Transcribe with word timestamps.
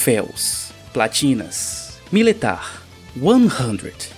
Troféus, 0.00 0.72
platinas, 0.94 2.00
militar, 2.10 2.82
100. 3.12 4.10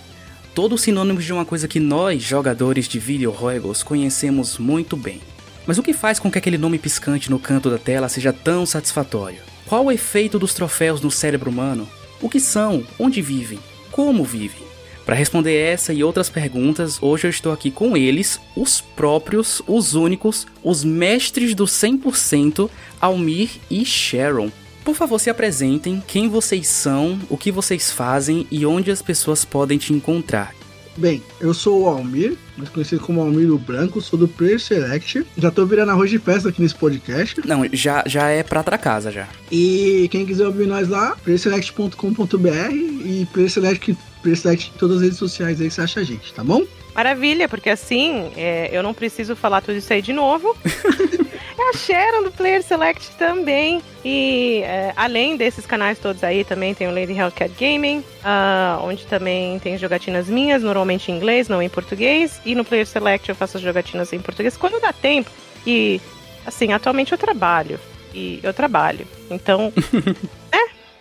Todos 0.55 0.83
sinônimos 0.83 1.25
de 1.25 1.33
uma 1.33 1.45
coisa 1.45 1.67
que 1.67 1.81
nós, 1.81 2.23
jogadores 2.23 2.87
de 2.87 3.01
videojuegos, 3.01 3.83
conhecemos 3.83 4.59
muito 4.59 4.97
bem. 4.97 5.21
Mas 5.67 5.79
o 5.79 5.83
que 5.83 5.93
faz 5.93 6.21
com 6.21 6.31
que 6.31 6.39
aquele 6.39 6.57
nome 6.57 6.79
piscante 6.79 7.29
no 7.29 7.39
canto 7.41 7.69
da 7.69 7.79
tela 7.79 8.09
seja 8.09 8.33
tão 8.33 8.65
satisfatório? 8.65 9.41
Qual 9.67 9.87
o 9.87 9.91
efeito 9.91 10.39
dos 10.39 10.55
troféus 10.55 11.01
no 11.01 11.11
cérebro 11.11 11.51
humano? 11.51 11.89
O 12.21 12.29
que 12.29 12.39
são? 12.39 12.87
Onde 12.97 13.21
vivem? 13.21 13.59
Como 13.91 14.23
vivem? 14.23 14.63
Para 15.05 15.17
responder 15.17 15.57
essa 15.57 15.93
e 15.93 16.05
outras 16.05 16.31
perguntas, 16.31 17.03
hoje 17.03 17.27
eu 17.27 17.31
estou 17.31 17.51
aqui 17.51 17.73
com 17.73 17.97
eles, 17.97 18.39
os 18.55 18.81
próprios, 18.81 19.61
os 19.67 19.95
únicos, 19.95 20.47
os 20.63 20.85
mestres 20.85 21.57
do 21.57 21.65
100%, 21.65 22.71
Almir 23.01 23.51
e 23.69 23.85
Sharon. 23.85 24.49
Por 24.85 24.95
favor, 24.95 25.19
se 25.19 25.31
apresentem, 25.31 26.03
quem 26.07 26.29
vocês 26.29 26.67
são, 26.67 27.19
o 27.31 27.37
que 27.37 27.53
vocês 27.53 27.93
fazem 27.93 28.47
e 28.51 28.67
onde 28.67 28.91
as 28.91 29.01
pessoas 29.01 29.45
podem 29.45 29.79
te 29.79 29.93
encontrar. 29.93 30.55
Bem, 30.97 31.23
eu 31.41 31.55
sou 31.55 31.83
o 31.83 31.89
Almir, 31.89 32.37
mais 32.57 32.69
conhecido 32.69 33.01
como 33.01 33.21
Almir 33.21 33.51
o 33.51 33.59
Branco, 33.59 34.01
sou 34.01 34.19
do 34.19 34.29
Player 34.29 34.61
Select. 34.61 35.25
Já 35.39 35.51
tô 35.51 35.65
virando 35.65 35.91
arroz 35.91 36.11
de 36.11 36.19
festa 36.19 36.51
aqui 36.51 36.61
nesse 36.61 36.75
podcast. 36.75 37.41
Não, 37.47 37.67
já, 37.73 38.05
já 38.07 38.29
é 38.29 38.43
prata 38.43 38.77
casa 38.77 39.11
já. 39.11 39.27
E 39.51 40.07
quem 40.11 40.27
quiser 40.27 40.47
ouvir 40.47 40.67
nós 40.67 40.89
lá, 40.89 41.17
playerselect.com.br 41.25 42.73
e 42.73 43.27
Player 43.33 43.51
Select, 43.51 43.97
Player 44.21 44.39
Select 44.39 44.73
em 44.75 44.79
todas 44.79 44.99
as 44.99 45.03
redes 45.03 45.19
sociais 45.19 45.61
aí 45.61 45.71
você 45.71 45.81
acha 45.81 46.01
a 46.01 46.05
gente, 46.05 46.33
tá 46.35 46.45
bom? 46.45 46.63
Maravilha, 46.95 47.49
porque 47.49 47.71
assim 47.71 48.31
é, 48.37 48.69
eu 48.71 48.83
não 48.83 48.93
preciso 48.93 49.35
falar 49.35 49.61
tudo 49.61 49.77
isso 49.77 49.93
aí 49.93 50.03
de 50.03 50.13
novo. 50.13 50.55
é 51.59 51.71
a 51.71 51.73
Sharon 51.73 52.25
do 52.25 52.31
Player 52.31 52.63
Select 52.63 53.13
também. 53.13 53.83
E 54.05 54.63
é, 54.65 54.93
além 54.95 55.37
desses 55.37 55.65
canais 55.65 55.99
todos 55.99 56.23
aí, 56.23 56.45
também 56.45 56.75
tem 56.75 56.89
o 56.89 56.95
Lady 56.95 57.13
Hellcat 57.13 57.55
Gaming, 57.59 57.99
uh, 57.99 58.85
onde 58.85 59.07
também 59.07 59.59
tem 59.59 59.79
jogatinas 59.79 60.29
minhas, 60.29 60.63
normalmente 60.63 61.11
em 61.11 61.17
inglês, 61.17 61.49
não 61.49 61.63
em 61.63 61.69
português. 61.69 62.41
E 62.45 62.55
no 62.55 62.65
Player 62.65 62.87
Select 62.87 63.29
eu 63.29 63.35
faço 63.35 63.57
as 63.57 63.63
jogatinas 63.63 64.13
em 64.13 64.21
português 64.21 64.57
quando 64.57 64.81
dá 64.81 64.93
tempo. 64.93 65.31
E, 65.67 66.01
assim, 66.45 66.73
atualmente 66.73 67.13
eu 67.13 67.19
trabalho. 67.19 67.81
E 68.13 68.41
eu 68.43 68.53
trabalho. 68.53 69.07
Então, 69.31 69.73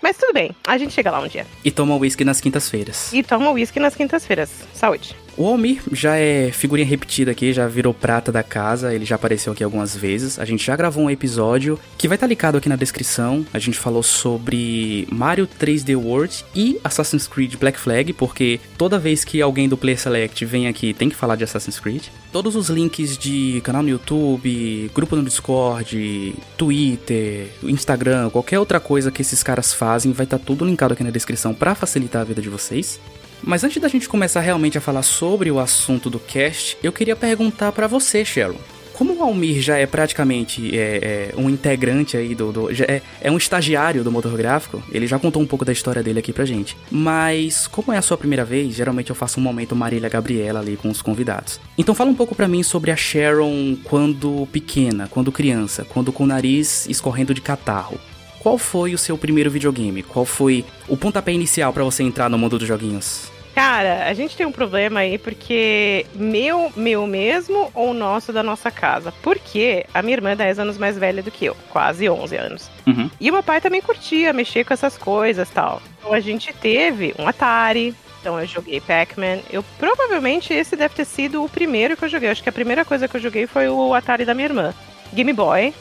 mas 0.02 0.18
tudo 0.18 0.34
bem, 0.34 0.52
a 0.66 0.78
gente 0.78 0.94
chega 0.94 1.12
lá 1.12 1.20
um 1.20 1.28
dia. 1.28 1.46
E 1.64 1.72
toma 1.72 1.96
uísque 1.96 2.24
nas 2.24 2.42
quintas-feiras. 2.42 3.12
E 3.14 3.24
toma 3.24 3.52
uísque 3.52 3.80
nas 3.80 3.96
quintas-feiras. 3.96 4.50
Saúde. 4.74 5.16
O 5.38 5.48
Almir 5.48 5.82
já 5.92 6.18
é 6.18 6.52
figurinha 6.52 6.88
repetida 6.88 7.32
aqui, 7.32 7.54
já 7.54 7.68
virou 7.68 7.94
prata 7.94 8.32
da 8.32 8.44
casa, 8.44 8.94
ele 8.94 9.06
já 9.06 9.16
apareceu 9.16 9.54
aqui 9.54 9.64
algumas 9.64 9.96
vezes. 9.96 10.38
A 10.38 10.46
gente 10.46 10.66
já 10.66 10.76
gravou 10.76 11.06
um 11.06 11.10
episódio 11.10 11.80
que 11.98 12.08
vai 12.08 12.16
estar 12.16 12.26
tá 12.26 12.30
ligado 12.30 12.58
aqui 12.58 12.68
na 12.68 12.76
descrição. 12.76 13.46
A 13.54 13.60
gente 13.60 13.78
falou 13.78 14.04
sobre 14.04 15.08
Mario 15.12 15.48
3D 15.48 15.96
World 15.96 16.46
e 16.54 16.80
Assassin's 16.84 17.28
Creed 17.28 17.56
Black 17.56 17.80
Flag, 17.80 18.12
porque 18.14 18.60
toda 18.78 19.00
vez 19.00 19.24
que 19.24 19.42
alguém 19.42 19.70
do 19.70 19.78
Player 19.78 20.00
Select 20.00 20.44
vem 20.46 20.68
aqui 20.68 20.94
tem 20.94 21.10
que 21.10 21.16
falar 21.16 21.36
de 21.36 21.44
Assassin's 21.44 21.80
Creed. 21.80 22.04
Todos 22.32 22.56
os 22.56 22.70
links 22.70 23.18
de 23.18 23.60
canal 23.62 23.84
no 23.84 23.90
YouTube, 23.90 24.90
grupo 24.96 25.18
no 25.18 25.24
Discord, 25.24 26.34
Twitter, 26.58 27.50
Instagram, 27.62 28.30
qualquer 28.30 28.58
outra 28.58 28.80
coisa 28.80 29.12
que 29.12 29.22
esses 29.22 29.44
caras 29.44 29.74
fazem, 29.74 30.14
vai 30.14 30.24
estar 30.24 30.40
tá 30.40 30.44
tudo 30.46 30.64
linkado 30.64 30.94
aqui 30.94 31.04
na 31.04 31.10
descrição 31.10 31.54
para 31.54 31.76
facilitar 31.76 32.22
a 32.22 32.26
vida 32.26 32.42
de 32.42 32.48
vocês. 32.48 33.02
Mas 33.44 33.66
antes 33.66 33.82
da 33.82 33.90
gente 33.90 34.08
começar 34.08 34.40
realmente 34.40 34.78
a 34.78 34.82
falar 34.82 35.04
sobre 35.04 35.52
o 35.52 35.60
assunto 35.60 36.10
do 36.10 36.20
cast, 36.20 36.78
eu 36.82 36.94
queria 36.94 37.18
perguntar 37.18 37.74
para 37.74 37.86
você, 37.86 38.24
Sharon. 38.24 38.60
Como 39.02 39.16
o 39.16 39.24
Almir 39.24 39.60
já 39.64 39.78
é 39.78 39.88
praticamente 39.88 40.78
é, 40.78 41.32
é, 41.34 41.36
um 41.36 41.50
integrante 41.50 42.16
aí 42.16 42.36
do. 42.36 42.52
do 42.52 42.70
é, 42.72 43.02
é, 43.20 43.32
um 43.32 43.38
estagiário 43.38 44.04
do 44.04 44.12
motor 44.12 44.38
gráfico, 44.38 44.84
ele 44.92 45.08
já 45.08 45.18
contou 45.18 45.42
um 45.42 45.46
pouco 45.48 45.66
da 45.66 45.72
história 45.72 46.04
dele 46.04 46.20
aqui 46.20 46.32
pra 46.32 46.46
gente. 46.46 46.78
Mas, 46.92 47.66
como 47.66 47.92
é 47.92 47.98
a 47.98 48.02
sua 48.04 48.16
primeira 48.16 48.46
vez, 48.46 48.76
geralmente 48.76 49.10
eu 49.10 49.16
faço 49.16 49.40
um 49.40 49.44
momento 49.44 49.76
Marília 49.76 50.08
Gabriela 50.08 50.60
ali 50.60 50.78
com 50.78 50.88
os 50.88 51.02
convidados. 51.02 51.60
Então 51.80 51.96
fala 51.96 52.12
um 52.12 52.14
pouco 52.14 52.36
pra 52.36 52.48
mim 52.48 52.62
sobre 52.62 52.92
a 52.92 52.96
Sharon 52.96 53.76
quando 53.86 54.48
pequena, 54.52 55.08
quando 55.10 55.32
criança, 55.32 55.84
quando 55.84 56.14
com 56.14 56.24
o 56.26 56.28
nariz 56.28 56.86
escorrendo 56.88 57.34
de 57.34 57.42
catarro. 57.42 57.98
Qual 58.38 58.60
foi 58.60 58.94
o 58.94 59.00
seu 59.00 59.18
primeiro 59.18 59.50
videogame? 59.50 60.04
Qual 60.04 60.26
foi 60.26 60.64
o 60.88 60.96
pontapé 60.96 61.34
inicial 61.34 61.74
para 61.74 61.84
você 61.84 62.04
entrar 62.04 62.30
no 62.30 62.38
mundo 62.38 62.60
dos 62.60 62.68
joguinhos? 62.68 63.32
Cara, 63.54 64.08
a 64.08 64.14
gente 64.14 64.38
tem 64.38 64.46
um 64.46 64.52
problema 64.52 65.02
aí 65.02 65.18
porque 65.18 66.06
meu, 66.16 66.72
meu 66.76 67.06
mesmo 67.06 67.70
ou 67.74 67.94
nosso 67.94 68.32
da 68.32 68.42
nossa 68.42 68.72
casa. 68.72 69.14
Porque 69.22 69.86
a 69.94 70.02
minha 70.02 70.16
irmã 70.16 70.32
é 70.32 70.36
10 70.36 70.60
anos 70.60 70.78
mais 70.78 70.98
velha 70.98 71.22
do 71.22 71.32
que 71.32 71.46
eu, 71.46 71.56
quase 71.70 72.10
11 72.10 72.36
anos. 72.38 72.72
Uhum. 72.88 73.10
E 73.20 73.30
o 73.30 73.34
meu 73.34 73.44
pai 73.44 73.60
também 73.60 73.82
curtia 73.82 74.32
mexer 74.32 74.64
com 74.64 74.74
essas 74.74 74.98
coisas 74.98 75.50
tal. 75.50 75.82
Então 76.00 76.14
a 76.14 76.20
gente 76.20 76.54
teve 76.54 77.14
um 77.20 77.28
Atari, 77.28 77.94
então 78.20 78.40
eu 78.40 78.46
joguei 78.46 78.80
Pac-Man. 78.80 79.40
Eu 79.52 79.64
provavelmente 79.78 80.54
esse 80.54 80.76
deve 80.76 80.96
ter 80.96 81.06
sido 81.06 81.44
o 81.44 81.50
primeiro 81.50 81.98
que 81.98 82.06
eu 82.06 82.10
joguei. 82.10 82.30
Acho 82.30 82.44
que 82.44 82.50
a 82.50 82.54
primeira 82.54 82.86
coisa 82.86 83.08
que 83.08 83.18
eu 83.18 83.22
joguei 83.22 83.48
foi 83.48 83.68
o 83.68 83.94
Atari 83.94 84.24
da 84.24 84.34
minha 84.34 84.48
irmã. 84.48 84.74
Game 85.12 85.34
Boy, 85.34 85.74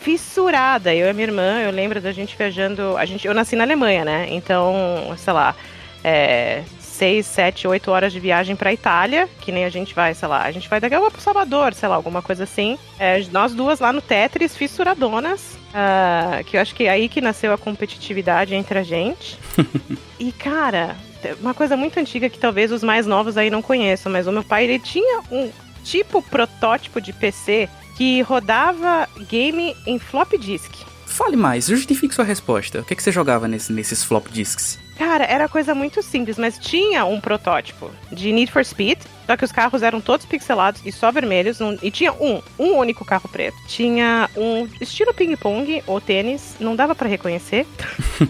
fissurada. 0.00 0.94
Eu 0.94 1.06
e 1.06 1.10
a 1.10 1.12
minha 1.12 1.26
irmã, 1.26 1.60
eu 1.60 1.70
lembro 1.70 2.00
da 2.00 2.12
gente 2.12 2.36
viajando. 2.36 2.96
A 2.96 3.04
gente, 3.04 3.26
eu 3.26 3.34
nasci 3.34 3.54
na 3.54 3.64
Alemanha, 3.64 4.04
né? 4.04 4.26
Então, 4.30 5.14
sei 5.16 5.32
lá, 5.32 5.54
é, 6.02 6.62
seis, 6.98 7.26
sete, 7.26 7.68
oito 7.68 7.92
horas 7.92 8.12
de 8.12 8.18
viagem 8.18 8.56
pra 8.56 8.72
Itália, 8.72 9.28
que 9.40 9.52
nem 9.52 9.64
a 9.64 9.68
gente 9.68 9.94
vai, 9.94 10.12
sei 10.14 10.26
lá, 10.26 10.42
a 10.42 10.50
gente 10.50 10.68
vai 10.68 10.80
daqui 10.80 10.96
a 10.96 11.10
pro 11.10 11.20
Salvador, 11.20 11.72
sei 11.72 11.88
lá, 11.88 11.94
alguma 11.94 12.20
coisa 12.20 12.42
assim. 12.42 12.76
É, 12.98 13.24
nós 13.30 13.54
duas 13.54 13.78
lá 13.78 13.92
no 13.92 14.02
Tetris, 14.02 14.56
fissuradonas. 14.56 15.56
Uh, 15.68 16.42
que 16.44 16.56
eu 16.56 16.60
acho 16.60 16.74
que 16.74 16.84
é 16.84 16.90
aí 16.90 17.08
que 17.08 17.20
nasceu 17.20 17.52
a 17.52 17.58
competitividade 17.58 18.54
entre 18.54 18.80
a 18.80 18.82
gente. 18.82 19.38
e, 20.18 20.32
cara, 20.32 20.96
uma 21.40 21.54
coisa 21.54 21.76
muito 21.76 22.00
antiga 22.00 22.28
que 22.28 22.38
talvez 22.38 22.72
os 22.72 22.82
mais 22.82 23.06
novos 23.06 23.36
aí 23.36 23.48
não 23.48 23.62
conheçam, 23.62 24.10
mas 24.10 24.26
o 24.26 24.32
meu 24.32 24.42
pai, 24.42 24.64
ele 24.64 24.80
tinha 24.80 25.20
um 25.30 25.50
tipo 25.84 26.20
protótipo 26.20 27.00
de 27.00 27.12
PC 27.12 27.68
que 27.96 28.22
rodava 28.22 29.08
game 29.28 29.76
em 29.86 29.98
flop 29.98 30.32
disk. 30.32 30.72
Fale 31.06 31.36
mais, 31.36 31.66
justifique 31.66 32.14
sua 32.14 32.24
resposta. 32.24 32.80
O 32.80 32.84
que, 32.84 32.92
é 32.92 32.96
que 32.96 33.02
você 33.02 33.12
jogava 33.12 33.46
nesse, 33.46 33.72
nesses 33.72 34.02
flop 34.02 34.28
disks? 34.28 34.78
Cara, 34.98 35.24
era 35.24 35.48
coisa 35.48 35.76
muito 35.76 36.02
simples, 36.02 36.36
mas 36.36 36.58
tinha 36.58 37.04
um 37.04 37.20
protótipo 37.20 37.88
de 38.10 38.32
Need 38.32 38.50
for 38.50 38.64
Speed, 38.64 38.98
só 39.26 39.36
que 39.36 39.44
os 39.44 39.52
carros 39.52 39.84
eram 39.84 40.00
todos 40.00 40.26
pixelados 40.26 40.82
e 40.84 40.90
só 40.90 41.12
vermelhos, 41.12 41.60
e 41.80 41.90
tinha 41.90 42.12
um, 42.12 42.42
um 42.58 42.72
único 42.76 43.04
carro 43.04 43.28
preto. 43.28 43.56
Tinha 43.68 44.28
um 44.36 44.68
estilo 44.80 45.14
ping-pong 45.14 45.84
ou 45.86 46.00
tênis, 46.00 46.56
não 46.58 46.74
dava 46.74 46.96
para 46.96 47.08
reconhecer, 47.08 47.64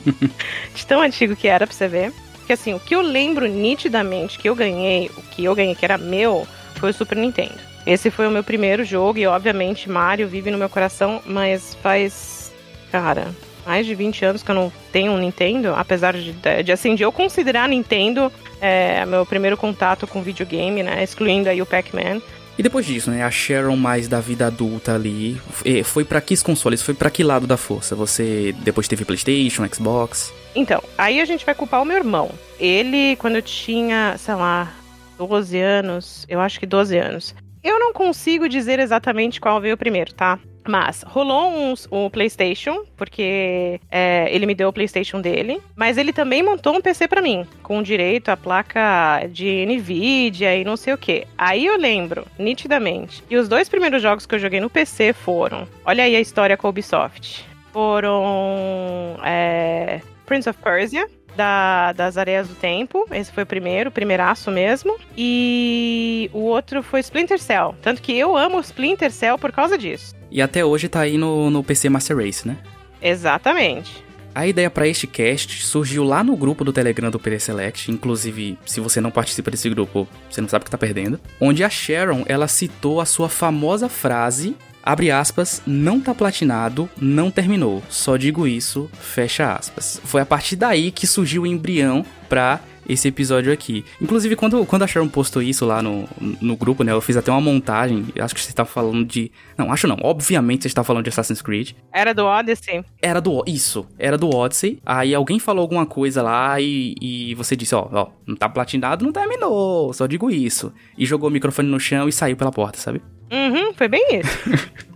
de 0.75 0.87
tão 0.87 1.01
antigo 1.01 1.35
que 1.35 1.49
era 1.49 1.67
pra 1.67 1.75
você 1.75 1.89
ver. 1.89 2.13
Porque 2.35 2.53
assim, 2.53 2.75
o 2.75 2.81
que 2.81 2.95
eu 2.95 3.01
lembro 3.01 3.47
nitidamente 3.47 4.39
que 4.39 4.49
eu 4.49 4.55
ganhei, 4.55 5.11
o 5.17 5.23
que 5.23 5.45
eu 5.45 5.55
ganhei 5.55 5.75
que 5.75 5.87
era 5.87 5.97
meu, 5.97 6.47
foi 6.75 6.91
o 6.91 6.95
Super 6.95 7.17
Nintendo. 7.17 7.59
Esse 7.87 8.11
foi 8.11 8.27
o 8.27 8.31
meu 8.31 8.45
primeiro 8.45 8.85
jogo 8.85 9.19
e, 9.19 9.27
obviamente, 9.27 9.89
Mario 9.89 10.29
vive 10.29 10.51
no 10.51 10.59
meu 10.59 10.69
coração, 10.69 11.23
mas 11.25 11.75
faz, 11.77 12.53
cara, 12.93 13.29
mais 13.69 13.85
de 13.85 13.95
20 13.95 14.25
anos 14.25 14.43
que 14.43 14.51
eu 14.51 14.55
não 14.55 14.73
tenho 14.91 15.13
um 15.13 15.19
Nintendo, 15.19 15.75
apesar 15.77 16.15
de, 16.15 16.33
de 16.65 16.73
assim, 16.73 16.95
de 16.95 17.03
eu 17.03 17.13
considerar 17.13 17.69
Nintendo 17.69 18.33
é, 18.63 19.05
meu 19.05 19.27
primeiro 19.27 19.59
contato 19.59 20.07
com 20.07 20.23
videogame, 20.23 20.83
né, 20.83 21.05
excluindo 21.05 21.51
aí 21.51 21.61
o 21.61 21.67
Pac-Man. 21.67 22.23
E 22.57 22.63
depois 22.63 22.87
disso, 22.87 23.11
né, 23.11 23.23
a 23.23 23.31
Sharon 23.31 23.77
mais 23.77 24.09
da 24.09 24.21
vida 24.21 24.47
adulta 24.47 24.95
ali, 24.95 25.39
foi 25.85 26.03
para 26.03 26.19
que 26.23 26.43
consoles? 26.43 26.81
Foi 26.81 26.95
para 26.95 27.11
que 27.11 27.23
lado 27.23 27.47
da 27.47 27.59
força? 27.59 27.95
Você 27.95 28.55
depois 28.61 28.89
teve 28.89 29.05
PlayStation, 29.05 29.69
Xbox? 29.71 30.33
Então, 30.55 30.83
aí 30.97 31.21
a 31.21 31.27
gente 31.27 31.45
vai 31.45 31.55
culpar 31.55 31.83
o 31.83 31.85
meu 31.85 31.99
irmão. 31.99 32.31
Ele, 32.59 33.17
quando 33.17 33.37
eu 33.37 33.43
tinha, 33.43 34.17
sei 34.17 34.35
lá, 34.35 34.73
12 35.19 35.61
anos, 35.61 36.25
eu 36.27 36.41
acho 36.41 36.59
que 36.59 36.67
12 36.67 36.97
anos, 36.97 37.35
eu 37.63 37.79
não 37.79 37.93
consigo 37.93 38.49
dizer 38.49 38.79
exatamente 38.79 39.41
qual 39.41 39.61
veio 39.61 39.77
primeiro, 39.77 40.15
tá? 40.15 40.39
Mas 40.69 41.03
rolou 41.03 41.51
uns, 41.51 41.89
o 41.91 42.11
PlayStation, 42.11 42.85
porque 42.95 43.81
é, 43.91 44.29
ele 44.31 44.45
me 44.45 44.55
deu 44.55 44.69
o 44.69 44.73
PlayStation 44.73 45.19
dele. 45.19 45.63
Mas 45.75 45.97
ele 45.97 46.13
também 46.13 46.43
montou 46.43 46.77
um 46.77 46.81
PC 46.83 47.09
para 47.09 47.23
mim, 47.23 47.47
com 47.63 47.83
direito 47.83 48.29
à 48.29 48.37
placa 48.37 49.27
de 49.33 49.65
Nvidia 49.65 50.55
e 50.55 50.65
não 50.65 50.77
sei 50.77 50.93
o 50.93 50.99
que. 50.99 51.27
Aí 51.39 51.65
eu 51.65 51.79
lembro, 51.79 52.27
nitidamente. 52.39 53.25
E 53.31 53.37
os 53.39 53.49
dois 53.49 53.67
primeiros 53.67 54.03
jogos 54.03 54.27
que 54.27 54.35
eu 54.35 54.39
joguei 54.39 54.61
no 54.61 54.69
PC 54.69 55.15
foram. 55.15 55.67
Olha 55.87 56.05
aí 56.05 56.15
a 56.15 56.21
história 56.21 56.55
com 56.55 56.67
a 56.67 56.71
Ubisoft. 56.71 57.47
Foram. 57.73 59.17
É, 59.25 60.03
Prince 60.27 60.51
of 60.51 60.59
Persia, 60.63 61.09
da, 61.39 61.93
das 61.93 62.19
Areias 62.19 62.49
do 62.49 62.55
Tempo. 62.57 63.07
Esse 63.13 63.33
foi 63.33 63.45
o 63.45 63.47
primeiro, 63.47 63.89
o 63.91 63.93
primeiraço 63.93 64.51
mesmo. 64.51 64.99
E 65.17 66.29
o 66.35 66.41
outro 66.41 66.83
foi 66.83 67.01
Splinter 67.01 67.39
Cell. 67.39 67.75
Tanto 67.81 68.03
que 68.03 68.13
eu 68.13 68.37
amo 68.37 68.61
Splinter 68.61 69.13
Cell 69.13 69.39
por 69.39 69.53
causa 69.53 69.79
disso. 69.79 70.15
E 70.31 70.43
até 70.43 70.65
hoje 70.65 70.89
tá 70.89 71.01
aí 71.01 71.17
no, 71.17 71.49
no 71.49 71.63
PC 71.63 71.89
Master 71.89 72.17
Race, 72.17 72.47
né? 72.47 72.59
Exatamente. 73.01 74.05
A 74.35 74.47
ideia 74.47 74.71
para 74.71 74.87
este 74.87 75.07
cast 75.07 75.65
surgiu 75.65 76.05
lá 76.05 76.23
no 76.23 76.37
grupo 76.37 76.65
do 76.65 76.73
Telegram 76.73 77.11
do 77.11 77.19
PC 77.19 77.47
Select, 77.47 77.91
inclusive, 77.91 78.59
se 78.67 78.79
você 78.79 79.01
não 79.01 79.11
participa 79.11 79.51
desse 79.51 79.69
grupo, 79.71 80.07
você 80.31 80.41
não 80.41 80.49
sabe 80.49 80.63
o 80.63 80.65
que 80.67 80.71
tá 80.71 80.79
perdendo, 80.79 81.19
onde 81.41 81.65
a 81.65 81.71
Sharon, 81.71 82.25
ela 82.27 82.47
citou 82.47 83.01
a 83.01 83.05
sua 83.05 83.29
famosa 83.29 83.89
frase 83.89 84.55
abre 84.89 85.11
aspas, 85.11 85.61
não 85.67 86.01
tá 86.01 86.15
platinado, 86.15 86.89
não 86.99 87.31
terminou. 87.31 87.83
Só 87.91 88.17
digo 88.17 88.49
isso, 88.49 88.91
fecha 88.99 89.53
aspas. 89.53 90.01
Foi 90.03 90.23
a 90.23 90.27
partir 90.27 90.57
daí 90.57 90.91
que 90.91 91.07
surgiu 91.07 91.43
o 91.43 91.47
embrião 91.47 92.03
pra 92.27 92.59
esse 92.89 93.09
episódio 93.09 93.53
aqui. 93.53 93.85
Inclusive, 94.01 94.35
quando, 94.35 94.65
quando 94.65 94.83
a 94.83 94.87
Sharon 94.87 95.09
postou 95.09 95.43
isso 95.43 95.67
lá 95.67 95.83
no, 95.83 96.09
no 96.41 96.57
grupo, 96.57 96.83
né? 96.83 96.93
Eu 96.93 97.01
fiz 97.01 97.17
até 97.17 97.31
uma 97.31 97.41
montagem. 97.41 98.07
Acho 98.19 98.35
que 98.35 98.41
você 98.41 98.53
tá 98.53 98.65
falando 98.65 99.05
de. 99.05 99.31
Não, 99.57 99.73
acho 99.73 99.87
não. 99.87 99.97
Obviamente 100.03 100.63
você 100.63 100.69
está 100.69 100.83
falando 100.83 101.05
de 101.05 101.11
Assassin's 101.11 101.43
Creed. 101.43 101.73
Era 101.93 102.15
do 102.15 102.25
Odyssey? 102.25 102.85
Era 103.03 103.21
do. 103.21 103.45
Isso, 103.47 103.87
era 103.99 104.17
do 104.17 104.35
Odyssey. 104.35 104.81
Aí 104.85 105.15
alguém 105.15 105.39
falou 105.39 105.63
alguma 105.63 105.85
coisa 105.85 106.23
lá 106.23 106.61
e, 106.61 106.95
e 107.01 107.35
você 107.35 107.55
disse: 107.55 107.75
Ó, 107.75 107.89
ó, 107.93 108.09
não 108.27 108.37
tá 108.37 108.49
platinado, 108.49 109.05
não 109.05 109.13
terminou. 109.13 109.93
Só 109.93 110.07
digo 110.07 110.31
isso. 110.31 110.73
E 110.97 111.05
jogou 111.05 111.29
o 111.29 111.33
microfone 111.33 111.69
no 111.69 111.79
chão 111.79 112.09
e 112.09 112.13
saiu 112.13 112.37
pela 112.37 112.51
porta, 112.51 112.79
sabe? 112.79 113.03
Uhum, 113.31 113.75
foi 113.75 113.89
bem 113.89 114.21
isso. 114.21 114.39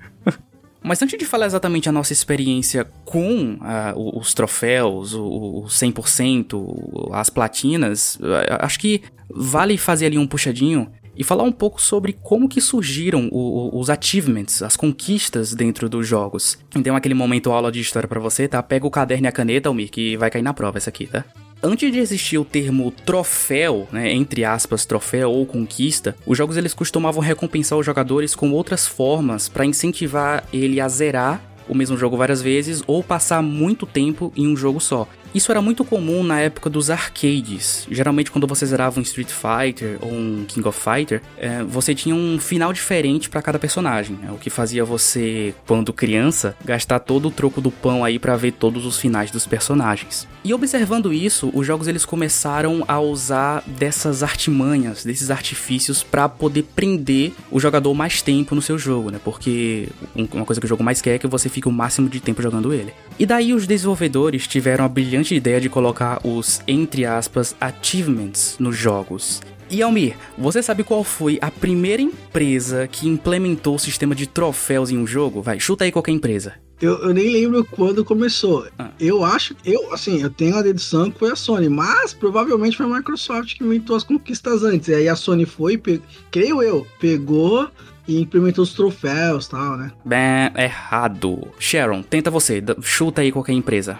Mas 0.82 1.00
antes 1.00 1.18
de 1.18 1.24
falar 1.24 1.46
exatamente 1.46 1.88
a 1.88 1.92
nossa 1.92 2.12
experiência 2.12 2.84
com 3.04 3.54
uh, 3.54 4.18
os 4.18 4.34
troféus, 4.34 5.14
o, 5.14 5.24
o 5.24 5.64
100%, 5.64 7.10
as 7.12 7.30
platinas, 7.30 8.18
acho 8.60 8.78
que 8.80 9.02
vale 9.30 9.78
fazer 9.78 10.06
ali 10.06 10.18
um 10.18 10.26
puxadinho 10.26 10.90
e 11.16 11.22
falar 11.22 11.44
um 11.44 11.52
pouco 11.52 11.80
sobre 11.80 12.14
como 12.14 12.48
que 12.48 12.60
surgiram 12.60 13.28
o, 13.30 13.78
os 13.78 13.90
achievements, 13.90 14.62
as 14.62 14.76
conquistas 14.76 15.54
dentro 15.54 15.88
dos 15.88 16.06
jogos. 16.06 16.58
Então 16.74 16.96
aquele 16.96 17.14
momento 17.14 17.52
aula 17.52 17.70
de 17.70 17.80
história 17.80 18.08
para 18.08 18.20
você, 18.20 18.48
tá? 18.48 18.62
Pega 18.62 18.86
o 18.86 18.90
caderno 18.90 19.26
e 19.26 19.28
a 19.28 19.32
caneta, 19.32 19.68
Almir, 19.68 19.90
que 19.90 20.16
vai 20.16 20.30
cair 20.30 20.42
na 20.42 20.54
prova 20.54 20.78
essa 20.78 20.90
aqui, 20.90 21.06
tá? 21.06 21.24
Antes 21.64 21.92
de 21.92 22.00
existir 22.00 22.38
o 22.38 22.44
termo 22.44 22.90
troféu, 22.90 23.86
né, 23.92 24.12
entre 24.12 24.44
aspas, 24.44 24.84
troféu 24.84 25.30
ou 25.30 25.46
conquista, 25.46 26.16
os 26.26 26.36
jogos 26.36 26.56
eles 26.56 26.74
costumavam 26.74 27.22
recompensar 27.22 27.78
os 27.78 27.86
jogadores 27.86 28.34
com 28.34 28.50
outras 28.50 28.84
formas 28.84 29.48
para 29.48 29.64
incentivar 29.64 30.42
ele 30.52 30.80
a 30.80 30.88
zerar 30.88 31.40
o 31.68 31.74
mesmo 31.74 31.96
jogo 31.96 32.16
várias 32.16 32.42
vezes 32.42 32.82
ou 32.84 33.00
passar 33.00 33.40
muito 33.44 33.86
tempo 33.86 34.32
em 34.36 34.48
um 34.48 34.56
jogo 34.56 34.80
só. 34.80 35.06
Isso 35.34 35.50
era 35.50 35.62
muito 35.62 35.84
comum 35.84 36.22
na 36.22 36.40
época 36.40 36.68
dos 36.68 36.90
arcades. 36.90 37.86
Geralmente, 37.90 38.30
quando 38.30 38.46
você 38.46 38.66
zerava 38.66 39.00
um 39.00 39.02
Street 39.02 39.30
Fighter 39.30 39.98
ou 40.00 40.12
um 40.12 40.44
King 40.46 40.66
of 40.68 40.78
Fighter, 40.78 41.22
é, 41.38 41.62
você 41.62 41.94
tinha 41.94 42.14
um 42.14 42.38
final 42.38 42.72
diferente 42.72 43.30
para 43.30 43.40
cada 43.40 43.58
personagem. 43.58 44.18
É, 44.26 44.30
o 44.30 44.36
que 44.36 44.50
fazia 44.50 44.84
você, 44.84 45.54
quando 45.66 45.92
criança, 45.92 46.56
gastar 46.64 46.98
todo 47.00 47.28
o 47.28 47.30
troco 47.30 47.60
do 47.60 47.70
pão 47.70 48.04
aí 48.04 48.18
para 48.18 48.36
ver 48.36 48.52
todos 48.52 48.84
os 48.84 48.98
finais 48.98 49.30
dos 49.30 49.46
personagens. 49.46 50.28
E 50.44 50.52
observando 50.52 51.12
isso, 51.12 51.50
os 51.54 51.66
jogos 51.66 51.86
eles 51.86 52.04
começaram 52.04 52.84
a 52.86 53.00
usar 53.00 53.62
dessas 53.66 54.22
artimanhas, 54.22 55.04
desses 55.04 55.30
artifícios 55.30 56.02
para 56.02 56.28
poder 56.28 56.64
prender 56.74 57.32
o 57.50 57.60
jogador 57.60 57.94
mais 57.94 58.20
tempo 58.20 58.54
no 58.54 58.60
seu 58.60 58.76
jogo, 58.76 59.10
né? 59.10 59.20
Porque 59.24 59.88
uma 60.14 60.44
coisa 60.44 60.60
que 60.60 60.66
o 60.66 60.68
jogo 60.68 60.82
mais 60.82 61.00
quer 61.00 61.14
é 61.14 61.18
que 61.18 61.26
você 61.26 61.48
fique 61.48 61.68
o 61.68 61.72
máximo 61.72 62.08
de 62.08 62.20
tempo 62.20 62.42
jogando 62.42 62.74
ele. 62.74 62.92
E 63.18 63.24
daí 63.24 63.54
os 63.54 63.66
desenvolvedores 63.66 64.48
tiveram 64.48 64.84
a 64.84 64.88
brilhante 64.88 65.21
ideia 65.30 65.60
de 65.60 65.68
colocar 65.68 66.20
os, 66.24 66.60
entre 66.66 67.04
aspas, 67.04 67.54
achievements 67.60 68.56
nos 68.58 68.76
jogos. 68.76 69.40
E 69.70 69.82
Almir, 69.82 70.16
você 70.36 70.62
sabe 70.62 70.84
qual 70.84 71.02
foi 71.02 71.38
a 71.40 71.50
primeira 71.50 72.02
empresa 72.02 72.86
que 72.86 73.08
implementou 73.08 73.76
o 73.76 73.78
sistema 73.78 74.14
de 74.14 74.26
troféus 74.26 74.90
em 74.90 74.98
um 74.98 75.06
jogo? 75.06 75.40
Vai, 75.40 75.58
chuta 75.58 75.84
aí 75.84 75.90
qualquer 75.90 76.12
empresa. 76.12 76.54
Eu, 76.82 76.98
eu 76.98 77.14
nem 77.14 77.30
lembro 77.30 77.64
quando 77.64 78.04
começou. 78.04 78.66
Ah. 78.78 78.90
Eu 78.98 79.24
acho, 79.24 79.56
eu 79.64 79.94
assim, 79.94 80.20
eu 80.20 80.28
tenho 80.28 80.56
a 80.56 80.62
dedução 80.62 81.10
que 81.10 81.18
foi 81.18 81.30
a 81.30 81.36
Sony, 81.36 81.68
mas 81.68 82.12
provavelmente 82.12 82.76
foi 82.76 82.84
a 82.84 82.88
Microsoft 82.88 83.56
que 83.56 83.64
inventou 83.64 83.94
as 83.94 84.02
conquistas 84.02 84.64
antes. 84.64 84.88
E 84.88 84.94
aí 84.94 85.08
a 85.08 85.14
Sony 85.14 85.46
foi, 85.46 85.78
pe... 85.78 86.02
creio 86.30 86.60
eu, 86.60 86.86
pegou 87.00 87.70
e 88.06 88.20
implementou 88.20 88.62
os 88.62 88.74
troféus 88.74 89.46
e 89.46 89.50
tal, 89.50 89.76
né? 89.76 89.92
Bem, 90.04 90.50
errado. 90.56 91.48
Sharon, 91.58 92.02
tenta 92.02 92.30
você, 92.30 92.62
chuta 92.82 93.20
aí 93.20 93.30
qualquer 93.30 93.52
empresa. 93.52 93.98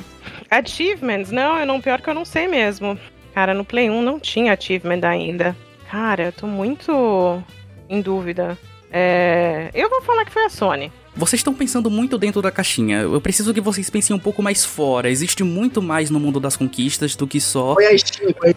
Achievements? 0.50 1.31
Não, 1.31 1.58
eu 1.58 1.66
não, 1.66 1.81
pior 1.81 2.00
que 2.00 2.10
eu 2.10 2.14
não 2.14 2.25
sei 2.25 2.49
mesmo. 2.49 2.99
Cara, 3.34 3.54
no 3.54 3.64
Play 3.64 3.88
1 3.88 4.02
não 4.02 4.20
tinha 4.20 4.52
achievement 4.52 5.00
ainda. 5.04 5.56
Cara, 5.90 6.25
eu 6.25 6.32
tô 6.32 6.46
muito 6.46 7.43
em 7.88 8.00
dúvida. 8.00 8.58
É... 8.90 9.70
Eu 9.72 9.88
vou 9.88 10.02
falar 10.02 10.25
que 10.25 10.32
foi 10.32 10.44
a 10.44 10.50
Sony. 10.50 10.93
Vocês 11.14 11.40
estão 11.40 11.52
pensando 11.52 11.90
muito 11.90 12.16
dentro 12.16 12.40
da 12.40 12.50
caixinha. 12.50 13.00
Eu 13.00 13.20
preciso 13.20 13.52
que 13.52 13.60
vocês 13.60 13.90
pensem 13.90 14.16
um 14.16 14.19
pouco 14.19 14.43
mais 14.43 14.64
fora. 14.64 15.10
Existe 15.10 15.44
muito 15.44 15.82
mais 15.82 16.08
no 16.08 16.19
mundo 16.19 16.40
das 16.40 16.56
conquistas 16.56 17.14
do 17.14 17.26
que 17.26 17.38
só. 17.38 17.75
Foi 17.75 17.87
a 17.87 17.99
Steam, 17.99 18.32
foi. 18.38 18.54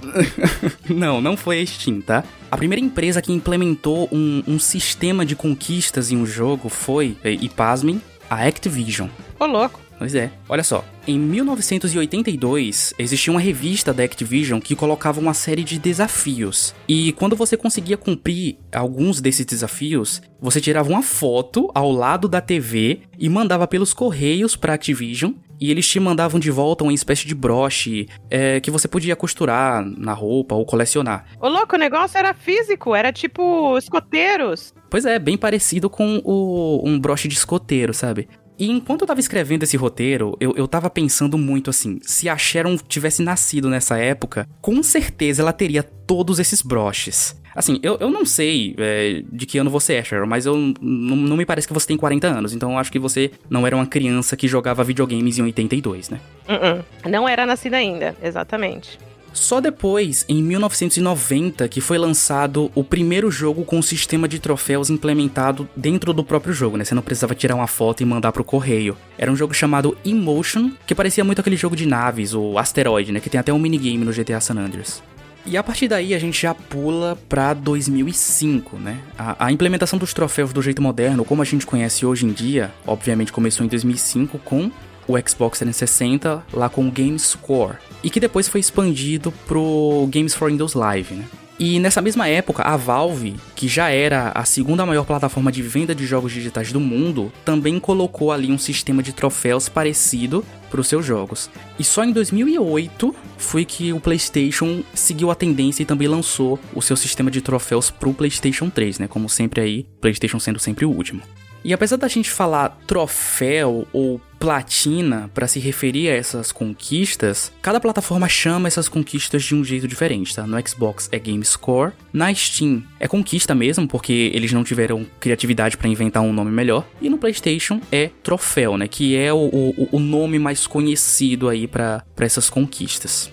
não, 0.95 1.19
não 1.19 1.35
foi 1.35 1.61
a 1.61 1.65
Steam, 1.65 1.99
tá? 1.99 2.23
A 2.55 2.57
primeira 2.57 2.81
empresa 2.81 3.21
que 3.21 3.33
implementou 3.33 4.07
um, 4.13 4.41
um 4.47 4.57
sistema 4.57 5.25
de 5.25 5.35
conquistas 5.35 6.09
em 6.09 6.15
um 6.15 6.25
jogo 6.25 6.69
foi, 6.69 7.17
e 7.21 7.49
pasmem, 7.49 8.01
a 8.29 8.47
Activision. 8.47 9.09
Ô, 9.37 9.45
louco. 9.45 9.81
Pois 9.97 10.15
é. 10.15 10.31
Olha 10.47 10.63
só, 10.63 10.83
em 11.05 11.19
1982 11.19 12.93
existia 12.97 13.31
uma 13.31 13.41
revista 13.41 13.93
da 13.93 14.03
Activision 14.03 14.59
que 14.61 14.75
colocava 14.75 15.19
uma 15.19 15.33
série 15.33 15.65
de 15.65 15.77
desafios. 15.77 16.73
E 16.87 17.11
quando 17.13 17.35
você 17.35 17.57
conseguia 17.57 17.97
cumprir 17.97 18.57
alguns 18.73 19.19
desses 19.19 19.45
desafios, 19.45 20.21
você 20.39 20.61
tirava 20.61 20.89
uma 20.89 21.03
foto 21.03 21.69
ao 21.73 21.91
lado 21.91 22.27
da 22.27 22.39
TV 22.39 23.01
e 23.19 23.27
mandava 23.27 23.67
pelos 23.67 23.93
correios 23.93 24.55
para 24.55 24.73
Activision. 24.73 25.33
E 25.59 25.71
eles 25.71 25.87
te 25.87 25.99
mandavam 25.99 26.39
de 26.39 26.51
volta 26.51 26.83
uma 26.83 26.93
espécie 26.93 27.27
de 27.27 27.35
broche 27.35 28.07
é, 28.29 28.59
que 28.59 28.71
você 28.71 28.87
podia 28.87 29.15
costurar 29.15 29.83
na 29.85 30.13
roupa 30.13 30.55
ou 30.55 30.65
colecionar. 30.65 31.25
Ô 31.39 31.47
louco, 31.47 31.75
o 31.75 31.79
negócio 31.79 32.17
era 32.17 32.33
físico, 32.33 32.93
era 32.93 33.11
tipo 33.11 33.77
escoteiros. 33.77 34.73
Pois 34.89 35.05
é, 35.05 35.17
bem 35.17 35.37
parecido 35.37 35.89
com 35.89 36.21
o, 36.23 36.81
um 36.87 36.99
broche 36.99 37.27
de 37.27 37.35
escoteiro, 37.35 37.93
sabe? 37.93 38.27
E 38.57 38.69
enquanto 38.69 39.01
eu 39.01 39.07
tava 39.07 39.19
escrevendo 39.19 39.63
esse 39.63 39.75
roteiro, 39.77 40.37
eu, 40.39 40.53
eu 40.55 40.67
tava 40.67 40.89
pensando 40.89 41.37
muito 41.37 41.69
assim: 41.69 41.99
se 42.01 42.29
a 42.29 42.37
Sharon 42.37 42.77
tivesse 42.77 43.21
nascido 43.21 43.69
nessa 43.69 43.97
época, 43.97 44.47
com 44.61 44.81
certeza 44.81 45.41
ela 45.41 45.53
teria 45.53 45.83
todos 45.83 46.39
esses 46.39 46.61
broches. 46.61 47.35
Assim, 47.55 47.79
eu, 47.81 47.97
eu 48.01 48.09
não 48.09 48.25
sei 48.25 48.75
é, 48.77 49.23
de 49.31 49.45
que 49.45 49.57
ano 49.57 49.69
você 49.69 49.93
é, 49.93 50.03
Sharon, 50.03 50.27
mas 50.27 50.45
eu 50.45 50.57
não 50.81 51.37
me 51.37 51.45
parece 51.45 51.65
que 51.65 51.73
você 51.73 51.87
tem 51.87 51.95
40 51.95 52.27
anos, 52.27 52.53
então 52.53 52.73
eu 52.73 52.77
acho 52.77 52.91
que 52.91 52.99
você 52.99 53.31
não 53.49 53.65
era 53.65 53.75
uma 53.75 53.85
criança 53.85 54.35
que 54.35 54.45
jogava 54.45 54.83
videogames 54.83 55.37
em 55.37 55.43
82, 55.43 56.09
né? 56.09 56.19
Uh 56.49 56.51
-uh. 56.51 57.09
Não 57.09 57.27
era 57.27 57.45
nascida 57.45 57.77
ainda, 57.77 58.13
exatamente. 58.21 58.99
Só 59.35 59.59
depois, 59.59 60.25
em 60.29 60.41
1990, 60.41 61.67
que 61.67 61.81
foi 61.81 61.97
lançado 61.97 62.71
o 62.73 62.83
primeiro 62.83 63.29
jogo 63.29 63.65
com 63.65 63.77
o 63.77 63.83
sistema 63.83 64.29
de 64.29 64.39
troféus 64.39 64.89
implementado 64.89 65.67
dentro 65.75 66.13
do 66.13 66.23
próprio 66.23 66.53
jogo, 66.53 66.77
né? 66.77 66.85
Você 66.85 66.95
não 66.95 67.01
precisava 67.01 67.35
tirar 67.35 67.53
uma 67.53 67.67
foto 67.67 68.01
e 68.01 68.05
mandar 68.05 68.31
pro 68.31 68.45
correio. 68.45 68.97
Era 69.17 69.29
um 69.29 69.35
jogo 69.35 69.53
chamado 69.53 69.95
Emotion, 70.05 70.71
que 70.87 70.95
parecia 70.95 71.23
muito 71.23 71.41
aquele 71.41 71.57
jogo 71.57 71.75
de 71.75 71.85
naves, 71.85 72.33
o 72.33 72.57
Asteroid, 72.57 73.11
né? 73.11 73.19
Que 73.19 73.29
tem 73.29 73.39
até 73.39 73.51
um 73.51 73.59
minigame 73.59 74.05
no 74.05 74.13
GTA 74.13 74.39
San 74.39 74.55
Andreas. 74.55 75.03
E 75.45 75.57
a 75.57 75.61
partir 75.61 75.89
daí 75.89 76.15
a 76.15 76.19
gente 76.19 76.41
já 76.41 76.55
pula 76.55 77.17
para 77.27 77.53
2005, 77.53 78.77
né? 78.77 78.99
A, 79.17 79.47
a, 79.47 79.51
implementação 79.51 79.99
dos 79.99 80.13
troféus 80.13 80.53
do 80.53 80.61
jeito 80.61 80.81
moderno, 80.81 81.25
como 81.25 81.41
a 81.41 81.45
gente 81.45 81.67
conhece 81.67 82.05
hoje 82.05 82.25
em 82.25 82.31
dia, 82.31 82.73
obviamente 82.87 83.33
começou 83.33 83.65
em 83.65 83.69
2005 83.69 84.39
com 84.39 84.71
o 85.07 85.13
Xbox 85.19 85.59
360 85.59 86.43
lá 86.51 86.67
com 86.67 86.87
o 86.87 86.91
Game 86.91 87.19
Score 87.19 87.75
e 88.05 88.09
que 88.11 88.19
depois 88.19 88.47
foi 88.47 88.59
expandido 88.59 89.31
pro 89.47 90.07
Games 90.11 90.35
for 90.35 90.51
Windows 90.51 90.75
Live, 90.75 91.15
né? 91.15 91.25
E 91.57 91.79
nessa 91.79 92.01
mesma 92.01 92.27
época, 92.27 92.61
a 92.61 92.77
Valve, 92.77 93.35
que 93.55 93.67
já 93.67 93.89
era 93.89 94.31
a 94.35 94.45
segunda 94.45 94.85
maior 94.85 95.05
plataforma 95.05 95.51
de 95.51 95.63
venda 95.63 95.95
de 95.95 96.05
jogos 96.05 96.31
digitais 96.31 96.71
do 96.71 96.81
mundo, 96.81 97.31
também 97.43 97.79
colocou 97.79 98.31
ali 98.31 98.51
um 98.51 98.57
sistema 98.57 99.01
de 99.01 99.11
troféus 99.11 99.67
parecido 99.69 100.45
para 100.69 100.81
os 100.81 100.87
seus 100.87 101.03
jogos. 101.03 101.49
E 101.79 101.83
só 101.83 102.03
em 102.03 102.11
2008 102.11 103.15
foi 103.37 103.65
que 103.65 103.91
o 103.91 104.01
PlayStation 104.01 104.83
seguiu 104.93 105.31
a 105.31 105.35
tendência 105.35 105.81
e 105.81 105.85
também 105.85 106.09
lançou 106.09 106.59
o 106.73 106.81
seu 106.81 106.97
sistema 106.97 107.31
de 107.31 107.41
troféus 107.41 107.89
para 107.89 108.09
o 108.09 108.13
PlayStation 108.13 108.69
3, 108.69 108.99
né? 108.99 109.07
Como 109.07 109.29
sempre 109.29 109.61
aí, 109.61 109.85
PlayStation 109.99 110.39
sendo 110.39 110.59
sempre 110.59 110.85
o 110.85 110.91
último. 110.91 111.21
E 111.63 111.73
apesar 111.73 111.95
da 111.95 112.07
gente 112.07 112.29
falar 112.29 112.77
troféu 112.85 113.87
ou 113.91 114.21
platina 114.45 115.27
para 115.33 115.47
se 115.47 115.59
referir 115.59 116.07
a 116.07 116.13
essas 116.13 116.51
conquistas, 116.51 117.51
cada 117.63 117.79
plataforma 117.79 118.29
chama 118.29 118.67
essas 118.67 118.87
conquistas 118.87 119.43
de 119.43 119.55
um 119.55 119.63
jeito 119.63 119.87
diferente, 119.87 120.35
tá? 120.35 120.45
No 120.45 120.55
Xbox 120.67 121.09
é 121.11 121.17
Game 121.17 121.43
Score, 121.43 121.93
na 122.13 122.31
Steam 122.31 122.83
é 122.99 123.07
conquista 123.07 123.55
mesmo, 123.55 123.87
porque 123.87 124.29
eles 124.35 124.53
não 124.53 124.63
tiveram 124.63 125.03
criatividade 125.19 125.77
para 125.77 125.87
inventar 125.87 126.21
um 126.21 126.31
nome 126.31 126.51
melhor, 126.51 126.85
e 127.01 127.09
no 127.09 127.17
PlayStation 127.17 127.81
é 127.91 128.11
troféu, 128.21 128.77
né? 128.77 128.87
Que 128.87 129.17
é 129.17 129.33
o, 129.33 129.37
o, 129.37 129.89
o 129.93 129.99
nome 129.99 130.37
mais 130.37 130.67
conhecido 130.67 131.49
aí 131.49 131.67
para 131.67 132.03
essas 132.19 132.47
conquistas. 132.47 133.31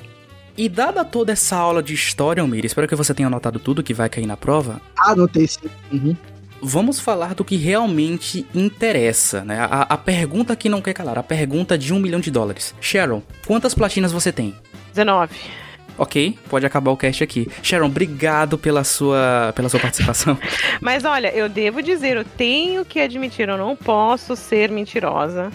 E 0.56 0.66
dada 0.66 1.04
toda 1.04 1.32
essa 1.32 1.56
aula 1.56 1.82
de 1.82 1.92
história, 1.92 2.40
Almir, 2.40 2.64
espero 2.64 2.88
que 2.88 2.96
você 2.96 3.12
tenha 3.12 3.26
anotado 3.26 3.58
tudo 3.58 3.82
que 3.82 3.92
vai 3.92 4.08
cair 4.08 4.26
na 4.26 4.36
prova. 4.36 4.80
Anotei 4.96 5.46
sim. 5.46 5.68
Uhum 5.92 6.16
vamos 6.62 7.00
falar 7.00 7.34
do 7.34 7.44
que 7.44 7.56
realmente 7.56 8.46
interessa, 8.54 9.44
né? 9.44 9.58
A, 9.58 9.82
a, 9.82 9.98
pergunta 9.98 10.54
que 10.54 10.68
não 10.68 10.80
quer 10.80 10.94
calar, 10.94 11.18
a 11.18 11.22
pergunta 11.22 11.76
de 11.76 11.92
um 11.92 11.98
milhão 11.98 12.20
de 12.20 12.30
dólares. 12.30 12.74
Sharon, 12.80 13.20
quantas 13.46 13.74
platinas 13.74 14.12
você 14.12 14.30
tem? 14.30 14.54
19. 14.94 15.34
Ok, 15.98 16.38
pode 16.48 16.64
acabar 16.64 16.90
o 16.90 16.96
cast 16.96 17.22
aqui. 17.22 17.48
Sharon, 17.62 17.86
obrigado 17.86 18.56
pela 18.56 18.84
sua, 18.84 19.52
pela 19.54 19.68
sua 19.68 19.80
participação. 19.80 20.38
Mas 20.80 21.04
olha, 21.04 21.28
eu 21.34 21.48
devo 21.48 21.82
dizer, 21.82 22.16
eu 22.16 22.24
tenho 22.24 22.84
que 22.84 23.00
admitir, 23.00 23.48
eu 23.48 23.58
não 23.58 23.76
posso 23.76 24.34
ser 24.36 24.70
mentirosa, 24.70 25.50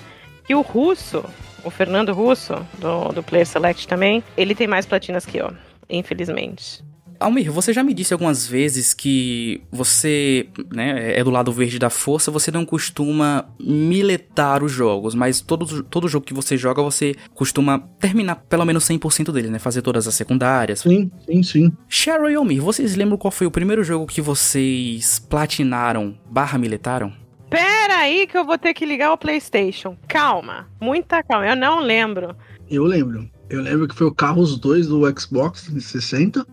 que 0.46 0.54
o 0.54 0.62
russo, 0.62 1.24
o 1.64 1.70
Fernando 1.70 2.14
Russo, 2.14 2.54
do, 2.78 3.10
do 3.10 3.24
Player 3.24 3.48
Select 3.48 3.88
também, 3.88 4.24
ele 4.36 4.54
tem 4.54 4.68
mais 4.68 4.86
platinas 4.86 5.26
que 5.26 5.38
eu, 5.38 5.52
infelizmente. 5.90 6.84
Almir, 7.20 7.52
você 7.52 7.74
já 7.74 7.84
me 7.84 7.94
disse 7.94 8.14
algumas 8.14 8.48
vezes 8.48 8.94
que 8.94 9.62
você 9.72 10.48
né, 10.74 11.18
é 11.18 11.24
do 11.24 11.30
lado 11.30 11.52
verde 11.52 11.80
da 11.80 11.90
força, 11.90 12.32
você 12.32 12.52
não 12.52 12.66
costuma 12.66 13.46
miletar 13.60 14.64
os 14.64 14.72
jogos, 14.72 15.16
mas 15.16 15.42
todo, 15.42 15.84
todo 15.84 16.08
jogo 16.08 16.26
que 16.26 16.34
você 16.34 16.58
joga, 16.58 16.82
você 16.82 17.16
costuma 17.34 17.80
terminar 18.00 18.36
pelo 18.36 18.66
menos 18.66 18.86
100% 18.86 19.32
dele, 19.32 19.50
né? 19.50 19.60
Fazer 19.60 19.82
todas 19.82 20.08
as 20.08 20.16
secundárias. 20.16 20.80
Sim, 20.80 21.12
sim, 21.26 21.44
sim. 21.44 21.72
Cheryl 21.88 22.30
e 22.30 22.36
Almir, 22.36 22.62
vocês 22.62 22.96
lembram 22.96 23.18
qual 23.18 23.32
foi 23.32 23.48
o 23.48 23.52
primeiro 23.52 23.84
jogo 23.84 24.06
que 24.06 24.22
vocês 24.22 25.20
platinaram 25.20 26.18
barra 26.30 26.58
miletaram? 26.58 27.14
Pera 27.50 28.00
aí 28.00 28.28
que 28.28 28.38
eu 28.38 28.46
vou 28.46 28.58
ter 28.58 28.74
que 28.74 28.86
ligar 28.86 29.14
o 29.14 29.18
Playstation. 29.18 29.96
Calma, 30.08 30.68
muita 30.82 31.24
calma, 31.24 31.48
eu 31.48 31.56
não 31.56 31.80
lembro. 31.80 32.36
Eu 32.70 32.84
lembro. 32.84 33.30
Eu 33.50 33.62
lembro 33.62 33.88
que 33.88 33.96
foi 33.96 34.08
o 34.08 34.14
Carros 34.14 34.58
2 34.60 34.88
do 34.88 35.20
Xbox 35.20 35.64
360. 35.64 36.46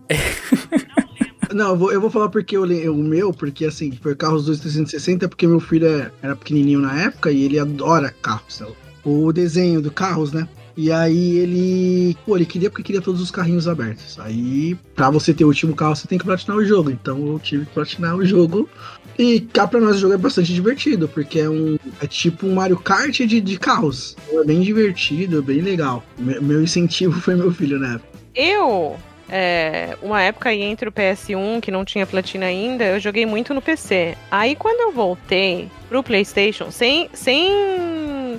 Não, 1.53 1.69
eu 1.69 1.77
vou, 1.77 1.91
eu 1.91 2.01
vou 2.01 2.09
falar 2.09 2.29
porque 2.29 2.55
eu, 2.57 2.63
o 2.63 2.97
meu, 2.97 3.33
porque 3.33 3.65
assim, 3.65 3.91
foi 4.01 4.13
o 4.13 4.15
Carros 4.15 4.45
2 4.45 4.59
360, 4.59 5.27
porque 5.27 5.45
meu 5.45 5.59
filho 5.59 5.87
é, 5.87 6.11
era 6.21 6.35
pequenininho 6.35 6.79
na 6.79 7.01
época 7.03 7.31
e 7.31 7.43
ele 7.43 7.59
adora 7.59 8.13
carros. 8.21 8.63
O 9.03 9.31
desenho 9.31 9.81
do 9.81 9.91
carros, 9.91 10.31
né? 10.31 10.47
E 10.77 10.91
aí 10.91 11.37
ele. 11.37 12.17
Pô, 12.25 12.35
ele 12.35 12.45
queria 12.45 12.69
porque 12.69 12.83
queria 12.83 13.01
todos 13.01 13.21
os 13.21 13.31
carrinhos 13.31 13.67
abertos. 13.67 14.19
Aí, 14.19 14.75
pra 14.95 15.09
você 15.09 15.33
ter 15.33 15.45
o 15.45 15.47
último 15.47 15.75
carro, 15.75 15.95
você 15.95 16.07
tem 16.07 16.17
que 16.17 16.25
platinar 16.25 16.57
o 16.57 16.65
jogo. 16.65 16.91
Então 16.91 17.25
eu 17.27 17.39
tive 17.39 17.65
que 17.65 17.73
platinar 17.73 18.15
o 18.15 18.25
jogo 18.25 18.69
e 19.17 19.39
cá 19.39 19.65
pra 19.65 19.79
nós 19.79 19.95
o 19.95 19.99
jogo 19.99 20.13
é 20.13 20.17
bastante 20.17 20.53
divertido, 20.53 21.07
porque 21.07 21.39
é 21.39 21.49
um. 21.49 21.77
É 22.01 22.07
tipo 22.07 22.45
um 22.45 22.53
Mario 22.53 22.77
Kart 22.77 23.17
de, 23.21 23.39
de 23.39 23.57
carros. 23.57 24.15
É 24.29 24.43
bem 24.43 24.61
divertido, 24.61 25.41
bem 25.41 25.61
legal. 25.61 26.03
Me, 26.17 26.39
meu 26.39 26.61
incentivo 26.61 27.13
foi 27.21 27.35
meu 27.35 27.51
filho 27.51 27.79
na 27.79 27.95
época. 27.95 28.09
Eu 28.35 28.97
é, 29.29 29.97
uma 30.01 30.21
época 30.21 30.49
aí 30.49 30.61
entre 30.61 30.87
o 30.87 30.91
PS1, 30.91 31.61
que 31.61 31.71
não 31.71 31.83
tinha 31.83 32.05
platina 32.05 32.45
ainda, 32.45 32.83
eu 32.83 32.99
joguei 32.99 33.25
muito 33.25 33.53
no 33.53 33.61
PC. 33.61 34.15
Aí 34.29 34.55
quando 34.55 34.81
eu 34.81 34.91
voltei 34.91 35.69
pro 35.89 36.03
PlayStation, 36.03 36.69
sem, 36.69 37.09
sem 37.13 37.49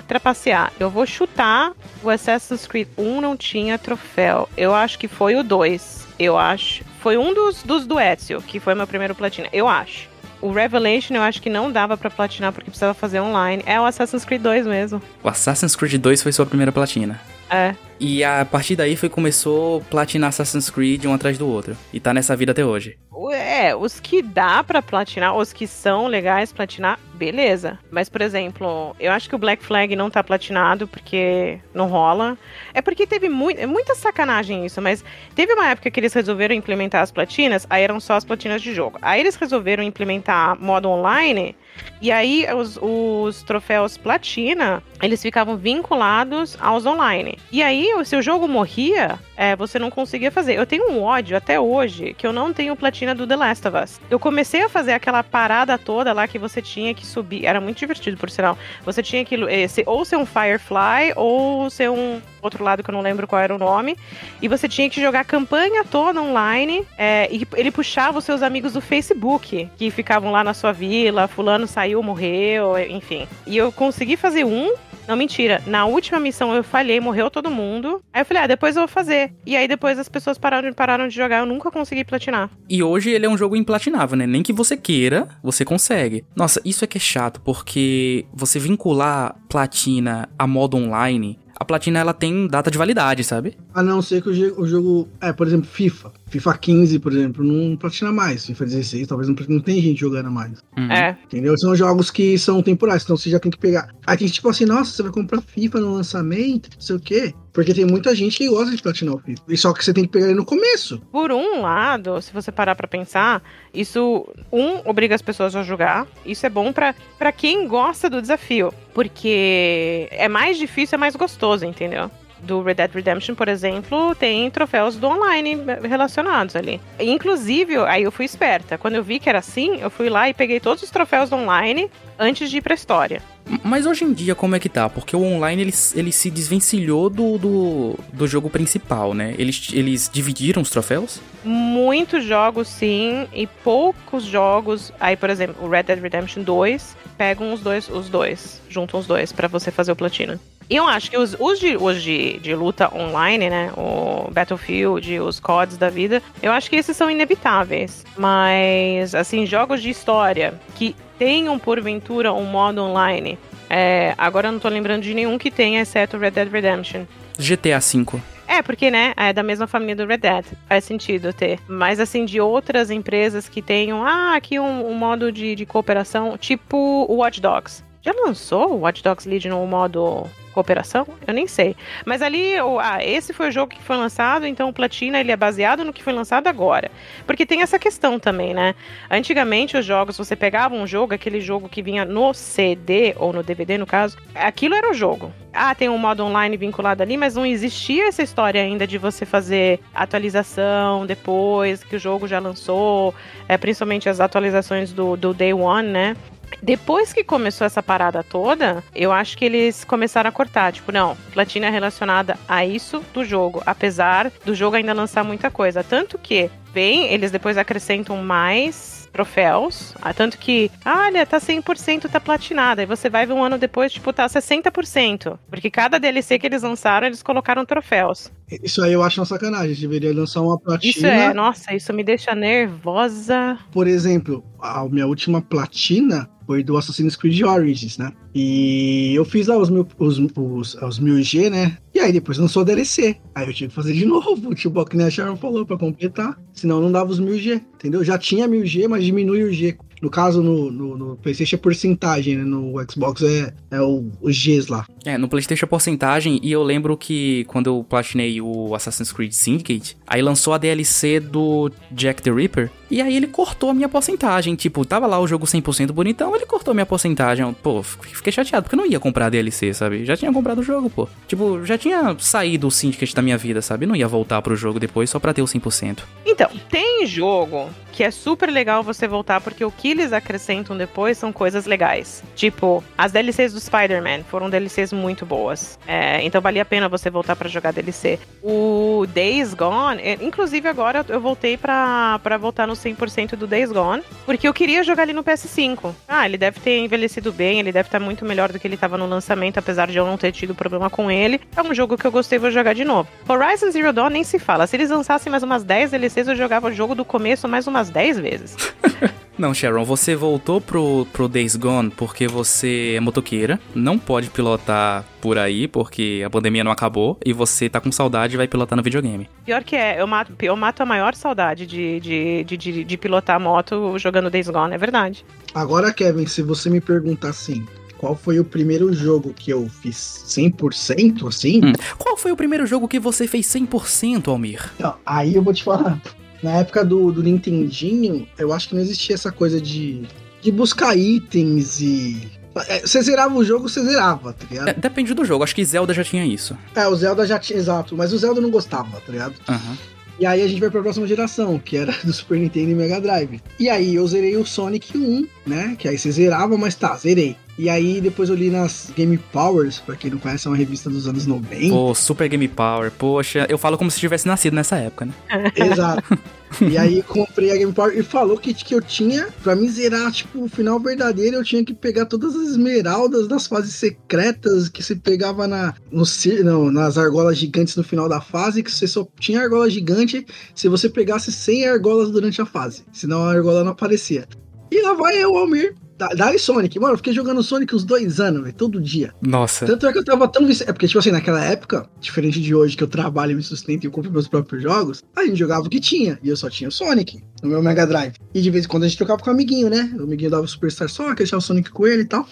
trapacear, 0.07 0.71
eu 0.79 0.89
vou 0.89 1.05
chutar 1.05 1.73
o 2.01 2.09
Assassin's 2.09 2.65
Creed 2.65 2.87
1 2.97 3.21
não 3.21 3.37
tinha 3.37 3.77
troféu. 3.77 4.49
Eu 4.57 4.73
acho 4.73 4.97
que 4.97 5.07
foi 5.07 5.35
o 5.35 5.43
2. 5.43 6.07
Eu 6.17 6.37
acho. 6.37 6.83
Foi 7.01 7.17
um 7.17 7.33
dos, 7.33 7.61
dos 7.63 7.85
do 7.85 7.99
Ezio, 7.99 8.41
que 8.41 8.59
foi 8.59 8.73
meu 8.73 8.87
primeiro 8.87 9.13
platina. 9.13 9.47
Eu 9.53 9.67
acho. 9.67 10.09
O 10.41 10.51
Revelation 10.51 11.15
eu 11.15 11.21
acho 11.21 11.41
que 11.41 11.49
não 11.49 11.71
dava 11.71 11.97
para 11.97 12.09
platinar 12.09 12.51
porque 12.51 12.69
precisava 12.69 12.93
fazer 12.93 13.19
online. 13.19 13.63
É 13.65 13.79
o 13.79 13.85
Assassin's 13.85 14.23
Creed 14.23 14.41
2 14.41 14.67
mesmo. 14.67 15.01
O 15.23 15.29
Assassin's 15.29 15.75
Creed 15.75 15.99
2 15.99 16.23
foi 16.23 16.31
sua 16.31 16.45
primeira 16.45 16.71
platina. 16.71 17.19
É. 17.49 17.75
E 17.99 18.23
a 18.23 18.45
partir 18.45 18.75
daí 18.75 18.95
foi 18.95 19.09
começou 19.09 19.81
platinar 19.89 20.29
Assassin's 20.29 20.69
Creed 20.69 21.05
um 21.05 21.13
atrás 21.13 21.37
do 21.37 21.47
outro. 21.47 21.75
E 21.91 21.99
tá 21.99 22.13
nessa 22.13 22.35
vida 22.35 22.51
até 22.51 22.63
hoje. 22.63 22.97
É, 23.31 23.75
os 23.75 23.99
que 23.99 24.21
dá 24.21 24.63
para 24.63 24.81
platinar, 24.81 25.35
os 25.35 25.51
que 25.51 25.65
são 25.65 26.05
legais 26.07 26.53
platinar, 26.53 26.99
beleza. 27.15 27.79
Mas, 27.89 28.07
por 28.07 28.21
exemplo, 28.21 28.95
eu 28.99 29.11
acho 29.11 29.27
que 29.27 29.35
o 29.35 29.39
Black 29.39 29.65
Flag 29.65 29.95
não 29.95 30.09
tá 30.09 30.23
platinado 30.23 30.87
porque 30.87 31.59
não 31.73 31.87
rola. 31.87 32.37
É 32.73 32.81
porque 32.81 33.07
teve 33.07 33.27
muito, 33.27 33.59
é 33.59 33.65
muita 33.65 33.95
sacanagem 33.95 34.65
isso, 34.65 34.81
mas 34.81 35.03
teve 35.33 35.53
uma 35.53 35.69
época 35.69 35.89
que 35.89 35.99
eles 35.99 36.13
resolveram 36.13 36.53
implementar 36.53 37.01
as 37.01 37.11
platinas, 37.11 37.65
aí 37.69 37.83
eram 37.83 37.99
só 37.99 38.13
as 38.13 38.23
platinas 38.23 38.61
de 38.61 38.73
jogo. 38.73 38.99
Aí 39.01 39.19
eles 39.19 39.35
resolveram 39.35 39.83
implementar 39.83 40.55
modo 40.61 40.87
online 40.87 41.55
e 42.01 42.11
aí 42.11 42.45
os, 42.53 42.77
os 42.81 43.41
troféus 43.43 43.97
platina, 43.97 44.83
eles 45.01 45.21
ficavam 45.21 45.57
vinculados 45.57 46.57
aos 46.59 46.85
online. 46.85 47.37
E 47.51 47.63
aí, 47.63 47.86
se 48.03 48.15
o 48.15 48.21
jogo 48.21 48.47
morria, 48.47 49.19
é, 49.35 49.55
você 49.55 49.77
não 49.77 49.89
conseguia 49.89 50.31
fazer. 50.31 50.55
Eu 50.55 50.65
tenho 50.65 50.89
um 50.91 51.03
ódio 51.03 51.35
até 51.35 51.59
hoje 51.59 52.13
que 52.17 52.25
eu 52.25 52.33
não 52.33 52.53
tenho 52.53 52.75
platina 52.75 53.13
do 53.13 53.27
The 53.27 53.35
Last 53.35 53.67
of 53.67 53.77
Us. 53.77 54.01
Eu 54.09 54.19
comecei 54.19 54.61
a 54.63 54.69
fazer 54.69 54.93
aquela 54.93 55.23
parada 55.23 55.77
toda 55.77 56.13
lá 56.13 56.27
que 56.27 56.39
você 56.39 56.61
tinha 56.61 56.93
que 56.93 57.05
subir. 57.05 57.45
Era 57.45 57.59
muito 57.61 57.77
divertido, 57.77 58.17
por 58.17 58.29
sinal. 58.29 58.57
Você 58.85 59.03
tinha 59.03 59.23
que 59.23 59.35
eh, 59.35 59.67
ser, 59.67 59.83
ou 59.85 60.03
ser 60.05 60.17
um 60.17 60.25
Firefly 60.25 61.13
ou 61.15 61.69
ser 61.69 61.89
um 61.89 62.21
outro 62.41 62.63
lado 62.63 62.83
que 62.83 62.89
eu 62.89 62.93
não 62.93 63.01
lembro 63.01 63.27
qual 63.27 63.41
era 63.41 63.53
o 63.53 63.57
nome. 63.57 63.97
E 64.41 64.47
você 64.47 64.67
tinha 64.67 64.89
que 64.89 65.01
jogar 65.01 65.21
a 65.21 65.25
campanha 65.25 65.83
toda 65.83 66.21
online. 66.21 66.85
É, 66.97 67.27
e 67.31 67.47
ele 67.55 67.71
puxava 67.71 68.19
os 68.19 68.25
seus 68.25 68.41
amigos 68.41 68.73
do 68.73 68.81
Facebook, 68.81 69.69
que 69.77 69.91
ficavam 69.91 70.31
lá 70.31 70.43
na 70.43 70.53
sua 70.53 70.71
vila, 70.71 71.27
fulano 71.27 71.67
saiu, 71.67 72.01
morreu, 72.01 72.77
enfim. 72.77 73.27
E 73.45 73.57
eu 73.57 73.71
consegui 73.71 74.15
fazer 74.17 74.45
um, 74.45 74.73
não, 75.07 75.15
mentira. 75.15 75.61
Na 75.65 75.85
última 75.85 76.19
missão 76.19 76.53
eu 76.53 76.63
falhei, 76.63 76.99
morreu 76.99 77.29
todo 77.29 77.49
mundo. 77.49 78.01
Aí 78.13 78.21
eu 78.21 78.25
falei, 78.25 78.43
ah, 78.43 78.47
depois 78.47 78.75
eu 78.75 78.81
vou 78.81 78.87
fazer. 78.87 79.33
E 79.45 79.55
aí 79.55 79.67
depois 79.67 79.97
as 79.97 80.09
pessoas 80.09 80.37
pararam, 80.37 80.71
pararam 80.73 81.07
de 81.07 81.15
jogar, 81.15 81.39
eu 81.39 81.45
nunca 81.45 81.71
consegui 81.71 82.03
platinar. 82.03 82.49
E 82.69 82.83
hoje 82.83 83.11
ele 83.11 83.25
é 83.25 83.29
um 83.29 83.37
jogo 83.37 83.55
implatinável, 83.55 84.17
né? 84.17 84.27
Nem 84.27 84.43
que 84.43 84.53
você 84.53 84.75
queira, 84.75 85.27
você 85.41 85.63
consegue. 85.63 86.25
Nossa, 86.35 86.61
isso 86.65 86.83
é 86.83 86.87
que 86.87 86.97
é 86.97 87.01
chato, 87.01 87.41
porque 87.41 88.25
você 88.33 88.59
vincular 88.59 89.35
platina 89.47 90.29
a 90.37 90.45
modo 90.45 90.77
online 90.77 91.39
a 91.59 91.65
platina 91.65 91.99
ela 91.99 92.13
tem 92.13 92.47
data 92.47 92.69
de 92.69 92.77
validade, 92.77 93.23
sabe? 93.23 93.57
A 93.73 93.81
não 93.81 94.01
ser 94.01 94.21
que 94.21 94.29
o, 94.29 94.61
o 94.61 94.67
jogo. 94.67 95.07
É, 95.19 95.33
por 95.33 95.47
exemplo, 95.47 95.67
FIFA. 95.67 96.11
FIFA 96.27 96.57
15, 96.57 96.99
por 96.99 97.11
exemplo, 97.11 97.43
não 97.43 97.75
platina 97.75 98.11
mais. 98.11 98.45
FIFA 98.45 98.65
16, 98.65 99.07
talvez 99.07 99.29
não, 99.29 99.35
não 99.49 99.59
tem 99.59 99.81
gente 99.81 99.99
jogando 99.99 100.29
mais. 100.29 100.63
Uhum. 100.77 100.91
É. 100.91 101.17
Entendeu? 101.25 101.57
São 101.57 101.75
jogos 101.75 102.11
que 102.11 102.37
são 102.37 102.61
temporais, 102.61 103.03
então 103.03 103.15
você 103.15 103.29
já 103.29 103.39
tem 103.39 103.51
que 103.51 103.57
pegar. 103.57 103.89
Aqui, 104.05 104.29
tipo 104.29 104.49
assim, 104.49 104.65
nossa, 104.65 104.91
você 104.91 105.03
vai 105.03 105.11
comprar 105.11 105.41
FIFA 105.41 105.79
no 105.79 105.93
lançamento, 105.93 106.69
não 106.73 106.81
sei 106.81 106.95
o 106.95 106.99
quê. 106.99 107.33
Porque 107.53 107.73
tem 107.73 107.85
muita 107.85 108.13
gente 108.13 108.37
que 108.37 108.47
gosta 108.47 108.75
de 108.75 108.81
platinar 108.81 109.15
o 109.15 109.19
FIFA. 109.19 109.41
E 109.47 109.57
só 109.57 109.73
que 109.73 109.83
você 109.83 109.91
tem 109.91 110.03
que 110.03 110.11
pegar 110.11 110.27
ele 110.27 110.35
no 110.35 110.45
começo. 110.45 110.99
Por 111.11 111.31
um 111.31 111.61
lado, 111.61 112.21
se 112.21 112.31
você 112.31 112.51
parar 112.51 112.75
pra 112.75 112.87
pensar, 112.87 113.41
isso, 113.73 114.27
um, 114.51 114.87
obriga 114.87 115.15
as 115.15 115.23
pessoas 115.23 115.55
a 115.55 115.63
jogar. 115.63 116.05
Isso 116.23 116.45
é 116.45 116.49
bom 116.49 116.71
para 116.71 117.31
quem 117.31 117.67
gosta 117.67 118.11
do 118.11 118.21
desafio. 118.21 118.71
Porque 118.93 120.07
é 120.11 120.27
mais 120.27 120.57
difícil, 120.57 120.97
é 120.97 120.99
mais 120.99 121.15
gostoso, 121.15 121.65
entendeu? 121.65 122.11
Do 122.41 122.61
Red 122.61 122.75
Dead 122.75 122.91
Redemption, 122.93 123.35
por 123.35 123.47
exemplo, 123.47 124.15
tem 124.15 124.49
troféus 124.49 124.95
do 124.95 125.07
online 125.07 125.57
relacionados 125.87 126.55
ali. 126.55 126.79
Inclusive, 126.99 127.77
aí 127.77 128.03
eu 128.03 128.11
fui 128.11 128.25
esperta. 128.25 128.77
Quando 128.77 128.95
eu 128.95 129.03
vi 129.03 129.19
que 129.19 129.29
era 129.29 129.39
assim, 129.39 129.79
eu 129.81 129.89
fui 129.89 130.09
lá 130.09 130.29
e 130.29 130.33
peguei 130.33 130.59
todos 130.59 130.83
os 130.83 130.89
troféus 130.89 131.29
do 131.29 131.35
online 131.35 131.89
antes 132.19 132.49
de 132.49 132.57
ir 132.57 132.61
pra 132.61 132.73
história. 132.73 133.21
Mas 133.63 133.85
hoje 133.85 134.03
em 134.03 134.11
dia, 134.11 134.35
como 134.35 134.55
é 134.55 134.59
que 134.59 134.67
tá? 134.67 134.89
Porque 134.89 135.15
o 135.15 135.21
online 135.21 135.61
ele, 135.61 135.73
ele 135.95 136.11
se 136.11 136.29
desvencilhou 136.29 137.09
do, 137.09 137.37
do, 137.37 137.99
do 138.11 138.27
jogo 138.27 138.49
principal, 138.49 139.13
né? 139.13 139.35
Eles, 139.37 139.71
eles 139.73 140.09
dividiram 140.11 140.61
os 140.61 140.69
troféus? 140.69 141.21
Muitos 141.45 142.25
jogos, 142.25 142.67
sim, 142.67 143.25
e 143.33 143.47
poucos 143.47 144.23
jogos. 144.23 144.91
Aí, 144.99 145.15
por 145.15 145.29
exemplo, 145.29 145.65
o 145.65 145.69
Red 145.69 145.83
Dead 145.83 145.99
Redemption 145.99 146.43
2 146.43 146.97
pegam 147.17 147.53
os 147.53 147.61
dois, 147.61 147.89
os 147.89 148.09
dois, 148.09 148.61
juntam 148.69 148.99
os 148.99 149.07
dois 149.07 149.31
para 149.31 149.47
você 149.47 149.71
fazer 149.71 149.91
o 149.91 149.95
platina. 149.95 150.39
E 150.69 150.75
eu 150.75 150.85
acho 150.85 151.09
que 151.09 151.17
os, 151.17 151.35
os, 151.39 151.59
de, 151.59 151.77
os 151.77 152.01
de, 152.01 152.39
de 152.39 152.53
luta 152.53 152.93
online, 152.93 153.49
né? 153.49 153.71
O 153.77 154.29
Battlefield, 154.31 155.19
os 155.19 155.39
CODs 155.39 155.77
da 155.77 155.89
vida, 155.89 156.21
eu 156.41 156.51
acho 156.51 156.69
que 156.69 156.75
esses 156.75 156.95
são 156.95 157.09
inevitáveis. 157.09 158.05
Mas, 158.17 159.15
assim, 159.15 159.45
jogos 159.45 159.81
de 159.81 159.89
história 159.89 160.53
que 160.75 160.95
tenham 161.17 161.57
porventura 161.57 162.33
um 162.33 162.45
modo 162.45 162.81
online. 162.81 163.37
É, 163.69 164.13
agora 164.17 164.47
eu 164.47 164.51
não 164.51 164.59
tô 164.59 164.69
lembrando 164.69 165.03
de 165.03 165.13
nenhum 165.13 165.37
que 165.37 165.51
tenha, 165.51 165.81
exceto 165.81 166.17
Red 166.17 166.31
Dead 166.31 166.51
Redemption. 166.51 167.05
GTA 167.37 167.79
V. 167.79 168.21
É, 168.47 168.61
porque, 168.61 168.89
né, 168.89 169.13
é 169.17 169.33
da 169.33 169.43
mesma 169.43 169.67
família 169.67 169.95
do 169.95 170.05
Red 170.05 170.17
Dead. 170.17 170.45
Faz 170.67 170.85
sentido 170.85 171.33
ter. 171.33 171.59
Mas, 171.67 171.99
assim, 171.99 172.25
de 172.25 172.39
outras 172.39 172.89
empresas 172.89 173.49
que 173.49 173.61
tenham, 173.61 174.05
ah, 174.05 174.35
aqui 174.35 174.57
um, 174.57 174.89
um 174.89 174.93
modo 174.93 175.31
de, 175.31 175.53
de 175.53 175.65
cooperação, 175.65 176.37
tipo 176.37 177.05
o 177.09 177.15
Watch 177.17 177.41
Dogs. 177.41 177.86
Já 178.07 178.13
lançou 178.13 178.71
o 178.71 178.79
Watch 178.83 179.03
Dogs 179.03 179.27
Legion 179.27 179.59
no 179.59 179.67
modo 179.67 180.25
cooperação? 180.53 181.05
Eu 181.27 181.33
nem 181.33 181.45
sei. 181.45 181.75
Mas 182.05 182.21
ali, 182.21 182.57
o, 182.61 182.79
ah, 182.79 183.03
esse 183.03 183.33
foi 183.33 183.49
o 183.49 183.51
jogo 183.51 183.75
que 183.75 183.83
foi 183.83 183.97
lançado, 183.97 184.45
então 184.45 184.69
o 184.69 184.73
Platina 184.73 185.19
ele 185.19 185.29
é 185.29 185.35
baseado 185.35 185.83
no 185.83 185.91
que 185.91 186.01
foi 186.01 186.13
lançado 186.13 186.47
agora. 186.47 186.89
Porque 187.25 187.45
tem 187.45 187.61
essa 187.61 187.77
questão 187.77 188.17
também, 188.17 188.53
né? 188.53 188.75
Antigamente 189.11 189.75
os 189.75 189.85
jogos, 189.85 190.17
você 190.17 190.37
pegava 190.37 190.73
um 190.73 190.87
jogo, 190.87 191.13
aquele 191.13 191.41
jogo 191.41 191.67
que 191.67 191.81
vinha 191.81 192.05
no 192.05 192.33
CD 192.33 193.13
ou 193.17 193.33
no 193.33 193.43
DVD 193.43 193.77
no 193.77 193.85
caso, 193.85 194.17
aquilo 194.33 194.73
era 194.73 194.89
o 194.89 194.93
jogo. 194.93 195.33
Ah, 195.51 195.75
tem 195.75 195.89
um 195.89 195.97
modo 195.97 196.23
online 196.23 196.55
vinculado 196.55 197.03
ali, 197.03 197.17
mas 197.17 197.35
não 197.35 197.45
existia 197.45 198.07
essa 198.07 198.23
história 198.23 198.61
ainda 198.61 198.87
de 198.87 198.97
você 198.97 199.25
fazer 199.25 199.81
atualização 199.93 201.05
depois 201.05 201.83
que 201.83 201.97
o 201.97 201.99
jogo 201.99 202.25
já 202.25 202.39
lançou, 202.39 203.13
é, 203.49 203.57
principalmente 203.57 204.07
as 204.07 204.21
atualizações 204.21 204.93
do, 204.93 205.17
do 205.17 205.33
Day 205.33 205.53
One, 205.53 205.89
né? 205.89 206.15
Depois 206.61 207.13
que 207.13 207.23
começou 207.23 207.65
essa 207.65 207.83
parada 207.83 208.23
toda, 208.23 208.83
eu 208.95 209.11
acho 209.11 209.37
que 209.37 209.45
eles 209.45 209.83
começaram 209.83 210.29
a 210.29 210.33
cortar. 210.33 210.71
Tipo, 210.71 210.91
não, 210.91 211.15
platina 211.33 211.67
é 211.67 211.69
relacionada 211.69 212.37
a 212.47 212.65
isso 212.65 213.03
do 213.13 213.23
jogo, 213.23 213.61
apesar 213.65 214.31
do 214.43 214.55
jogo 214.55 214.75
ainda 214.75 214.93
lançar 214.93 215.23
muita 215.23 215.51
coisa. 215.51 215.83
Tanto 215.83 216.17
que, 216.17 216.49
bem, 216.77 217.11
eles 217.11 217.31
depois 217.31 217.57
acrescentam 217.57 218.17
mais 218.17 219.09
troféus. 219.11 219.95
Ah, 219.99 220.13
tanto 220.13 220.37
que, 220.37 220.69
olha, 220.85 221.25
tá 221.25 221.39
100%, 221.39 222.07
tá 222.07 222.19
platinada. 222.19 222.83
E 222.83 222.85
você 222.85 223.09
vai 223.09 223.25
ver 223.25 223.33
um 223.33 223.43
ano 223.43 223.57
depois, 223.57 223.91
tipo, 223.91 224.13
tá 224.13 224.27
60%. 224.27 225.39
Porque 225.49 225.71
cada 225.71 225.97
DLC 225.99 226.37
que 226.37 226.45
eles 226.45 226.61
lançaram, 226.61 227.07
eles 227.07 227.23
colocaram 227.23 227.65
troféus. 227.65 228.31
Isso 228.61 228.83
aí 228.83 228.93
eu 228.93 229.01
acho 229.01 229.19
uma 229.19 229.25
sacanagem. 229.25 229.75
Deveria 229.75 230.13
lançar 230.13 230.41
uma 230.41 230.59
platina. 230.59 230.91
Isso 230.91 231.07
é, 231.07 231.33
nossa, 231.33 231.73
isso 231.73 231.91
me 231.91 232.03
deixa 232.03 232.35
nervosa. 232.35 233.57
Por 233.71 233.87
exemplo, 233.87 234.43
a 234.61 234.87
minha 234.87 235.07
última 235.07 235.41
platina 235.41 236.29
foi 236.45 236.63
do 236.63 236.77
Assassin's 236.77 237.15
Creed 237.15 237.41
Origins, 237.41 237.97
né? 237.97 238.13
E 238.33 239.13
eu 239.15 239.25
fiz 239.25 239.47
lá 239.47 239.57
os 239.57 239.69
mil, 239.69 239.85
os, 239.99 240.17
os, 240.19 240.75
os 240.75 240.99
mil 240.99 241.21
G, 241.21 241.49
né? 241.49 241.77
E 241.97 241.99
aí 241.99 242.13
depois 242.13 242.37
lançou 242.37 242.61
a 242.61 242.65
DLC. 242.65 243.15
Aí 243.33 243.47
eu 243.47 243.53
tive 243.53 243.69
que 243.69 243.75
fazer 243.75 243.91
de 243.91 244.05
novo, 244.05 244.53
tipo, 244.53 244.85
que 244.85 244.95
nem 244.95 245.07
a 245.07 245.09
Sharon 245.09 245.35
falou, 245.35 245.65
pra 245.65 245.79
completar. 245.79 246.39
Senão 246.53 246.79
não 246.79 246.91
dava 246.91 247.09
os 247.09 247.19
mil 247.19 247.39
G, 247.39 247.55
entendeu? 247.73 248.03
Já 248.03 248.19
tinha 248.19 248.47
mil 248.47 248.63
G, 248.67 248.87
mas 248.87 249.03
diminui 249.03 249.43
o 249.43 249.51
G 249.51 249.75
no 250.01 250.09
caso, 250.09 250.43
no, 250.43 250.71
no, 250.71 250.97
no, 250.97 251.15
PlayStation 251.17 251.55
é 251.55 251.59
porcentagem, 251.59 252.37
né? 252.37 252.43
No 252.43 252.73
Xbox 252.89 253.23
é, 253.23 253.51
é 253.71 253.81
o, 253.81 254.11
os 254.21 254.37
Gs 254.37 254.69
lá. 254.69 254.85
É, 255.03 255.17
no 255.17 255.27
PlayStation 255.27 255.65
é 255.65 255.67
porcentagem. 255.67 256.39
E 256.43 256.51
eu 256.51 256.61
lembro 256.61 256.95
que 256.95 257.45
quando 257.45 257.67
eu 257.67 257.83
platinei 257.83 258.39
o 258.39 258.75
Assassin's 258.75 259.11
Creed 259.11 259.31
Syndicate, 259.31 259.97
aí 260.05 260.21
lançou 260.21 260.53
a 260.53 260.57
DLC 260.57 261.19
do 261.19 261.71
Jack 261.91 262.21
the 262.21 262.31
Ripper. 262.31 262.69
E 262.89 263.01
aí 263.01 263.15
ele 263.15 263.27
cortou 263.27 263.69
a 263.69 263.73
minha 263.73 263.89
porcentagem. 263.89 264.55
Tipo, 264.55 264.85
tava 264.85 265.07
lá 265.07 265.19
o 265.19 265.27
jogo 265.27 265.45
100% 265.45 265.91
bonitão, 265.91 266.35
ele 266.35 266.45
cortou 266.45 266.71
a 266.71 266.75
minha 266.75 266.85
porcentagem. 266.85 267.51
Pô, 267.63 267.81
fiquei 267.83 268.31
chateado, 268.31 268.63
porque 268.63 268.75
eu 268.75 268.77
não 268.77 268.85
ia 268.85 268.99
comprar 268.99 269.29
DLC, 269.29 269.73
sabe? 269.73 270.05
Já 270.05 270.15
tinha 270.15 270.31
comprado 270.31 270.59
o 270.59 270.63
jogo, 270.63 270.89
pô. 270.89 271.07
Tipo, 271.27 271.65
já 271.65 271.77
tinha 271.77 272.15
saído 272.19 272.67
o 272.67 272.71
Syndicate 272.71 273.15
da 273.15 273.21
minha 273.21 273.37
vida, 273.37 273.61
sabe? 273.61 273.87
não 273.87 273.95
ia 273.95 274.07
voltar 274.07 274.41
pro 274.41 274.55
jogo 274.55 274.79
depois 274.79 275.09
só 275.09 275.19
pra 275.19 275.33
ter 275.33 275.41
o 275.41 275.45
100%. 275.45 275.99
Então, 276.25 276.49
tem 276.69 277.05
jogo 277.05 277.69
que 277.97 278.03
é 278.03 278.11
super 278.11 278.51
legal 278.51 278.83
você 278.83 279.07
voltar, 279.07 279.41
porque 279.41 279.65
o 279.65 279.71
que 279.71 279.89
eles 279.89 280.13
acrescentam 280.13 280.77
depois 280.77 281.17
são 281.17 281.33
coisas 281.33 281.65
legais. 281.65 282.23
Tipo, 282.35 282.83
as 282.95 283.11
DLCs 283.11 283.53
do 283.53 283.59
Spider-Man 283.59 284.23
foram 284.29 284.51
DLCs 284.51 284.93
muito 284.93 285.25
boas. 285.25 285.79
É, 285.87 286.23
então 286.23 286.39
valia 286.39 286.61
a 286.61 286.65
pena 286.65 286.87
você 286.87 287.09
voltar 287.09 287.35
para 287.35 287.49
jogar 287.49 287.73
DLC. 287.73 288.19
O 288.43 289.07
Days 289.11 289.55
Gone, 289.55 289.99
é, 289.99 290.13
inclusive 290.21 290.67
agora 290.67 291.03
eu 291.09 291.19
voltei 291.19 291.57
para 291.57 292.37
voltar 292.39 292.67
no 292.67 292.75
100% 292.77 293.35
do 293.35 293.47
Days 293.47 293.71
Gone, 293.71 294.03
porque 294.25 294.47
eu 294.47 294.53
queria 294.53 294.83
jogar 294.83 295.03
ali 295.03 295.13
no 295.13 295.23
PS5. 295.23 295.93
Ah, 296.07 296.25
ele 296.25 296.37
deve 296.37 296.59
ter 296.59 296.79
envelhecido 296.79 297.31
bem, 297.31 297.59
ele 297.59 297.71
deve 297.71 297.87
estar 297.87 297.99
muito 297.99 298.25
melhor 298.25 298.51
do 298.51 298.59
que 298.59 298.67
ele 298.67 298.75
estava 298.75 298.97
no 298.97 299.07
lançamento, 299.07 299.57
apesar 299.57 299.87
de 299.87 299.97
eu 299.97 300.05
não 300.05 300.17
ter 300.17 300.31
tido 300.31 300.55
problema 300.55 300.89
com 300.89 301.11
ele. 301.11 301.41
É 301.55 301.61
um 301.61 301.73
jogo 301.73 301.97
que 301.97 302.05
eu 302.05 302.11
gostei, 302.11 302.39
vou 302.39 302.51
jogar 302.51 302.73
de 302.73 302.85
novo. 302.85 303.09
Horizon 303.27 303.71
Zero 303.71 303.91
Dawn 303.93 304.09
nem 304.09 304.23
se 304.23 304.39
fala. 304.39 304.67
Se 304.67 304.75
eles 304.75 304.89
lançassem 304.89 305.29
mais 305.29 305.43
umas 305.43 305.63
10 305.63 305.91
DLCs, 305.91 306.27
eu 306.27 306.35
jogava 306.35 306.67
o 306.67 306.73
jogo 306.73 306.95
do 306.95 307.03
começo 307.03 307.47
mais 307.47 307.67
umas 307.67 307.89
10 307.89 308.19
vezes. 308.19 308.55
Não, 309.37 309.53
Sharon, 309.53 309.83
você 309.83 310.15
voltou 310.15 310.59
pro, 310.59 311.05
pro 311.13 311.27
Days 311.27 311.55
Gone 311.55 311.91
porque 311.91 312.27
você 312.27 312.95
é 312.95 312.99
motoqueira, 312.99 313.59
não 313.75 313.99
pode 313.99 314.31
pilotar 314.31 315.05
por 315.21 315.37
aí 315.37 315.67
porque 315.67 316.23
a 316.25 316.29
pandemia 316.29 316.63
não 316.63 316.71
acabou 316.71 317.19
e 317.23 317.31
você 317.33 317.69
tá 317.69 317.79
com 317.79 317.91
saudade 317.91 318.33
e 318.33 318.37
vai 318.37 318.47
pilotar 318.47 318.75
no 318.75 318.81
videogame. 318.81 319.29
Pior 319.45 319.63
que 319.63 319.75
é, 319.75 320.01
eu 320.01 320.07
mato, 320.07 320.33
eu 320.41 320.55
mato 320.55 320.81
a 320.81 320.85
maior 320.85 321.13
saudade 321.13 321.67
de, 321.67 321.99
de, 321.99 322.43
de, 322.45 322.57
de, 322.57 322.83
de 322.83 322.97
pilotar 322.97 323.39
moto 323.39 323.97
jogando 323.99 324.29
Days 324.29 324.49
Gone, 324.49 324.73
é 324.73 324.77
verdade. 324.77 325.23
Agora, 325.53 325.93
Kevin, 325.93 326.25
se 326.25 326.41
você 326.41 326.69
me 326.69 326.81
perguntar 326.81 327.29
assim, 327.29 327.63
qual 327.97 328.15
foi 328.15 328.39
o 328.39 328.45
primeiro 328.45 328.91
jogo 328.93 329.33
que 329.33 329.51
eu 329.51 329.67
fiz 329.69 330.23
100% 330.27 331.27
assim? 331.27 331.61
Hum. 331.63 331.73
Qual 331.97 332.17
foi 332.17 332.31
o 332.31 332.35
primeiro 332.35 332.65
jogo 332.65 332.87
que 332.87 332.99
você 332.99 333.27
fez 333.27 333.45
100%, 333.47 334.27
Almir? 334.27 334.71
Então, 334.75 334.95
aí 335.05 335.35
eu 335.35 335.43
vou 335.43 335.53
te 335.53 335.63
falar. 335.63 335.99
Na 336.41 336.51
época 336.57 336.85
do, 336.85 337.11
do 337.11 337.23
Nintendinho, 337.23 338.27
eu 338.37 338.53
acho 338.53 338.69
que 338.69 338.75
não 338.75 338.81
existia 338.81 339.15
essa 339.15 339.31
coisa 339.31 339.59
de, 339.59 340.03
de 340.41 340.51
buscar 340.51 340.95
itens 340.97 341.79
e 341.81 342.29
é, 342.67 342.79
você 342.79 343.01
zerava 343.01 343.35
o 343.35 343.43
jogo, 343.43 343.69
você 343.69 343.83
zerava, 343.83 344.33
tá 344.33 344.45
ligado? 344.49 344.69
É, 344.69 344.73
depende 344.73 345.13
do 345.13 345.25
jogo, 345.25 345.43
acho 345.43 345.55
que 345.55 345.63
Zelda 345.63 345.93
já 345.93 346.03
tinha 346.03 346.25
isso. 346.25 346.57
É, 346.75 346.87
o 346.87 346.95
Zelda 346.95 347.25
já 347.25 347.37
tinha, 347.37 347.59
exato, 347.59 347.95
mas 347.95 348.13
o 348.13 348.17
Zelda 348.17 348.41
não 348.41 348.49
gostava, 348.49 348.99
tá 349.01 349.11
ligado? 349.11 349.35
Uhum. 349.47 349.77
E 350.19 350.25
aí 350.25 350.41
a 350.41 350.47
gente 350.47 350.59
vai 350.59 350.69
pra 350.69 350.81
próxima 350.81 351.05
geração, 351.05 351.59
que 351.59 351.77
era 351.77 351.93
do 352.03 352.11
Super 352.11 352.39
Nintendo 352.39 352.71
e 352.71 352.75
Mega 352.75 352.99
Drive. 352.99 353.41
E 353.59 353.69
aí 353.69 353.95
eu 353.95 354.07
zerei 354.07 354.35
o 354.35 354.45
Sonic 354.45 354.97
1, 354.97 355.27
né? 355.45 355.75
Que 355.77 355.87
aí 355.87 355.97
você 355.97 356.11
zerava, 356.11 356.57
mas 356.57 356.75
tá, 356.75 356.95
zerei. 356.95 357.35
E 357.57 357.69
aí 357.69 357.99
depois 357.99 358.29
eu 358.29 358.35
li 358.35 358.51
nas 358.51 358.91
Game 358.95 359.17
Powers, 359.17 359.79
pra 359.79 359.95
quem 359.95 360.11
não 360.11 360.19
conhece, 360.19 360.47
é 360.47 360.51
uma 360.51 360.57
revista 360.57 360.89
dos 360.89 361.07
anos 361.07 361.25
90. 361.25 361.73
Pô, 361.73 361.95
Super 361.95 362.29
Game 362.29 362.47
Power, 362.47 362.91
poxa, 362.91 363.47
eu 363.49 363.57
falo 363.57 363.77
como 363.77 363.89
se 363.89 363.99
tivesse 363.99 364.27
nascido 364.27 364.53
nessa 364.53 364.77
época, 364.77 365.05
né? 365.05 365.13
Exato. 365.55 366.17
e 366.61 366.77
aí 366.77 367.01
comprei 367.01 367.51
a 367.51 367.57
Game 367.57 367.73
Power 367.73 367.97
e 367.97 368.03
falou 368.03 368.37
que, 368.37 368.53
que 368.53 368.75
eu 368.75 368.81
tinha, 368.81 369.29
pra 369.41 369.55
me 369.55 369.67
zerar, 369.69 370.11
tipo, 370.11 370.43
o 370.43 370.47
final 370.47 370.79
verdadeiro, 370.79 371.37
eu 371.37 371.43
tinha 371.43 371.65
que 371.65 371.73
pegar 371.73 372.05
todas 372.05 372.35
as 372.35 372.49
esmeraldas 372.49 373.27
das 373.27 373.47
fases 373.47 373.73
secretas 373.73 374.69
que 374.69 374.83
você 374.83 374.95
pegava 374.95 375.47
na, 375.47 375.73
no, 375.91 376.03
não, 376.43 376.71
nas 376.71 376.95
argolas 376.95 377.39
gigantes 377.39 377.75
no 377.75 377.83
final 377.83 378.07
da 378.07 378.21
fase, 378.21 378.61
que 378.61 378.71
você 378.71 378.87
só 378.87 379.07
tinha 379.19 379.41
argola 379.41 379.67
gigante 379.67 380.25
se 380.53 380.69
você 380.69 380.87
pegasse 380.89 381.31
100 381.31 381.67
argolas 381.67 382.11
durante 382.11 382.39
a 382.39 382.45
fase, 382.45 382.83
senão 382.93 383.23
a 383.23 383.31
argola 383.31 383.63
não 383.63 383.71
aparecia. 383.71 384.27
E 384.69 384.81
lá 384.81 384.93
vai 384.93 385.17
eu, 385.17 385.35
Almir, 385.35 385.75
Dali 385.97 386.37
Sonic. 386.37 386.79
Mano, 386.79 386.93
eu 386.93 386.97
fiquei 386.97 387.13
jogando 387.13 387.41
Sonic 387.41 387.75
uns 387.75 387.83
dois 387.83 388.19
anos, 388.19 388.43
velho, 388.43 388.53
todo 388.53 388.79
dia. 388.79 389.13
Nossa. 389.21 389.65
Tanto 389.65 389.87
é 389.87 389.91
que 389.91 389.97
eu 389.97 390.05
tava 390.05 390.27
tão 390.27 390.45
viciado. 390.45 390.69
É 390.69 390.73
porque, 390.73 390.87
tipo 390.87 390.99
assim, 390.99 391.11
naquela 391.11 391.43
época, 391.43 391.89
diferente 391.99 392.39
de 392.39 392.53
hoje, 392.53 392.77
que 392.77 392.83
eu 392.83 392.87
trabalho 392.87 393.31
e 393.31 393.35
me 393.35 393.43
sustento 393.43 393.83
e 393.83 393.87
eu 393.87 393.91
compro 393.91 394.11
meus 394.11 394.27
próprios 394.27 394.61
jogos, 394.61 395.03
a 395.15 395.25
gente 395.25 395.37
jogava 395.37 395.65
o 395.65 395.69
que 395.69 395.79
tinha. 395.79 396.19
E 396.21 396.29
eu 396.29 396.37
só 396.37 396.49
tinha 396.49 396.69
o 396.69 396.71
Sonic 396.71 397.21
no 397.41 397.49
meu 397.49 397.61
Mega 397.61 397.85
Drive. 397.85 398.13
E 398.33 398.41
de 398.41 398.49
vez 398.49 398.65
em 398.65 398.67
quando 398.67 398.83
a 398.83 398.87
gente 398.87 398.97
trocava 398.97 399.21
com 399.21 399.29
o 399.29 399.33
amiguinho, 399.33 399.69
né? 399.69 399.91
O 399.97 400.03
amiguinho 400.03 400.31
dava 400.31 400.43
o 400.43 400.47
Superstar 400.47 400.89
Soccer, 400.89 401.15
deixava 401.17 401.39
o 401.39 401.41
Sonic 401.41 401.69
com 401.71 401.85
ele 401.85 402.03
e 402.03 402.05
tal. 402.05 402.27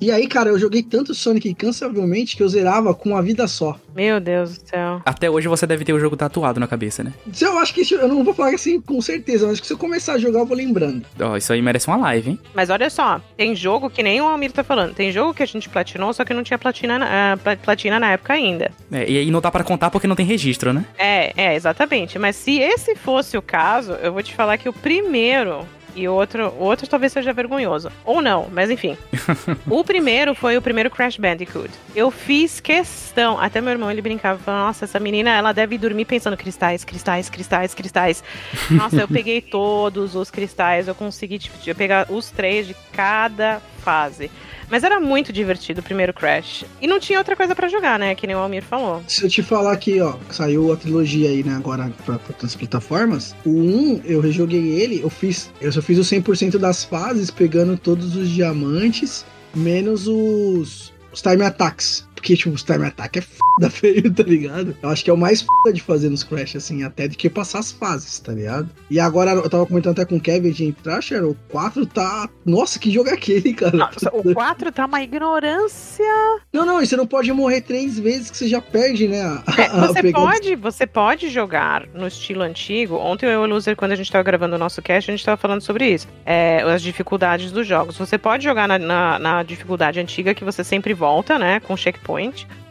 E 0.00 0.12
aí, 0.12 0.28
cara, 0.28 0.50
eu 0.50 0.58
joguei 0.58 0.82
tanto 0.82 1.12
Sonic 1.12 1.48
incansavelmente 1.48 2.36
que 2.36 2.42
eu 2.42 2.48
zerava 2.48 2.94
com 2.94 3.10
uma 3.10 3.22
vida 3.22 3.48
só. 3.48 3.78
Meu 3.94 4.20
Deus 4.20 4.56
do 4.56 4.68
céu. 4.68 5.02
Até 5.04 5.28
hoje 5.28 5.48
você 5.48 5.66
deve 5.66 5.84
ter 5.84 5.92
o 5.92 5.98
jogo 5.98 6.16
tatuado 6.16 6.60
na 6.60 6.68
cabeça, 6.68 7.02
né? 7.02 7.12
Eu 7.40 7.58
acho 7.58 7.74
que 7.74 7.82
eu 7.92 8.06
não 8.06 8.22
vou 8.22 8.32
falar 8.32 8.54
assim 8.54 8.80
com 8.80 9.00
certeza, 9.00 9.48
mas 9.48 9.58
que 9.58 9.66
se 9.66 9.72
eu 9.72 9.78
começar 9.78 10.12
a 10.12 10.18
jogar 10.18 10.40
eu 10.40 10.46
vou 10.46 10.56
lembrando. 10.56 11.04
Ó, 11.20 11.32
oh, 11.32 11.36
isso 11.36 11.52
aí 11.52 11.60
merece 11.60 11.88
uma 11.88 11.96
live, 11.96 12.30
hein? 12.30 12.38
Mas 12.54 12.70
olha 12.70 12.88
só, 12.90 13.20
tem 13.36 13.56
jogo 13.56 13.90
que 13.90 14.02
nem 14.02 14.20
o 14.20 14.26
Almir 14.26 14.52
tá 14.52 14.62
falando. 14.62 14.94
Tem 14.94 15.10
jogo 15.10 15.34
que 15.34 15.42
a 15.42 15.46
gente 15.46 15.68
platinou, 15.68 16.12
só 16.12 16.24
que 16.24 16.32
não 16.32 16.44
tinha 16.44 16.58
platina, 16.58 17.34
uh, 17.34 17.56
platina 17.58 17.98
na 17.98 18.12
época 18.12 18.34
ainda. 18.34 18.70
É, 18.92 19.10
e 19.10 19.18
aí 19.18 19.30
não 19.32 19.40
dá 19.40 19.50
para 19.50 19.64
contar 19.64 19.90
porque 19.90 20.06
não 20.06 20.14
tem 20.14 20.24
registro, 20.24 20.72
né? 20.72 20.84
É, 20.96 21.32
é, 21.36 21.54
exatamente. 21.56 22.20
Mas 22.20 22.36
se 22.36 22.58
esse 22.58 22.94
fosse 22.94 23.36
o 23.36 23.42
caso, 23.42 23.92
eu 23.94 24.12
vou 24.12 24.22
te 24.22 24.32
falar 24.32 24.47
que 24.56 24.68
o 24.68 24.72
primeiro 24.72 25.66
e 25.98 26.06
outro, 26.06 26.54
outro 26.58 26.88
talvez 26.88 27.12
seja 27.12 27.32
vergonhoso. 27.32 27.90
Ou 28.04 28.22
não, 28.22 28.48
mas 28.52 28.70
enfim. 28.70 28.96
o 29.68 29.82
primeiro 29.82 30.34
foi 30.34 30.56
o 30.56 30.62
primeiro 30.62 30.90
Crash 30.90 31.16
Bandicoot. 31.16 31.70
Eu 31.94 32.10
fiz 32.10 32.60
questão, 32.60 33.38
até 33.38 33.60
meu 33.60 33.72
irmão 33.72 33.90
ele 33.90 34.00
brincava, 34.00 34.38
falando, 34.38 34.66
nossa, 34.66 34.84
essa 34.84 35.00
menina, 35.00 35.30
ela 35.30 35.52
deve 35.52 35.76
dormir 35.76 36.04
pensando 36.04 36.36
cristais, 36.36 36.84
cristais, 36.84 37.28
cristais, 37.28 37.74
cristais. 37.74 38.24
Nossa, 38.70 38.96
eu 38.96 39.08
peguei 39.08 39.40
todos 39.40 40.14
os 40.14 40.30
cristais, 40.30 40.86
eu 40.86 40.94
consegui 40.94 41.38
tipo, 41.38 41.58
pegar 41.74 42.06
os 42.10 42.30
três 42.30 42.66
de 42.66 42.76
cada 42.92 43.60
fase. 43.82 44.30
Mas 44.70 44.84
era 44.84 45.00
muito 45.00 45.32
divertido 45.32 45.80
o 45.80 45.82
primeiro 45.82 46.12
Crash. 46.12 46.64
E 46.80 46.86
não 46.86 47.00
tinha 47.00 47.18
outra 47.18 47.34
coisa 47.34 47.54
para 47.54 47.68
jogar, 47.68 47.98
né? 47.98 48.14
Que 48.14 48.26
nem 48.26 48.36
o 48.36 48.38
Almir 48.38 48.62
falou. 48.62 49.02
Se 49.06 49.24
eu 49.24 49.28
te 49.30 49.42
falar 49.42 49.72
aqui, 49.72 50.00
ó, 50.00 50.14
saiu 50.30 50.72
a 50.72 50.76
trilogia 50.76 51.30
aí, 51.30 51.42
né, 51.42 51.54
agora 51.54 51.90
pra, 52.04 52.18
pra 52.18 52.34
todas 52.34 52.52
as 52.52 52.56
plataformas. 52.56 53.34
O 53.44 53.50
1, 53.50 54.02
eu 54.04 54.20
rejoguei 54.20 54.80
ele, 54.80 55.00
eu 55.02 55.10
fiz. 55.10 55.50
Eu 55.60 55.72
só 55.72 55.82
fiz 55.82 55.98
o 55.98 56.02
100% 56.02 56.58
das 56.58 56.84
fases, 56.84 57.30
pegando 57.30 57.76
todos 57.76 58.16
os 58.16 58.28
diamantes, 58.28 59.24
menos 59.54 60.06
os, 60.06 60.92
os 61.12 61.22
time 61.22 61.44
attacks. 61.44 62.07
Porque, 62.18 62.36
tipo, 62.36 62.50
o 62.50 62.56
Time 62.56 62.84
Attack 62.84 63.20
é 63.20 63.22
foda 63.22 63.70
feio, 63.70 64.12
tá 64.12 64.24
ligado? 64.24 64.76
Eu 64.82 64.88
acho 64.88 65.04
que 65.04 65.10
é 65.10 65.12
o 65.12 65.16
mais 65.16 65.42
foda 65.42 65.72
de 65.72 65.80
fazer 65.80 66.08
nos 66.08 66.24
Crash, 66.24 66.56
assim, 66.56 66.82
até 66.82 67.06
do 67.06 67.16
que 67.16 67.30
passar 67.30 67.60
as 67.60 67.70
fases, 67.70 68.18
tá 68.18 68.32
ligado? 68.32 68.68
E 68.90 68.98
agora, 68.98 69.32
eu 69.32 69.48
tava 69.48 69.64
comentando 69.66 69.92
até 69.92 70.04
com 70.04 70.16
o 70.16 70.20
Kevin 70.20 70.50
de 70.50 70.64
entrar, 70.64 71.00
o 71.22 71.36
4 71.50 71.86
tá. 71.86 72.28
Nossa, 72.44 72.78
que 72.78 72.90
jogo 72.90 73.08
é 73.08 73.12
aquele, 73.12 73.54
cara? 73.54 73.76
Nossa, 73.76 74.10
o 74.12 74.34
4 74.34 74.72
tá 74.72 74.86
uma 74.86 75.00
ignorância. 75.00 76.04
Não, 76.52 76.66
não, 76.66 76.82
e 76.82 76.86
você 76.86 76.96
não 76.96 77.06
pode 77.06 77.32
morrer 77.32 77.60
três 77.60 77.98
vezes 77.98 78.30
que 78.30 78.36
você 78.36 78.48
já 78.48 78.60
perde, 78.60 79.06
né? 79.06 79.22
A, 79.22 79.42
é, 79.56 79.68
você, 79.68 80.12
pode, 80.12 80.54
você 80.56 80.86
pode 80.86 81.30
jogar 81.30 81.86
no 81.94 82.08
estilo 82.08 82.42
antigo. 82.42 82.96
Ontem 82.96 83.26
eu 83.26 83.32
e 83.32 83.36
o 83.36 83.46
Loser, 83.46 83.76
quando 83.76 83.92
a 83.92 83.96
gente 83.96 84.10
tava 84.10 84.24
gravando 84.24 84.56
o 84.56 84.58
nosso 84.58 84.82
cast, 84.82 85.10
a 85.10 85.16
gente 85.16 85.24
tava 85.24 85.36
falando 85.36 85.60
sobre 85.60 85.88
isso. 85.88 86.08
É, 86.26 86.62
as 86.62 86.82
dificuldades 86.82 87.52
dos 87.52 87.66
jogos. 87.66 87.96
Você 87.96 88.18
pode 88.18 88.42
jogar 88.42 88.66
na, 88.66 88.78
na, 88.78 89.18
na 89.18 89.42
dificuldade 89.42 90.00
antiga 90.00 90.34
que 90.34 90.44
você 90.44 90.64
sempre 90.64 90.92
volta, 90.92 91.38
né? 91.38 91.60
Com 91.60 91.76
checkpoint 91.76 92.07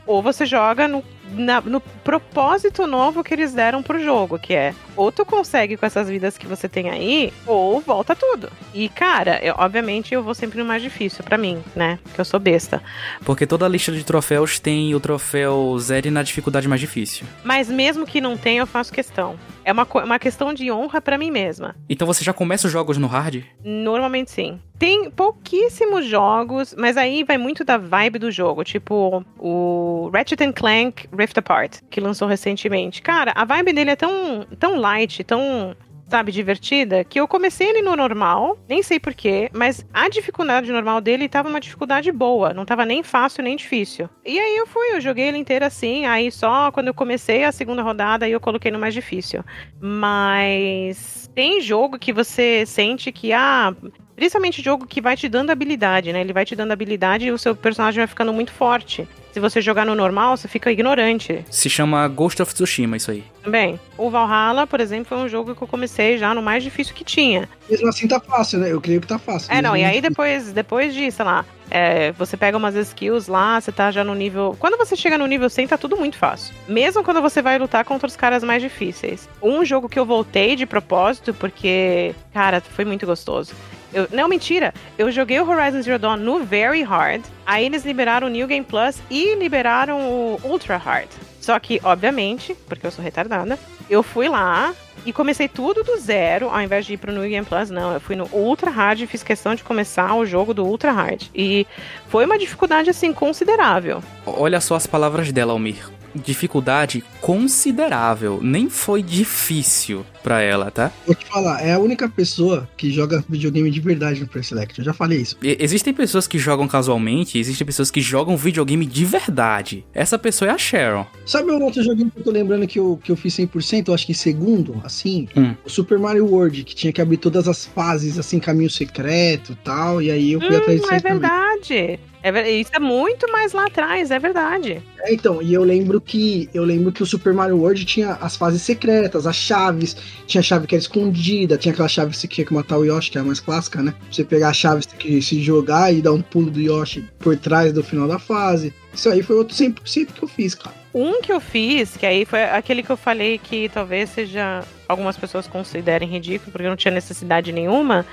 ou 0.06 0.22
você 0.22 0.46
joga 0.46 0.88
no 0.88 1.04
na, 1.34 1.60
no 1.62 1.82
propósito 1.82 2.88
novo 2.88 3.24
que 3.24 3.34
eles 3.34 3.54
deram 3.54 3.84
pro 3.84 4.02
jogo, 4.02 4.40
que 4.40 4.54
é 4.54 4.74
ou 4.96 5.12
tu 5.12 5.24
consegue 5.26 5.78
com 5.78 5.86
essas 5.86 6.10
vidas 6.10 6.38
que 6.38 6.48
você 6.48 6.68
tem 6.68 6.90
aí, 6.90 7.32
ou 7.46 7.80
volta 7.80 8.16
tudo. 8.16 8.50
E, 8.74 8.90
cara, 8.90 9.40
eu, 9.44 9.54
obviamente 9.58 10.14
eu 10.14 10.24
vou 10.24 10.34
sempre 10.34 10.58
no 10.58 10.66
mais 10.66 10.82
difícil 10.82 11.24
para 11.24 11.38
mim, 11.38 11.62
né? 11.76 12.00
Porque 12.04 12.20
eu 12.20 12.26
sou 12.26 12.40
besta. 12.40 12.82
Porque 13.24 13.46
toda 13.46 13.66
a 13.66 13.70
lista 13.70 13.92
de 13.92 14.04
troféus 14.04 14.60
tem 14.60 14.96
o 14.96 15.00
troféu 15.00 15.78
zero 15.80 16.10
na 16.10 16.24
dificuldade 16.24 16.68
mais 16.68 16.82
difícil. 16.82 17.28
Mas 17.44 17.70
mesmo 17.70 18.06
que 18.06 18.20
não 18.20 18.36
tenha, 18.36 18.62
eu 18.62 18.68
faço 18.68 18.92
questão. 18.92 19.38
É 19.68 19.72
uma, 19.74 19.86
uma 20.06 20.18
questão 20.18 20.54
de 20.54 20.72
honra 20.72 21.02
para 21.02 21.18
mim 21.18 21.30
mesma. 21.30 21.76
Então 21.90 22.08
você 22.08 22.24
já 22.24 22.32
começa 22.32 22.68
os 22.68 22.72
jogos 22.72 22.98
no 22.98 23.06
hard? 23.06 23.44
Normalmente 23.62 24.32
sim. 24.32 24.62
Tem 24.80 25.12
pouquíssimos 25.12 26.06
jogos, 26.06 26.74
mas 26.78 26.96
aí 26.96 27.26
vai 27.26 27.38
muito 27.38 27.66
da 27.66 27.78
vibe 27.78 28.18
do 28.18 28.32
jogo. 28.32 28.64
Tipo, 28.64 29.26
o 29.38 30.10
Ratchet 30.14 30.54
Clank 30.54 31.10
Rift 31.12 31.38
Apart, 31.38 31.80
que 31.90 32.00
lançou 32.00 32.30
recentemente. 32.30 33.02
Cara, 33.02 33.34
a 33.36 33.44
vibe 33.44 33.74
dele 33.74 33.92
é 33.92 33.96
tão, 33.98 34.48
tão 34.58 34.80
light, 34.80 35.22
tão 35.26 35.76
sabe, 36.08 36.32
divertida, 36.32 37.04
que 37.04 37.20
eu 37.20 37.28
comecei 37.28 37.68
ele 37.68 37.82
no 37.82 37.96
normal, 37.96 38.58
nem 38.68 38.82
sei 38.82 39.00
porquê, 39.00 39.50
mas 39.54 39.86
a 39.94 40.08
dificuldade 40.10 40.72
normal 40.72 41.02
dele 41.02 41.28
tava 41.28 41.50
uma 41.50 41.60
dificuldade 41.60 42.12
boa, 42.12 42.54
não 42.54 42.66
tava 42.66 42.86
nem 42.86 43.04
fácil 43.04 43.44
nem 43.44 43.56
difícil. 43.56 44.10
E 44.26 44.40
aí 44.40 44.56
eu 44.58 44.66
fui, 44.66 44.88
eu 44.94 45.02
joguei 45.02 45.26
ele 45.26 45.38
inteiro 45.38 45.66
assim, 45.66 46.06
aí 46.06 46.32
só 46.32 46.72
quando 46.72 46.88
eu 46.88 46.94
comecei 46.94 47.44
a 47.44 47.52
segunda 47.52 47.82
rodada 47.82 48.26
aí 48.26 48.32
eu 48.32 48.40
coloquei 48.40 48.72
no 48.72 48.80
mais 48.80 48.94
difícil. 48.94 49.44
Mas 49.82 51.30
tem 51.36 51.62
jogo 51.62 52.00
que 52.00 52.14
você 52.14 52.66
sente 52.66 53.12
que, 53.12 53.34
ah, 53.34 53.76
Principalmente 54.18 54.64
jogo 54.64 54.88
que 54.88 55.00
vai 55.00 55.16
te 55.16 55.30
dando 55.30 55.52
habilidade, 55.52 56.12
né? 56.12 56.22
Ele 56.22 56.34
vai 56.34 56.44
te 56.44 56.56
dando 56.56 56.72
habilidade 56.72 57.28
e 57.28 57.32
o 57.32 57.38
seu 57.38 57.56
personagem 57.56 58.00
vai 58.00 58.08
ficando 58.08 58.34
muito 58.34 58.52
forte. 58.52 59.08
Se 59.38 59.40
você 59.40 59.62
jogar 59.62 59.86
no 59.86 59.94
normal, 59.94 60.36
você 60.36 60.48
fica 60.48 60.72
ignorante. 60.72 61.46
Se 61.52 61.70
chama 61.70 62.08
Ghost 62.08 62.42
of 62.42 62.52
Tsushima, 62.56 62.98
isso 62.98 63.12
aí. 63.12 63.24
Também. 63.44 63.80
O 63.96 64.10
Valhalla, 64.10 64.66
por 64.66 64.82
exemplo, 64.82 65.06
foi 65.06 65.20
um 65.20 65.30
jogo 65.30 65.54
que 65.54 65.62
eu 65.62 65.68
comecei 65.68 66.18
já 66.18 66.34
no 66.34 66.42
mais 66.42 66.64
difícil 66.64 66.96
que 66.96 67.04
tinha. 67.04 67.48
Mesmo 67.70 67.88
assim 67.88 68.08
tá 68.08 68.20
fácil, 68.20 68.58
né? 68.58 68.72
Eu 68.72 68.82
creio 68.82 69.00
que 69.00 69.06
tá 69.06 69.20
fácil. 69.20 69.54
É, 69.54 69.62
não, 69.62 69.78
e 69.78 69.84
aí 69.84 70.02
depois, 70.02 70.52
depois 70.52 70.92
de, 70.92 71.12
sei 71.12 71.24
lá, 71.24 71.46
é, 71.70 72.12
você 72.14 72.36
pega 72.36 72.58
umas 72.58 72.74
skills 72.74 73.28
lá, 73.28 73.62
você 73.62 73.72
tá 73.72 73.92
já 73.92 74.04
no 74.04 74.16
nível. 74.16 74.58
Quando 74.58 74.76
você 74.76 74.96
chega 74.96 75.20
no 75.20 75.28
nível 75.28 75.52
100, 75.52 75.68
tá 75.68 75.78
tudo 75.78 75.96
muito 75.96 76.18
fácil. 76.18 76.56
Mesmo 76.68 77.04
quando 77.04 77.22
você 77.22 77.40
vai 77.40 77.60
lutar 77.60 77.86
contra 77.86 78.08
os 78.08 78.16
caras 78.16 78.44
mais 78.44 78.60
difíceis. 78.60 79.30
Um 79.40 79.64
jogo 79.64 79.88
que 79.88 80.00
eu 80.00 80.06
voltei 80.06 80.56
de 80.56 80.66
propósito, 80.66 81.32
porque, 81.32 82.16
cara, 82.34 82.60
foi 82.60 82.86
muito 82.86 83.06
gostoso. 83.06 83.54
Eu, 83.94 84.08
não, 84.12 84.28
mentira. 84.28 84.74
Eu 84.98 85.12
joguei 85.12 85.40
o 85.40 85.50
Horizon 85.50 85.82
Zero 85.82 86.00
Dawn 86.00 86.18
no 86.18 86.44
Very 86.44 86.84
Hard. 86.84 87.24
Aí 87.46 87.66
eles 87.66 87.86
liberaram 87.86 88.28
o 88.28 88.30
New 88.30 88.48
Game 88.48 88.66
Plus 88.66 89.02
e 89.10 89.36
liberaram 89.36 90.00
o 90.00 90.40
Ultra 90.44 90.78
Hard. 90.78 91.10
Só 91.40 91.58
que, 91.60 91.80
obviamente, 91.84 92.54
porque 92.68 92.86
eu 92.86 92.92
sou 92.92 93.04
retardada, 93.04 93.58
eu 93.90 94.04
fui 94.04 94.28
lá 94.28 94.74
e 95.06 95.14
comecei 95.14 95.48
tudo 95.48 95.84
do 95.84 95.98
zero, 95.98 96.50
ao 96.50 96.62
invés 96.62 96.86
de 96.86 96.94
ir 96.94 96.98
pro 96.98 97.12
New 97.12 97.28
Game 97.30 97.46
Plus, 97.46 97.70
não. 97.70 97.94
Eu 97.94 98.00
fui 98.00 98.16
no 98.16 98.28
Ultra 98.32 98.70
Hard 98.70 99.02
e 99.02 99.08
fiz 99.08 99.24
questão 99.24 99.56
de 99.56 99.64
começar 99.64 100.16
o 100.16 100.26
jogo 100.26 100.54
do 100.54 100.66
Ultra 100.66 100.92
Hard. 100.92 101.24
E 101.34 101.66
foi 102.08 102.26
uma 102.26 102.38
dificuldade, 102.38 102.90
assim, 102.90 103.14
considerável. 103.14 104.04
Olha 104.26 104.60
só 104.60 104.76
as 104.76 104.88
palavras 104.88 105.32
dela, 105.32 105.54
Almir 105.54 105.98
dificuldade 106.18 107.04
considerável. 107.22 108.40
Nem 108.42 108.70
foi 108.70 109.02
difícil 109.02 110.06
pra 110.24 110.42
ela, 110.42 110.70
tá? 110.70 110.92
Vou 111.06 111.16
te 111.16 111.26
falar, 111.26 111.62
é 111.62 111.74
a 111.74 111.80
única 111.80 112.10
pessoa 112.10 112.68
que 112.76 112.92
joga 112.92 113.24
videogame 113.30 113.72
de 113.72 113.80
verdade 113.80 114.22
no 114.22 114.28
Pre-Select. 114.28 114.80
Eu 114.80 114.86
já 114.86 114.94
falei 114.94 115.20
isso. 115.20 115.38
E 115.42 115.56
existem 115.60 115.94
pessoas 115.94 116.28
que 116.28 116.38
jogam 116.38 116.68
casualmente, 116.68 117.40
existem 117.40 117.66
pessoas 117.66 117.90
que 117.90 118.02
jogam 118.02 118.36
videogame 118.36 118.86
de 118.86 119.06
verdade. 119.06 119.86
Essa 119.94 120.20
pessoa 120.20 120.52
é 120.52 120.54
a 120.54 120.58
Sharon. 120.58 121.06
Sabe 121.26 121.52
um 121.52 121.64
outro 121.64 121.82
joguinho 121.82 122.12
que 122.12 122.20
eu 122.20 122.24
tô 122.24 122.32
lembrando 122.32 122.68
que 122.68 122.80
eu, 122.80 123.00
que 123.02 123.12
eu 123.12 123.16
fiz 123.16 123.36
100%? 123.36 123.88
Eu 123.88 123.94
acho 123.94 124.06
que 124.06 124.14
segundo, 124.14 124.82
assim, 124.88 125.28
hum. 125.36 125.54
o 125.64 125.70
Super 125.70 126.00
Mario 126.00 126.26
World, 126.26 126.64
que 126.64 126.76
tinha 126.76 126.92
que 126.92 127.02
abrir 127.02 127.18
todas 127.18 127.48
as 127.48 127.66
fases, 127.66 128.18
assim, 128.18 128.40
caminho 128.40 128.70
secreto 128.70 129.52
e 129.54 129.56
tal. 129.56 130.02
E 130.02 130.10
aí 130.10 130.34
eu 130.34 130.42
fui 130.42 130.56
hum, 130.56 130.58
atrás 130.58 130.82
disso. 130.82 130.94
É 130.94 131.00
verdade. 131.00 132.00
É, 132.24 132.52
isso 132.52 132.72
é 132.74 132.80
muito 132.80 133.32
mais 133.32 133.54
lá 133.54 133.68
atrás, 133.68 134.12
é 134.12 134.20
verdade. 134.20 134.82
É, 135.00 135.14
então, 135.14 135.42
e 135.42 135.54
eu 135.54 135.64
lembro 135.64 136.02
que 136.02 136.50
eu 136.54 136.64
lembro 136.64 136.92
que 136.92 137.04
o 137.04 137.06
Super 137.06 137.34
Mario 137.34 137.58
World 137.58 137.86
tinha 137.86 138.14
as 138.14 138.36
fases 138.36 138.62
secretas, 138.62 139.28
as 139.28 139.36
chaves, 139.36 139.96
tinha 140.26 140.40
a 140.40 140.44
chave 140.44 140.68
que 140.68 140.76
era 140.76 140.82
escondida, 140.82 141.58
tinha 141.58 141.74
aquela 141.74 141.88
chave 141.88 142.12
que 142.12 142.18
você 142.18 142.28
tinha 142.28 142.46
que 142.46 142.54
matar 142.54 142.78
o 142.78 142.84
Yoshi, 142.84 143.12
que 143.12 143.18
é 143.18 143.22
a 143.22 143.24
mais 143.24 143.40
clássica, 143.40 143.82
né? 143.82 143.94
Você 144.12 144.24
pegar 144.24 144.50
a 144.50 144.54
chave, 144.54 144.82
você 144.82 144.90
tem 144.90 145.00
que 145.00 145.22
se 145.22 145.42
jogar 145.42 145.94
e 145.94 146.02
dar 146.02 146.12
um 146.12 146.22
pulo 146.22 146.50
do 146.50 146.60
Yoshi 146.60 147.08
por 147.20 147.38
trás 147.38 147.72
do 147.72 147.84
final 147.84 148.08
da 148.08 148.20
fase. 148.20 148.74
Isso 148.94 149.10
aí 149.10 149.22
foi 149.22 149.36
outro 149.36 149.56
100% 149.56 150.08
que 150.14 150.24
eu 150.24 150.28
fiz, 150.28 150.56
cara. 150.56 150.76
Um 150.94 151.22
que 151.22 151.32
eu 151.32 151.40
fiz, 151.40 151.96
que 151.96 152.06
aí 152.06 152.26
foi 152.26 152.44
aquele 152.44 152.82
que 152.82 152.90
eu 152.90 152.98
falei 152.98 153.38
que 153.38 153.70
talvez 153.70 154.10
seja 154.10 154.64
algumas 154.88 155.18
pessoas 155.18 155.48
considerem 155.48 156.08
ridículo, 156.08 156.52
porque 156.52 156.68
não 156.68 156.76
tinha 156.76 156.94
necessidade 156.94 157.52
nenhuma, 157.52 158.06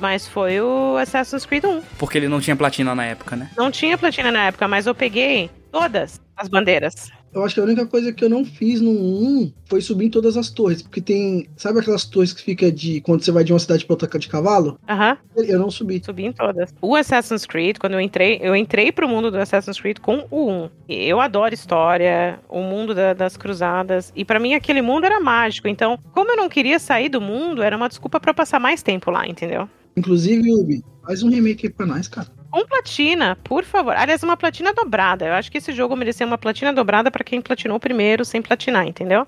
mas 0.00 0.26
foi 0.26 0.60
o 0.60 0.96
Assassin's 0.96 1.46
Creed 1.46 1.64
1. 1.64 1.82
Porque 1.98 2.18
ele 2.18 2.28
não 2.28 2.40
tinha 2.40 2.56
platina 2.56 2.94
na 2.94 3.04
época, 3.04 3.36
né? 3.36 3.50
Não 3.56 3.70
tinha 3.70 3.96
platina 3.98 4.30
na 4.30 4.46
época, 4.46 4.66
mas 4.68 4.86
eu 4.86 4.94
peguei 4.94 5.50
todas 5.70 6.20
as 6.36 6.48
bandeiras. 6.48 7.10
Eu 7.34 7.42
acho 7.42 7.54
que 7.54 7.60
a 7.60 7.64
única 7.64 7.86
coisa 7.86 8.12
que 8.12 8.22
eu 8.22 8.28
não 8.28 8.44
fiz 8.44 8.80
no 8.80 8.90
1 8.90 9.52
foi 9.64 9.80
subir 9.80 10.06
em 10.06 10.10
todas 10.10 10.36
as 10.36 10.50
torres. 10.50 10.82
Porque 10.82 11.00
tem. 11.00 11.48
Sabe 11.56 11.80
aquelas 11.80 12.04
torres 12.04 12.32
que 12.32 12.42
fica 12.42 12.70
de. 12.70 13.00
Quando 13.00 13.22
você 13.22 13.32
vai 13.32 13.42
de 13.42 13.52
uma 13.52 13.58
cidade 13.58 13.86
pra 13.86 13.94
outra 13.94 14.18
de 14.18 14.28
cavalo? 14.28 14.78
Aham. 14.88 15.16
Uhum. 15.34 15.44
Eu 15.44 15.58
não 15.58 15.70
subi. 15.70 16.02
Subi 16.04 16.26
em 16.26 16.32
todas. 16.32 16.74
O 16.80 16.94
Assassin's 16.94 17.46
Creed, 17.46 17.78
quando 17.78 17.94
eu 17.94 18.00
entrei, 18.00 18.38
eu 18.42 18.54
entrei 18.54 18.92
pro 18.92 19.08
mundo 19.08 19.30
do 19.30 19.38
Assassin's 19.38 19.80
Creed 19.80 19.98
com 19.98 20.26
o 20.30 20.50
1. 20.50 20.70
Eu 20.88 21.20
adoro 21.20 21.54
história, 21.54 22.38
o 22.48 22.60
mundo 22.60 22.94
da, 22.94 23.14
das 23.14 23.36
cruzadas. 23.36 24.12
E 24.14 24.24
para 24.24 24.38
mim 24.38 24.52
aquele 24.54 24.82
mundo 24.82 25.06
era 25.06 25.18
mágico. 25.18 25.68
Então, 25.68 25.98
como 26.12 26.32
eu 26.32 26.36
não 26.36 26.50
queria 26.50 26.78
sair 26.78 27.08
do 27.08 27.20
mundo, 27.20 27.62
era 27.62 27.76
uma 27.76 27.88
desculpa 27.88 28.20
para 28.20 28.34
passar 28.34 28.60
mais 28.60 28.82
tempo 28.82 29.10
lá, 29.10 29.26
entendeu? 29.26 29.68
Inclusive, 29.96 30.52
Ubi, 30.52 30.82
faz 31.06 31.22
um 31.22 31.30
remake 31.30 31.66
aí 31.66 31.72
pra 31.72 31.86
nós, 31.86 32.08
cara. 32.08 32.28
Um 32.54 32.66
platina, 32.66 33.36
por 33.42 33.64
favor. 33.64 33.94
Aliás, 33.96 34.22
uma 34.22 34.36
platina 34.36 34.72
dobrada. 34.74 35.26
Eu 35.26 35.32
acho 35.32 35.50
que 35.50 35.58
esse 35.58 35.72
jogo 35.72 35.96
merecia 35.96 36.26
uma 36.26 36.36
platina 36.36 36.72
dobrada 36.72 37.10
para 37.10 37.24
quem 37.24 37.40
platinou 37.40 37.80
primeiro 37.80 38.24
sem 38.24 38.42
platinar, 38.42 38.86
entendeu? 38.86 39.26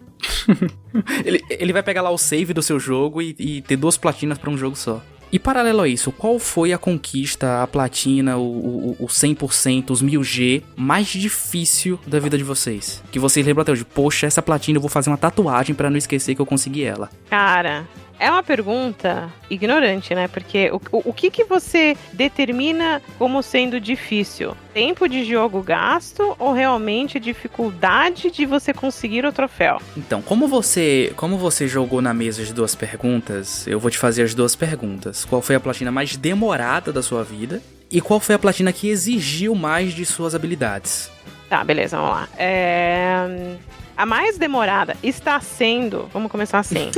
ele, 1.25 1.43
ele 1.49 1.73
vai 1.73 1.83
pegar 1.83 2.03
lá 2.03 2.11
o 2.11 2.19
save 2.19 2.53
do 2.53 2.63
seu 2.63 2.79
jogo 2.79 3.23
e, 3.23 3.35
e 3.39 3.63
ter 3.63 3.77
duas 3.77 3.97
platinas 3.97 4.37
para 4.37 4.51
um 4.51 4.59
jogo 4.59 4.77
só. 4.77 5.01
E 5.35 5.39
paralelo 5.41 5.81
a 5.81 5.89
isso, 5.89 6.13
qual 6.13 6.39
foi 6.39 6.73
a 6.73 6.79
conquista, 6.79 7.61
a 7.61 7.67
platina, 7.67 8.37
o, 8.37 8.43
o, 8.43 8.97
o 9.01 9.07
100%, 9.09 9.91
os 9.91 10.01
1000G 10.01 10.63
mais 10.77 11.09
difícil 11.09 11.99
da 12.07 12.21
vida 12.21 12.39
de 12.39 12.45
vocês? 12.45 13.03
Que 13.11 13.19
vocês 13.19 13.45
lembram 13.45 13.63
até 13.63 13.73
hoje, 13.73 13.85
poxa, 13.85 14.29
essa 14.29 14.41
platina 14.41 14.77
eu 14.77 14.81
vou 14.81 14.89
fazer 14.89 15.11
uma 15.11 15.17
tatuagem 15.17 15.75
para 15.75 15.91
não 15.91 15.97
esquecer 15.97 16.37
que 16.37 16.41
eu 16.41 16.47
consegui 16.47 16.85
ela. 16.85 17.11
Cara, 17.29 17.85
é 18.19 18.31
uma 18.31 18.43
pergunta 18.43 19.33
ignorante, 19.51 20.15
né? 20.15 20.29
Porque 20.29 20.71
o, 20.71 20.81
o, 20.93 21.11
o, 21.11 21.13
que, 21.13 21.31
que 21.31 21.45
você 21.45 21.97
determina 22.13 23.03
como 23.19 23.43
sendo 23.43 23.81
difícil? 23.81 24.57
Tempo 24.73 25.09
de 25.09 25.25
jogo 25.25 25.63
gasto 25.63 26.35
ou 26.39 26.53
realmente 26.53 27.21
dificuldade 27.21 28.31
de 28.31 28.47
você 28.47 28.73
conseguir 28.73 29.25
o 29.25 29.33
troféu? 29.33 29.81
Então, 29.97 30.21
como 30.23 30.49
você, 30.49 31.13
como 31.17 31.37
você 31.37 31.69
jogou 31.69 32.01
na 32.01 32.15
mesa 32.15 32.43
as 32.43 32.53
duas 32.53 32.75
perguntas, 32.75 33.67
eu 33.67 33.79
vou 33.79 33.91
te 33.91 33.99
fazer 33.99 34.23
as 34.23 34.35
duas 34.35 34.57
perguntas. 34.57 35.25
Qual 35.25 35.43
foi 35.43 35.57
a 35.57 35.61
platina 35.61 35.91
mais 35.91 36.17
demorada 36.17 36.93
da 36.93 37.03
sua 37.03 37.23
vida? 37.23 37.63
E 37.91 38.01
qual 38.01 38.19
foi 38.19 38.35
a 38.35 38.39
platina 38.39 38.73
que 38.73 38.89
exigiu 38.89 39.55
mais 39.55 39.93
de 39.93 40.05
suas 40.05 40.35
habilidades? 40.35 41.11
Tá, 41.55 41.63
beleza, 41.63 41.97
vamos 41.97 42.15
lá. 42.15 42.29
É... 42.37 43.55
A 43.97 44.05
mais 44.05 44.37
demorada 44.37 44.97
está 45.05 45.39
sendo. 45.39 46.11
Vamos 46.13 46.29
começar 46.29 46.59
assim: 46.59 46.91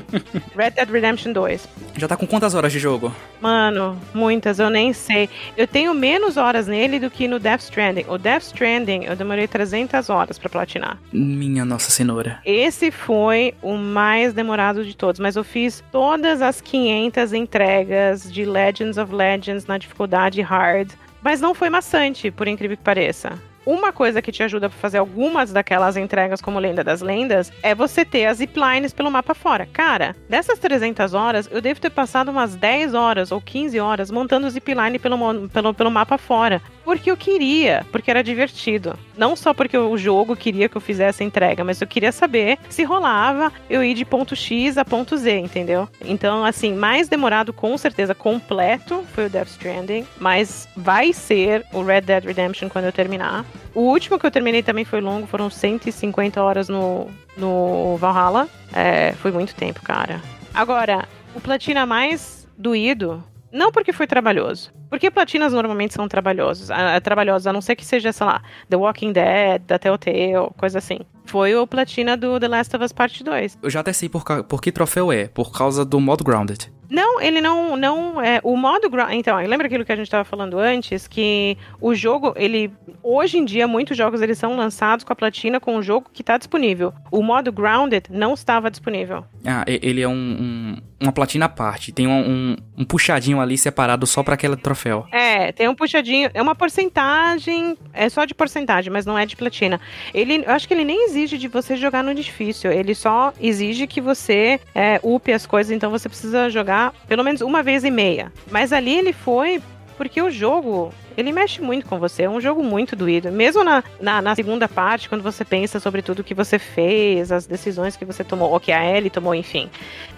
Red 0.54 0.72
Dead 0.72 0.90
Redemption 0.90 1.32
2. 1.32 1.66
Já 1.96 2.06
tá 2.06 2.14
com 2.14 2.26
quantas 2.26 2.54
horas 2.54 2.70
de 2.70 2.78
jogo? 2.78 3.10
Mano, 3.40 3.98
muitas, 4.12 4.58
eu 4.58 4.68
nem 4.68 4.92
sei. 4.92 5.30
Eu 5.56 5.66
tenho 5.66 5.94
menos 5.94 6.36
horas 6.36 6.66
nele 6.66 7.00
do 7.00 7.10
que 7.10 7.26
no 7.26 7.38
Death 7.38 7.62
Stranding. 7.62 8.04
O 8.06 8.18
Death 8.18 8.42
Stranding 8.42 9.04
eu 9.04 9.16
demorei 9.16 9.48
300 9.48 10.10
horas 10.10 10.36
para 10.38 10.50
platinar. 10.50 10.98
Minha 11.10 11.64
nossa 11.64 11.90
cenoura. 11.90 12.38
Esse 12.44 12.90
foi 12.90 13.54
o 13.62 13.78
mais 13.78 14.34
demorado 14.34 14.84
de 14.84 14.94
todos, 14.94 15.18
mas 15.20 15.36
eu 15.36 15.42
fiz 15.42 15.82
todas 15.90 16.42
as 16.42 16.60
500 16.60 17.32
entregas 17.32 18.30
de 18.30 18.44
Legends 18.44 18.98
of 18.98 19.10
Legends 19.14 19.64
na 19.64 19.78
dificuldade 19.78 20.42
hard. 20.42 20.90
Mas 21.22 21.40
não 21.40 21.54
foi 21.54 21.70
maçante, 21.70 22.30
por 22.30 22.46
incrível 22.46 22.76
que 22.76 22.82
pareça. 22.82 23.38
Uma 23.64 23.92
coisa 23.92 24.20
que 24.20 24.32
te 24.32 24.42
ajuda 24.42 24.66
a 24.66 24.70
fazer 24.70 24.98
algumas 24.98 25.52
daquelas 25.52 25.96
entregas 25.96 26.40
como 26.40 26.58
Lenda 26.58 26.82
das 26.82 27.00
Lendas 27.00 27.52
é 27.62 27.74
você 27.74 28.04
ter 28.04 28.26
as 28.26 28.38
ziplines 28.38 28.92
pelo 28.92 29.10
mapa 29.10 29.34
fora. 29.34 29.68
Cara, 29.72 30.16
dessas 30.28 30.58
300 30.58 31.14
horas, 31.14 31.48
eu 31.50 31.60
devo 31.60 31.80
ter 31.80 31.90
passado 31.90 32.30
umas 32.30 32.56
10 32.56 32.94
horas 32.94 33.30
ou 33.30 33.40
15 33.40 33.78
horas 33.78 34.10
montando 34.10 34.50
zipline 34.50 34.98
pelo, 34.98 35.48
pelo, 35.48 35.72
pelo 35.72 35.90
mapa 35.92 36.18
fora. 36.18 36.60
Porque 36.84 37.10
eu 37.10 37.16
queria, 37.16 37.86
porque 37.90 38.10
era 38.10 38.22
divertido. 38.22 38.98
Não 39.16 39.36
só 39.36 39.52
porque 39.54 39.76
o 39.76 39.96
jogo 39.96 40.36
queria 40.36 40.68
que 40.68 40.76
eu 40.76 40.80
fizesse 40.80 41.22
a 41.22 41.26
entrega, 41.26 41.64
mas 41.64 41.80
eu 41.80 41.86
queria 41.86 42.12
saber 42.12 42.58
se 42.68 42.82
rolava 42.82 43.52
eu 43.68 43.82
ir 43.82 43.94
de 43.94 44.04
ponto 44.04 44.34
X 44.34 44.78
a 44.78 44.84
ponto 44.84 45.16
Z, 45.16 45.38
entendeu? 45.38 45.88
Então, 46.04 46.44
assim, 46.44 46.74
mais 46.74 47.08
demorado 47.08 47.52
com 47.52 47.76
certeza 47.76 48.14
completo 48.14 49.04
foi 49.14 49.26
o 49.26 49.30
Death 49.30 49.48
Stranding, 49.48 50.06
mas 50.18 50.68
vai 50.76 51.12
ser 51.12 51.64
o 51.72 51.82
Red 51.82 52.02
Dead 52.02 52.24
Redemption 52.24 52.68
quando 52.68 52.86
eu 52.86 52.92
terminar. 52.92 53.44
O 53.74 53.80
último 53.80 54.18
que 54.18 54.26
eu 54.26 54.30
terminei 54.30 54.62
também 54.62 54.84
foi 54.84 55.00
longo, 55.00 55.26
foram 55.26 55.48
150 55.48 56.42
horas 56.42 56.68
no, 56.68 57.08
no 57.36 57.96
Valhalla. 57.96 58.48
É, 58.72 59.12
foi 59.12 59.30
muito 59.30 59.54
tempo, 59.54 59.80
cara. 59.82 60.20
Agora, 60.52 61.08
o 61.34 61.40
platina 61.40 61.86
mais 61.86 62.46
doído, 62.56 63.22
não 63.52 63.70
porque 63.70 63.92
foi 63.92 64.06
trabalhoso, 64.06 64.72
porque 64.88 65.10
platinas 65.10 65.52
normalmente 65.52 65.94
são 65.94 66.08
trabalhosos, 66.08 66.70
a, 66.70 66.96
a, 66.96 67.00
trabalhosos, 67.00 67.46
a 67.46 67.52
não 67.52 67.60
ser 67.60 67.76
que 67.76 67.84
seja, 67.84 68.12
sei 68.12 68.26
lá, 68.26 68.42
The 68.68 68.76
Walking 68.76 69.12
Dead, 69.12 69.62
da 69.62 69.78
Telltale, 69.78 70.50
coisa 70.56 70.78
assim. 70.78 71.00
Foi 71.24 71.54
o 71.54 71.66
platina 71.66 72.16
do 72.16 72.38
The 72.38 72.48
Last 72.48 72.76
of 72.76 72.84
Us 72.84 72.92
Part 72.92 73.22
2. 73.22 73.58
Eu 73.62 73.70
já 73.70 73.80
até 73.80 73.92
sei 73.92 74.08
por, 74.08 74.24
por 74.44 74.60
que 74.60 74.72
troféu 74.72 75.12
é, 75.12 75.28
por 75.28 75.52
causa 75.52 75.84
do 75.84 76.00
modo 76.00 76.24
Grounded. 76.24 76.70
Não, 76.92 77.18
ele 77.22 77.40
não, 77.40 77.74
não 77.74 78.20
é 78.20 78.38
o 78.44 78.54
modo 78.54 78.90
então, 79.12 79.38
lembra 79.38 79.66
aquilo 79.66 79.82
que 79.82 79.92
a 79.92 79.96
gente 79.96 80.04
estava 80.04 80.24
falando 80.24 80.58
antes 80.58 81.08
que 81.08 81.56
o 81.80 81.94
jogo, 81.94 82.34
ele 82.36 82.70
hoje 83.02 83.38
em 83.38 83.46
dia 83.46 83.66
muitos 83.66 83.96
jogos 83.96 84.20
eles 84.20 84.36
são 84.36 84.54
lançados 84.54 85.02
com 85.02 85.10
a 85.10 85.16
platina 85.16 85.58
com 85.58 85.76
o 85.76 85.82
jogo 85.82 86.10
que 86.12 86.20
está 86.20 86.36
disponível. 86.36 86.92
O 87.10 87.22
modo 87.22 87.50
grounded 87.50 88.04
não 88.10 88.34
estava 88.34 88.70
disponível. 88.70 89.24
Ah, 89.46 89.64
ele 89.66 90.02
é 90.02 90.08
um, 90.08 90.12
um 90.12 90.76
uma 91.02 91.12
platina 91.12 91.46
à 91.46 91.48
parte, 91.48 91.90
tem 91.90 92.06
um, 92.06 92.30
um, 92.30 92.56
um 92.78 92.84
puxadinho 92.84 93.40
ali 93.40 93.58
separado 93.58 94.06
só 94.06 94.22
para 94.22 94.34
aquele 94.34 94.56
troféu. 94.56 95.06
É, 95.10 95.50
tem 95.50 95.68
um 95.68 95.74
puxadinho, 95.74 96.30
é 96.32 96.40
uma 96.40 96.54
porcentagem, 96.54 97.76
é 97.92 98.08
só 98.08 98.24
de 98.24 98.34
porcentagem, 98.34 98.92
mas 98.92 99.04
não 99.04 99.18
é 99.18 99.26
de 99.26 99.34
platina. 99.34 99.80
Ele, 100.14 100.44
eu 100.46 100.50
acho 100.52 100.68
que 100.68 100.74
ele 100.74 100.84
nem 100.84 101.06
exige 101.12 101.36
de 101.36 101.48
você 101.48 101.76
jogar 101.76 102.02
no 102.02 102.14
difícil, 102.14 102.72
ele 102.72 102.94
só 102.94 103.32
exige 103.40 103.86
que 103.86 104.00
você 104.00 104.58
é, 104.74 104.98
upe 105.02 105.32
as 105.32 105.44
coisas, 105.44 105.70
então 105.70 105.90
você 105.90 106.08
precisa 106.08 106.48
jogar 106.48 106.94
pelo 107.06 107.22
menos 107.22 107.42
uma 107.42 107.62
vez 107.62 107.84
e 107.84 107.90
meia. 107.90 108.32
Mas 108.50 108.72
ali 108.72 108.96
ele 108.96 109.12
foi 109.12 109.60
porque 109.98 110.20
o 110.22 110.30
jogo 110.30 110.92
ele 111.16 111.30
mexe 111.30 111.60
muito 111.60 111.86
com 111.86 111.98
você, 111.98 112.22
é 112.22 112.30
um 112.30 112.40
jogo 112.40 112.64
muito 112.64 112.96
doído. 112.96 113.30
Mesmo 113.30 113.62
na, 113.62 113.84
na, 114.00 114.22
na, 114.22 114.34
segunda 114.34 114.66
parte, 114.66 115.10
quando 115.10 115.22
você 115.22 115.44
pensa 115.44 115.78
sobre 115.78 116.00
tudo 116.00 116.24
que 116.24 116.32
você 116.32 116.58
fez, 116.58 117.30
as 117.30 117.46
decisões 117.46 117.94
que 117.94 118.04
você 118.04 118.24
tomou, 118.24 118.50
ou 118.50 118.58
que 118.58 118.72
a 118.72 118.82
Ellie 118.82 119.10
tomou, 119.10 119.34
enfim. 119.34 119.68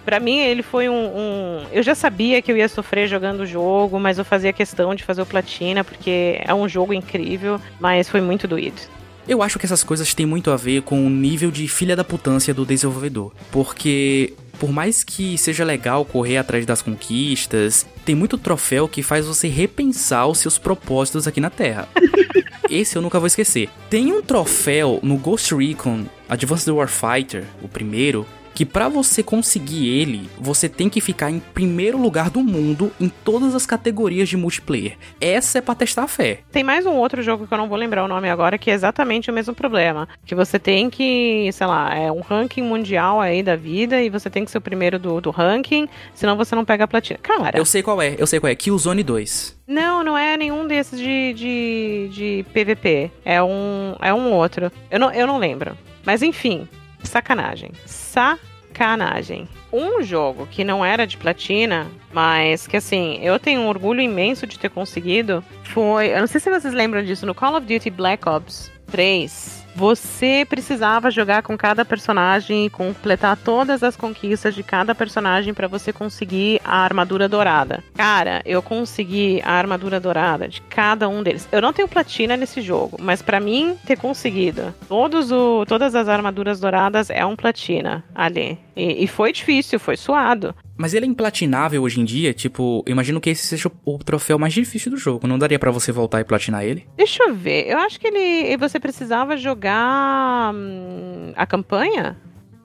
para 0.04 0.20
mim, 0.20 0.38
ele 0.38 0.62
foi 0.62 0.88
um, 0.88 1.06
um, 1.06 1.66
Eu 1.72 1.82
já 1.82 1.96
sabia 1.96 2.40
que 2.40 2.52
eu 2.52 2.56
ia 2.56 2.68
sofrer 2.68 3.08
jogando 3.08 3.40
o 3.40 3.46
jogo, 3.46 3.98
mas 3.98 4.18
eu 4.18 4.24
fazia 4.24 4.52
questão 4.52 4.94
de 4.94 5.02
fazer 5.02 5.22
o 5.22 5.26
Platina, 5.26 5.82
porque 5.82 6.40
é 6.44 6.54
um 6.54 6.68
jogo 6.68 6.94
incrível, 6.94 7.60
mas 7.80 8.08
foi 8.08 8.20
muito 8.20 8.46
doído. 8.46 8.80
Eu 9.26 9.42
acho 9.42 9.58
que 9.58 9.66
essas 9.66 9.82
coisas 9.82 10.12
têm 10.14 10.26
muito 10.26 10.50
a 10.50 10.56
ver 10.56 10.82
com 10.82 11.06
o 11.06 11.10
nível 11.10 11.50
de 11.50 11.66
filha 11.66 11.96
da 11.96 12.04
putância 12.04 12.52
do 12.52 12.66
desenvolvedor. 12.66 13.32
Porque 13.50 14.34
por 14.58 14.70
mais 14.70 15.02
que 15.02 15.36
seja 15.36 15.64
legal 15.64 16.04
correr 16.04 16.36
atrás 16.36 16.64
das 16.64 16.82
conquistas, 16.82 17.86
tem 18.04 18.14
muito 18.14 18.38
troféu 18.38 18.88
que 18.88 19.02
faz 19.02 19.26
você 19.26 19.48
repensar 19.48 20.26
os 20.26 20.38
seus 20.38 20.58
propósitos 20.58 21.26
aqui 21.26 21.40
na 21.40 21.50
Terra. 21.50 21.88
Esse 22.70 22.96
eu 22.96 23.02
nunca 23.02 23.18
vou 23.18 23.26
esquecer. 23.26 23.68
Tem 23.90 24.12
um 24.12 24.22
troféu 24.22 25.00
no 25.02 25.16
Ghost 25.16 25.54
Recon 25.54 26.06
Advanced 26.28 26.68
Warfighter, 26.68 27.44
o 27.62 27.68
primeiro, 27.68 28.26
que 28.54 28.64
para 28.64 28.88
você 28.88 29.22
conseguir 29.22 29.88
ele, 29.88 30.30
você 30.38 30.68
tem 30.68 30.88
que 30.88 31.00
ficar 31.00 31.30
em 31.30 31.40
primeiro 31.40 31.98
lugar 31.98 32.30
do 32.30 32.40
mundo 32.40 32.92
em 33.00 33.08
todas 33.08 33.54
as 33.54 33.66
categorias 33.66 34.28
de 34.28 34.36
multiplayer. 34.36 34.96
Essa 35.20 35.58
é 35.58 35.60
para 35.60 35.74
testar 35.74 36.04
a 36.04 36.08
fé. 36.08 36.40
Tem 36.52 36.62
mais 36.62 36.86
um 36.86 36.92
outro 36.92 37.22
jogo 37.22 37.46
que 37.46 37.52
eu 37.52 37.58
não 37.58 37.68
vou 37.68 37.76
lembrar 37.76 38.04
o 38.04 38.08
nome 38.08 38.30
agora, 38.30 38.56
que 38.56 38.70
é 38.70 38.74
exatamente 38.74 39.30
o 39.30 39.34
mesmo 39.34 39.54
problema. 39.54 40.08
Que 40.24 40.34
você 40.34 40.58
tem 40.58 40.88
que, 40.88 41.50
sei 41.52 41.66
lá, 41.66 41.94
é 41.94 42.12
um 42.12 42.20
ranking 42.20 42.62
mundial 42.62 43.20
aí 43.20 43.42
da 43.42 43.56
vida 43.56 44.00
e 44.00 44.08
você 44.08 44.30
tem 44.30 44.44
que 44.44 44.50
ser 44.50 44.58
o 44.58 44.60
primeiro 44.60 44.98
do, 44.98 45.20
do 45.20 45.30
ranking, 45.30 45.88
senão 46.14 46.36
você 46.36 46.54
não 46.54 46.64
pega 46.64 46.84
a 46.84 46.88
platina. 46.88 47.18
Cara. 47.20 47.58
Eu 47.58 47.64
sei 47.64 47.82
qual 47.82 48.00
é, 48.00 48.14
eu 48.16 48.26
sei 48.26 48.38
qual 48.38 48.50
é. 48.50 48.54
Killzone 48.54 49.02
2. 49.02 49.58
Não, 49.66 50.04
não 50.04 50.16
é 50.16 50.36
nenhum 50.36 50.66
desses 50.66 50.98
de, 50.98 51.32
de, 51.34 52.08
de 52.12 52.46
PVP. 52.52 53.10
É 53.24 53.42
um, 53.42 53.96
é 54.00 54.14
um 54.14 54.32
outro. 54.32 54.70
Eu 54.90 55.00
não, 55.00 55.10
eu 55.10 55.26
não 55.26 55.38
lembro. 55.38 55.76
Mas 56.04 56.22
enfim, 56.22 56.68
sacanagem. 57.14 57.70
Sacanagem. 57.86 59.48
Um 59.72 60.02
jogo 60.02 60.48
que 60.48 60.64
não 60.64 60.84
era 60.84 61.06
de 61.06 61.16
platina, 61.16 61.86
mas 62.12 62.66
que 62.66 62.76
assim, 62.76 63.18
eu 63.22 63.38
tenho 63.38 63.60
um 63.60 63.68
orgulho 63.68 64.00
imenso 64.00 64.46
de 64.48 64.58
ter 64.58 64.70
conseguido, 64.70 65.44
foi. 65.62 66.08
Eu 66.08 66.20
não 66.20 66.26
sei 66.26 66.40
se 66.40 66.50
vocês 66.50 66.74
lembram 66.74 67.04
disso, 67.04 67.24
no 67.24 67.34
Call 67.34 67.56
of 67.56 67.66
Duty 67.66 67.90
Black 67.90 68.28
Ops 68.28 68.70
3 68.86 69.63
você 69.74 70.46
precisava 70.48 71.10
jogar 71.10 71.42
com 71.42 71.56
cada 71.56 71.84
personagem 71.84 72.66
e 72.66 72.70
completar 72.70 73.36
todas 73.36 73.82
as 73.82 73.96
conquistas 73.96 74.54
de 74.54 74.62
cada 74.62 74.94
personagem 74.94 75.52
para 75.52 75.68
você 75.68 75.92
conseguir 75.92 76.60
a 76.64 76.78
armadura 76.78 77.28
dourada. 77.28 77.82
Cara, 77.94 78.42
eu 78.44 78.62
consegui 78.62 79.42
a 79.44 79.52
armadura 79.52 79.98
dourada 79.98 80.48
de 80.48 80.60
cada 80.62 81.08
um 81.08 81.22
deles. 81.22 81.48
Eu 81.50 81.60
não 81.60 81.72
tenho 81.72 81.88
platina 81.88 82.36
nesse 82.36 82.60
jogo, 82.60 82.96
mas 83.00 83.22
para 83.22 83.40
mim 83.40 83.76
ter 83.84 83.96
conseguido 83.96 84.74
todos 84.88 85.32
o, 85.32 85.64
todas 85.66 85.94
as 85.94 86.08
armaduras 86.08 86.60
douradas 86.60 87.10
é 87.10 87.24
um 87.24 87.36
platina 87.36 88.04
ali. 88.14 88.58
E, 88.76 89.04
e 89.04 89.06
foi 89.06 89.32
difícil, 89.32 89.78
foi 89.78 89.96
suado. 89.96 90.54
Mas 90.76 90.92
ele 90.94 91.06
é 91.06 91.08
implatinável 91.08 91.82
hoje 91.82 92.00
em 92.00 92.04
dia? 92.04 92.34
Tipo, 92.34 92.84
imagino 92.86 93.20
que 93.20 93.30
esse 93.30 93.46
seja 93.46 93.70
o 93.84 93.98
troféu 93.98 94.38
mais 94.38 94.52
difícil 94.52 94.90
do 94.90 94.96
jogo. 94.96 95.26
Não 95.26 95.38
daria 95.38 95.58
para 95.58 95.70
você 95.70 95.92
voltar 95.92 96.20
e 96.20 96.24
platinar 96.24 96.64
ele? 96.64 96.86
Deixa 96.96 97.22
eu 97.22 97.34
ver. 97.34 97.68
Eu 97.68 97.78
acho 97.78 98.00
que 98.00 98.06
ele. 98.06 98.56
Você 98.56 98.80
precisava 98.80 99.36
jogar 99.36 100.52
hum, 100.52 101.32
a 101.36 101.46
campanha? 101.46 102.16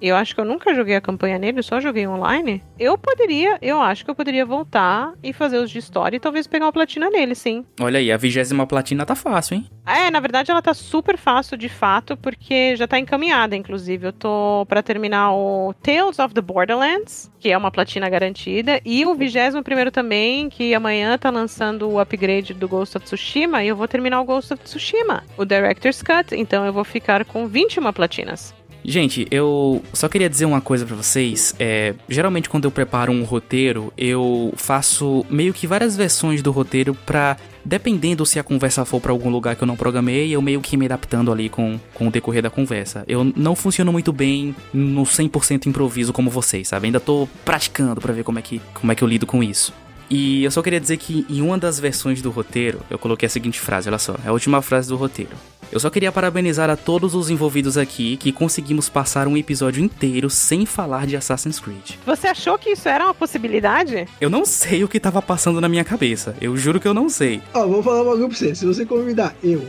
Eu 0.01 0.15
acho 0.15 0.33
que 0.33 0.41
eu 0.41 0.45
nunca 0.45 0.73
joguei 0.73 0.95
a 0.95 1.01
campanha 1.01 1.38
nele, 1.38 1.62
só 1.62 1.79
joguei 1.79 2.07
online. 2.07 2.63
Eu 2.77 2.97
poderia, 2.97 3.57
eu 3.62 3.81
acho 3.81 4.05
que 4.05 4.12
eu 4.12 4.15
poderia 4.15 4.45
voltar 4.45 5.13
e 5.21 5.33
fazer 5.33 5.57
os 5.57 5.69
de 5.69 5.79
história 5.79 6.15
e 6.17 6.19
talvez 6.19 6.47
pegar 6.47 6.65
uma 6.65 6.71
platina 6.71 7.09
nele, 7.09 7.35
sim. 7.35 7.65
Olha 7.79 7.99
aí, 7.99 8.12
a 8.12 8.17
vigésima 8.17 8.65
platina 8.65 9.05
tá 9.05 9.15
fácil, 9.15 9.55
hein? 9.55 9.69
É, 9.85 10.09
na 10.09 10.19
verdade 10.19 10.51
ela 10.51 10.62
tá 10.62 10.73
super 10.73 11.17
fácil 11.17 11.57
de 11.57 11.67
fato, 11.67 12.15
porque 12.15 12.75
já 12.75 12.88
tá 12.88 12.97
encaminhada, 12.99 13.55
inclusive. 13.55 14.07
Eu 14.07 14.13
tô 14.13 14.65
para 14.67 14.83
terminar 14.83 15.33
o 15.33 15.73
Tales 15.81 16.19
of 16.19 16.33
the 16.33 16.41
Borderlands, 16.41 17.29
que 17.39 17.49
é 17.49 17.57
uma 17.57 17.71
platina 17.71 18.09
garantida, 18.09 18.79
e 18.85 19.05
o 19.05 19.15
vigésimo 19.15 19.63
primeiro 19.63 19.91
também, 19.91 20.49
que 20.49 20.73
amanhã 20.73 21.17
tá 21.17 21.29
lançando 21.29 21.89
o 21.89 21.99
upgrade 21.99 22.53
do 22.53 22.67
Ghost 22.67 22.97
of 22.97 23.05
Tsushima, 23.05 23.63
e 23.63 23.67
eu 23.67 23.75
vou 23.75 23.88
terminar 23.88 24.21
o 24.21 24.25
Ghost 24.25 24.53
of 24.53 24.63
Tsushima, 24.63 25.23
o 25.38 25.43
Director's 25.43 26.01
Cut, 26.01 26.35
então 26.35 26.65
eu 26.65 26.71
vou 26.71 26.83
ficar 26.83 27.25
com 27.25 27.47
21 27.47 27.91
platinas. 27.91 28.58
Gente, 28.89 29.28
eu 29.30 29.84
só 29.93 30.10
queria 30.10 30.28
dizer 30.28 30.45
uma 30.45 30.60
coisa 30.60 30.84
para 30.84 30.95
vocês. 30.95 31.54
É, 31.60 31.93
geralmente 32.10 32.49
quando 32.49 32.65
eu 32.65 32.71
preparo 32.71 33.12
um 33.12 33.23
roteiro, 33.23 33.93
eu 33.95 34.52
faço 34.58 35.23
meio 35.30 35.54
que 35.54 35.67
várias 35.67 35.95
versões 35.95 36.41
do 36.41 36.49
roteiro 36.49 36.95
pra 37.06 37.38
dependendo 37.63 38.25
se 38.25 38.39
a 38.39 38.43
conversa 38.43 38.84
for 38.86 38.99
para 38.99 39.12
algum 39.12 39.30
lugar 39.30 39.56
que 39.56 39.62
eu 39.62 39.67
não 39.67 39.75
programei, 39.75 40.32
eu 40.32 40.41
meio 40.41 40.60
que 40.60 40.75
me 40.75 40.86
adaptando 40.86 41.32
ali 41.32 41.49
com, 41.49 41.80
com 41.93 42.08
o 42.08 42.12
decorrer 42.12 42.41
da 42.41 42.49
conversa. 42.49 43.04
Eu 43.08 43.32
não 43.36 43.56
funciono 43.56 43.91
muito 43.91 44.12
bem 44.12 44.56
no 44.73 45.04
100% 45.04 45.67
improviso 45.67 46.12
como 46.12 46.32
vocês, 46.32 46.67
sabe? 46.67 46.88
Ainda 46.88 46.99
tô 46.99 47.30
praticando 47.45 48.02
para 48.02 48.12
ver 48.12 48.23
como 48.23 48.39
é, 48.39 48.41
que, 48.41 48.60
como 48.73 48.91
é 48.91 48.95
que 48.95 49.04
eu 49.04 49.08
lido 49.08 49.28
com 49.28 49.43
isso. 49.43 49.71
E 50.10 50.43
eu 50.43 50.49
só 50.49 50.63
queria 50.63 50.80
dizer 50.80 50.97
que 50.97 51.28
em 51.30 51.41
uma 51.41 51.60
das 51.60 51.80
versões 51.80 52.23
do 52.23 52.32
roteiro, 52.32 52.80
eu 52.89 52.97
coloquei 52.97 53.28
a 53.28 53.30
seguinte 53.30 53.60
frase, 53.60 53.88
olha 53.88 53.99
só, 53.99 54.15
é 54.25 54.30
a 54.30 54.32
última 54.32 54.63
frase 54.63 54.89
do 54.89 54.95
roteiro. 54.95 55.38
Eu 55.71 55.79
só 55.79 55.89
queria 55.89 56.12
parabenizar 56.12 56.67
a 56.69 56.75
todos 56.75 57.13
os 57.13 57.29
envolvidos 57.29 57.77
aqui 57.77 58.17
que 58.17 58.32
conseguimos 58.32 58.89
passar 58.89 59.27
um 59.27 59.38
episódio 59.38 59.84
inteiro 59.84 60.27
sem 60.27 60.65
falar 60.65 61.05
de 61.05 61.15
Assassin's 61.15 61.60
Creed. 61.60 61.91
Você 62.05 62.27
achou 62.27 62.58
que 62.58 62.71
isso 62.71 62.89
era 62.89 63.03
uma 63.05 63.13
possibilidade? 63.13 64.08
Eu 64.19 64.32
não 64.32 64.45
sei 64.45 64.84
o 64.84 64.88
que 64.88 64.99
tava 64.99 65.21
passando 65.21 65.62
na 65.62 65.69
minha 65.69 65.84
cabeça. 65.84 66.36
Eu 66.41 66.58
juro 66.58 66.79
que 66.79 66.88
eu 66.88 66.93
não 66.93 67.08
sei. 67.08 67.39
Ó, 67.53 67.67
vou 67.67 67.84
falar 67.84 68.01
um 68.01 68.05
bagulho 68.05 68.29
pra 68.29 68.38
você. 68.38 68.55
Se 68.55 68.65
você 68.65 68.84
convidar 68.84 69.36
eu, 69.43 69.62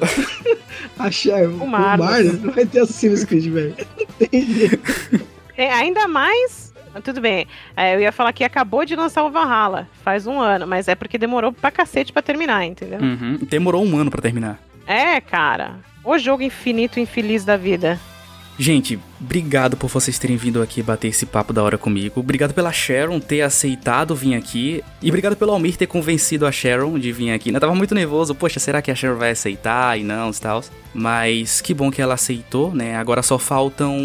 a 0.99 1.11
Cher, 1.11 1.49
o 1.49 1.67
Marlos, 1.67 2.41
não 2.41 2.53
vai 2.53 2.65
ter 2.65 2.81
Assassin's 2.81 3.25
Creed, 3.25 3.53
velho. 3.53 3.75
Não 3.99 4.29
tem 4.29 4.47
jeito. 4.47 5.27
É, 5.55 5.71
ainda 5.71 6.09
mais 6.09 6.71
tudo 7.05 7.21
bem. 7.21 7.47
É, 7.77 7.95
eu 7.95 8.01
ia 8.01 8.11
falar 8.11 8.33
que 8.33 8.43
acabou 8.43 8.85
de 8.85 8.97
lançar 8.97 9.23
o 9.23 9.31
Valhalla, 9.31 9.87
faz 10.03 10.27
um 10.27 10.41
ano, 10.41 10.67
mas 10.67 10.89
é 10.89 10.95
porque 10.95 11.19
demorou 11.19 11.53
pra 11.53 11.71
cacete 11.71 12.13
pra 12.13 12.23
terminar, 12.23 12.65
entendeu? 12.65 12.99
Uhum. 13.01 13.39
Demorou 13.43 13.85
um 13.85 13.97
ano 13.97 14.11
pra 14.11 14.21
terminar. 14.21 14.59
É, 14.91 15.21
cara. 15.21 15.79
O 16.05 16.19
jogo 16.19 16.43
infinito 16.43 16.99
infeliz 16.99 17.45
da 17.45 17.57
vida. 17.57 17.97
Gente, 18.59 18.99
obrigado 19.21 19.77
por 19.77 19.89
vocês 19.89 20.19
terem 20.19 20.37
vindo 20.37 20.61
aqui 20.61 20.83
bater 20.83 21.07
esse 21.07 21.25
papo 21.25 21.53
da 21.53 21.63
hora 21.63 21.79
comigo. 21.79 22.19
Obrigado 22.19 22.53
pela 22.53 22.73
Sharon 22.73 23.21
ter 23.21 23.43
aceitado 23.43 24.17
vir 24.17 24.35
aqui. 24.35 24.83
E 25.01 25.09
obrigado 25.09 25.37
pelo 25.37 25.53
Almir 25.53 25.77
ter 25.77 25.87
convencido 25.87 26.45
a 26.45 26.51
Sharon 26.51 26.99
de 26.99 27.13
vir 27.13 27.31
aqui. 27.31 27.55
Eu 27.55 27.61
tava 27.61 27.73
muito 27.73 27.95
nervoso. 27.95 28.35
Poxa, 28.35 28.59
será 28.59 28.83
que 28.83 28.91
a 28.91 28.95
Sharon 28.95 29.17
vai 29.17 29.31
aceitar 29.31 29.97
e 29.97 30.03
não 30.03 30.31
e 30.31 30.35
tal? 30.35 30.65
Mas 30.93 31.61
que 31.61 31.73
bom 31.73 31.89
que 31.89 32.03
ela 32.03 32.15
aceitou, 32.15 32.75
né? 32.75 32.97
Agora 32.97 33.23
só 33.23 33.39
faltam 33.39 33.97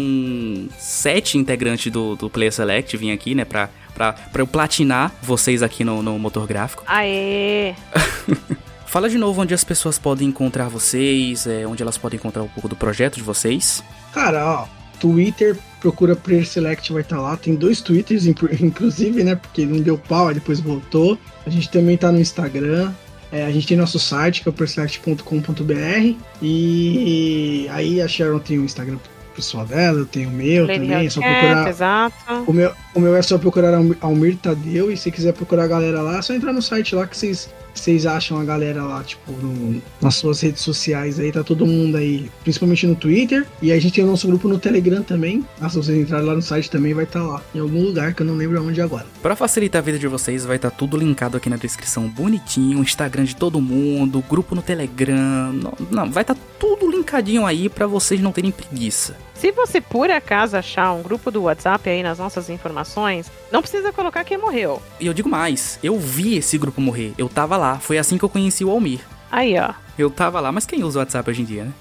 sete 0.78 1.36
integrantes 1.36 1.90
do, 1.90 2.14
do 2.14 2.30
Player 2.30 2.52
Select 2.52 2.96
vir 2.96 3.10
aqui, 3.10 3.34
né? 3.34 3.44
Pra, 3.44 3.68
pra, 3.92 4.12
pra 4.12 4.40
eu 4.40 4.46
platinar 4.46 5.12
vocês 5.20 5.64
aqui 5.64 5.82
no, 5.82 6.00
no 6.00 6.16
motor 6.16 6.46
gráfico. 6.46 6.84
Aê! 6.86 7.74
Fala 8.96 9.10
de 9.10 9.18
novo 9.18 9.42
onde 9.42 9.52
as 9.52 9.62
pessoas 9.62 9.98
podem 9.98 10.28
encontrar 10.28 10.70
vocês, 10.70 11.46
é, 11.46 11.66
onde 11.66 11.82
elas 11.82 11.98
podem 11.98 12.16
encontrar 12.16 12.42
um 12.42 12.48
pouco 12.48 12.66
do 12.66 12.74
projeto 12.74 13.16
de 13.16 13.22
vocês. 13.22 13.84
Cara, 14.10 14.42
ó, 14.46 14.66
Twitter, 14.98 15.54
procura 15.82 16.16
Player 16.16 16.46
Select, 16.46 16.90
vai 16.94 17.02
estar 17.02 17.16
tá 17.16 17.22
lá. 17.22 17.36
Tem 17.36 17.54
dois 17.54 17.82
Twitters, 17.82 18.24
inclusive, 18.58 19.22
né? 19.22 19.34
Porque 19.34 19.66
não 19.66 19.82
deu 19.82 19.98
pau, 19.98 20.28
aí 20.28 20.34
depois 20.34 20.60
voltou. 20.60 21.18
A 21.44 21.50
gente 21.50 21.70
também 21.70 21.98
tá 21.98 22.10
no 22.10 22.18
Instagram. 22.18 22.90
É, 23.30 23.44
a 23.44 23.50
gente 23.50 23.66
tem 23.66 23.76
nosso 23.76 23.98
site, 23.98 24.40
que 24.40 24.48
é 24.48 24.50
o 24.50 24.52
playerselect.com.br. 24.54 26.16
E 26.40 27.68
aí 27.72 28.00
a 28.00 28.08
Sharon 28.08 28.38
tem 28.38 28.58
o 28.58 28.64
Instagram 28.64 28.96
pessoal 29.34 29.66
dela, 29.66 29.98
eu 29.98 30.06
tenho 30.06 30.30
o 30.30 30.32
meu 30.32 30.66
Lady 30.66 30.80
também, 30.80 31.06
é 31.06 31.10
só 31.10 31.20
procurar. 31.20 31.68
Exato. 31.68 32.16
O 32.46 32.52
meu, 32.54 32.72
o 32.94 33.00
meu 33.00 33.14
é 33.14 33.20
só 33.20 33.36
procurar 33.36 33.74
Almir 34.00 34.38
Tadeu, 34.38 34.90
e 34.90 34.96
se 34.96 35.10
quiser 35.10 35.34
procurar 35.34 35.64
a 35.64 35.68
galera 35.68 36.00
lá, 36.00 36.18
é 36.18 36.22
só 36.22 36.32
entrar 36.32 36.54
no 36.54 36.62
site 36.62 36.94
lá 36.94 37.06
que 37.06 37.14
vocês 37.14 37.50
vocês 37.78 38.06
acham 38.06 38.38
a 38.38 38.44
galera 38.44 38.82
lá, 38.82 39.02
tipo, 39.02 39.32
no, 39.32 39.80
nas 40.00 40.14
suas 40.16 40.40
redes 40.40 40.62
sociais 40.62 41.18
aí, 41.18 41.30
tá 41.30 41.44
todo 41.44 41.66
mundo 41.66 41.96
aí, 41.96 42.30
principalmente 42.42 42.86
no 42.86 42.94
Twitter. 42.94 43.46
E 43.60 43.72
a 43.72 43.78
gente 43.78 43.94
tem 43.94 44.04
o 44.04 44.06
nosso 44.06 44.26
grupo 44.26 44.48
no 44.48 44.58
Telegram 44.58 45.02
também. 45.02 45.44
Ah, 45.60 45.68
se 45.68 45.76
vocês 45.76 45.98
entrarem 45.98 46.26
lá 46.26 46.34
no 46.34 46.42
site 46.42 46.70
também 46.70 46.94
vai 46.94 47.04
estar 47.04 47.20
tá 47.20 47.26
lá, 47.26 47.42
em 47.54 47.60
algum 47.60 47.82
lugar 47.82 48.14
que 48.14 48.22
eu 48.22 48.26
não 48.26 48.34
lembro 48.34 48.58
aonde 48.58 48.80
agora. 48.80 49.06
Para 49.22 49.36
facilitar 49.36 49.80
a 49.80 49.84
vida 49.84 49.98
de 49.98 50.08
vocês, 50.08 50.44
vai 50.44 50.56
estar 50.56 50.70
tá 50.70 50.76
tudo 50.76 50.96
linkado 50.96 51.36
aqui 51.36 51.48
na 51.48 51.56
descrição, 51.56 52.08
bonitinho, 52.08 52.80
Instagram 52.80 53.24
de 53.24 53.36
todo 53.36 53.60
mundo, 53.60 54.24
grupo 54.28 54.54
no 54.54 54.62
Telegram. 54.62 55.52
Não, 55.52 55.74
não 55.90 56.10
vai 56.10 56.22
estar 56.22 56.34
tá 56.34 56.40
tudo 56.58 56.90
linkadinho 56.90 57.46
aí 57.46 57.68
para 57.68 57.86
vocês 57.86 58.20
não 58.20 58.32
terem 58.32 58.50
preguiça. 58.50 59.16
Se 59.38 59.52
você 59.52 59.80
por 59.80 60.10
acaso 60.10 60.56
achar 60.56 60.92
um 60.92 61.02
grupo 61.02 61.30
do 61.30 61.42
WhatsApp 61.42 61.88
aí 61.90 62.02
nas 62.02 62.18
nossas 62.18 62.48
informações, 62.48 63.30
não 63.52 63.60
precisa 63.60 63.92
colocar 63.92 64.24
quem 64.24 64.38
morreu. 64.38 64.82
E 64.98 65.06
eu 65.06 65.12
digo 65.12 65.28
mais, 65.28 65.78
eu 65.82 65.98
vi 65.98 66.36
esse 66.36 66.56
grupo 66.56 66.80
morrer, 66.80 67.12
eu 67.18 67.28
tava 67.28 67.56
lá, 67.56 67.78
foi 67.78 67.98
assim 67.98 68.16
que 68.16 68.24
eu 68.24 68.28
conheci 68.30 68.64
o 68.64 68.70
Almir. 68.70 69.00
Aí, 69.30 69.58
ó. 69.58 69.74
Eu 69.98 70.10
tava 70.10 70.40
lá, 70.40 70.50
mas 70.50 70.64
quem 70.64 70.82
usa 70.82 70.98
o 70.98 71.02
WhatsApp 71.02 71.30
hoje 71.30 71.42
em 71.42 71.44
dia, 71.44 71.64
né? 71.64 71.72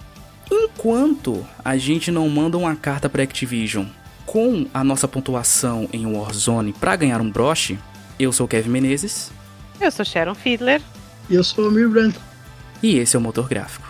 Enquanto 0.52 1.46
a 1.64 1.78
gente 1.78 2.12
não 2.12 2.28
manda 2.30 2.58
uma 2.58 2.76
carta 2.76 3.10
pra 3.10 3.24
Activision 3.24 3.86
com 4.26 4.68
a 4.74 4.84
nossa 4.84 5.08
pontuação 5.08 5.88
em 5.94 6.06
Warzone 6.06 6.74
para 6.74 6.96
ganhar 6.96 7.22
um 7.22 7.32
broche, 7.32 7.80
eu 8.20 8.32
sou 8.32 8.48
Kevin 8.48 8.70
Menezes. 8.70 9.32
Eu 9.80 9.92
sou 9.92 10.06
Sharon 10.06 10.36
Fiedler. 10.36 10.82
E 11.30 11.36
eu 11.36 11.44
sou 11.44 11.64
o 11.64 11.68
Almir 11.68 11.90
Branco. 11.90 12.20
E 12.84 12.98
esse 12.98 13.16
é 13.16 13.20
o 13.20 13.22
Motor 13.22 13.48
Gráfico. 13.48 13.85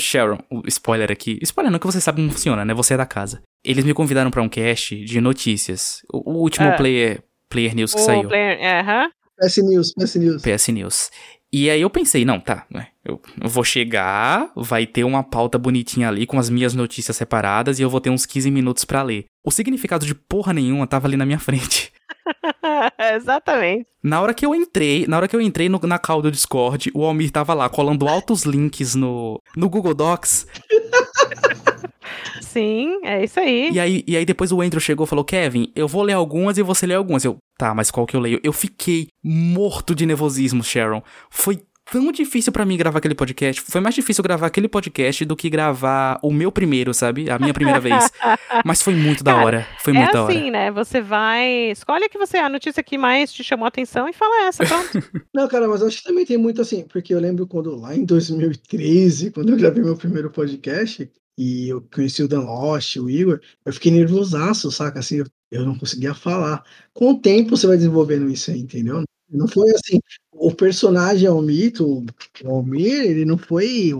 Sharon, 0.00 0.38
o 0.50 0.62
spoiler 0.66 1.10
aqui. 1.10 1.38
Spoiler 1.42 1.70
não, 1.70 1.78
que 1.78 1.86
você 1.86 2.00
sabe 2.00 2.20
como 2.20 2.30
funciona, 2.30 2.64
né? 2.64 2.74
Você 2.74 2.94
é 2.94 2.96
da 2.96 3.06
casa. 3.06 3.42
Eles 3.64 3.84
me 3.84 3.94
convidaram 3.94 4.30
para 4.30 4.42
um 4.42 4.48
cast 4.48 4.96
de 5.04 5.20
notícias. 5.20 6.02
O, 6.12 6.32
o 6.32 6.42
último 6.42 6.68
é. 6.68 6.76
player, 6.76 7.22
player 7.48 7.74
News 7.74 7.94
que 7.94 8.00
o 8.00 8.04
saiu. 8.04 8.28
Player, 8.28 8.58
uh 8.58 8.86
-huh. 8.86 9.08
PS 9.40 9.56
News, 9.58 9.94
PS 9.94 10.14
News. 10.16 10.42
PS 10.42 10.68
News. 10.68 11.10
E 11.50 11.70
aí 11.70 11.80
eu 11.80 11.88
pensei, 11.88 12.26
não, 12.26 12.38
tá, 12.38 12.66
né, 12.70 12.88
eu 13.02 13.18
vou 13.38 13.64
chegar, 13.64 14.52
vai 14.54 14.86
ter 14.86 15.02
uma 15.04 15.22
pauta 15.22 15.56
bonitinha 15.56 16.08
ali 16.08 16.26
com 16.26 16.38
as 16.38 16.50
minhas 16.50 16.74
notícias 16.74 17.16
separadas 17.16 17.78
e 17.78 17.82
eu 17.82 17.88
vou 17.88 18.02
ter 18.02 18.10
uns 18.10 18.26
15 18.26 18.50
minutos 18.50 18.84
para 18.84 19.02
ler. 19.02 19.24
O 19.42 19.50
significado 19.50 20.04
de 20.04 20.14
porra 20.14 20.52
nenhuma 20.52 20.86
tava 20.86 21.06
ali 21.06 21.16
na 21.16 21.24
minha 21.24 21.38
frente. 21.40 21.90
Exatamente. 23.14 23.86
Na 24.02 24.20
hora 24.20 24.34
que 24.34 24.46
eu 24.46 24.54
entrei, 24.54 25.06
na 25.06 25.16
hora 25.16 25.28
que 25.28 25.34
eu 25.34 25.40
entrei 25.40 25.68
no, 25.68 25.78
na 25.82 25.98
call 25.98 26.22
do 26.22 26.30
Discord, 26.30 26.90
o 26.94 27.04
Almir 27.04 27.30
tava 27.30 27.54
lá 27.54 27.68
colando 27.68 28.08
altos 28.08 28.44
links 28.44 28.94
no, 28.94 29.40
no 29.56 29.68
Google 29.68 29.94
Docs. 29.94 30.46
Sim, 32.40 33.00
é 33.04 33.22
isso 33.24 33.38
aí. 33.38 33.70
E 33.70 33.78
aí, 33.78 34.04
e 34.06 34.16
aí 34.16 34.24
depois 34.24 34.50
o 34.50 34.60
Andrew 34.60 34.80
chegou 34.80 35.04
e 35.04 35.08
falou: 35.08 35.24
Kevin, 35.24 35.70
eu 35.76 35.86
vou 35.86 36.02
ler 36.02 36.14
algumas 36.14 36.56
e 36.56 36.62
você 36.62 36.86
lê 36.86 36.94
algumas. 36.94 37.24
Eu, 37.24 37.36
tá, 37.58 37.74
mas 37.74 37.90
qual 37.90 38.06
que 38.06 38.16
eu 38.16 38.20
leio? 38.20 38.40
Eu 38.42 38.52
fiquei 38.52 39.08
morto 39.22 39.94
de 39.94 40.06
nervosismo, 40.06 40.64
Sharon. 40.64 41.02
Foi 41.30 41.60
tão 41.90 42.12
difícil 42.12 42.52
para 42.52 42.64
mim 42.64 42.76
gravar 42.76 42.98
aquele 42.98 43.14
podcast. 43.14 43.60
Foi 43.62 43.80
mais 43.80 43.94
difícil 43.94 44.22
gravar 44.22 44.46
aquele 44.46 44.68
podcast 44.68 45.24
do 45.24 45.36
que 45.36 45.50
gravar 45.50 46.18
o 46.22 46.32
meu 46.32 46.52
primeiro, 46.52 46.92
sabe? 46.94 47.30
A 47.30 47.38
minha 47.38 47.54
primeira 47.54 47.80
vez. 47.80 48.10
Mas 48.64 48.82
foi 48.82 48.94
muito 48.94 49.24
da 49.24 49.36
hora. 49.36 49.66
Foi 49.80 49.92
muito 49.92 50.10
é 50.10 50.12
da 50.12 50.24
hora. 50.24 50.32
É 50.32 50.36
assim, 50.36 50.50
né? 50.50 50.70
Você 50.70 51.00
vai. 51.00 51.70
Escolhe 51.70 52.04
a 52.04 52.08
que 52.08 52.18
você. 52.18 52.38
A 52.38 52.48
notícia 52.48 52.82
que 52.82 52.98
mais 52.98 53.32
te 53.32 53.42
chamou 53.42 53.64
a 53.64 53.68
atenção 53.68 54.08
e 54.08 54.12
fala 54.12 54.46
essa, 54.46 54.64
pronto. 54.64 55.02
Não, 55.34 55.48
cara, 55.48 55.68
mas 55.68 55.82
acho 55.82 55.98
que 55.98 56.04
também 56.04 56.24
tem 56.24 56.38
muito 56.38 56.60
assim. 56.60 56.84
Porque 56.84 57.12
eu 57.12 57.20
lembro 57.20 57.46
quando 57.46 57.74
lá 57.74 57.96
em 57.96 58.04
2013, 58.04 59.30
quando 59.30 59.50
eu 59.50 59.56
gravei 59.56 59.82
meu 59.82 59.96
primeiro 59.96 60.30
podcast. 60.30 61.10
E 61.40 61.68
eu 61.68 61.86
conheci 61.94 62.20
o 62.20 62.26
Dan 62.26 62.40
Lost, 62.40 62.96
o 62.96 63.08
Igor, 63.08 63.40
eu 63.64 63.72
fiquei 63.72 63.92
nervosaço, 63.92 64.72
saca? 64.72 64.98
Assim, 64.98 65.18
eu, 65.18 65.26
eu 65.52 65.64
não 65.64 65.78
conseguia 65.78 66.12
falar. 66.12 66.64
Com 66.92 67.12
o 67.12 67.20
tempo 67.20 67.56
você 67.56 67.64
vai 67.64 67.76
desenvolvendo 67.76 68.28
isso 68.28 68.50
aí, 68.50 68.58
entendeu? 68.58 69.04
Não 69.30 69.46
foi 69.46 69.70
assim, 69.72 70.00
o 70.32 70.54
personagem 70.54 71.26
é 71.26 71.32
um 71.32 71.42
mito, 71.42 72.04
o 72.44 72.50
Almir, 72.50 73.04
ele 73.04 73.24
não 73.24 73.36
foi, 73.36 73.92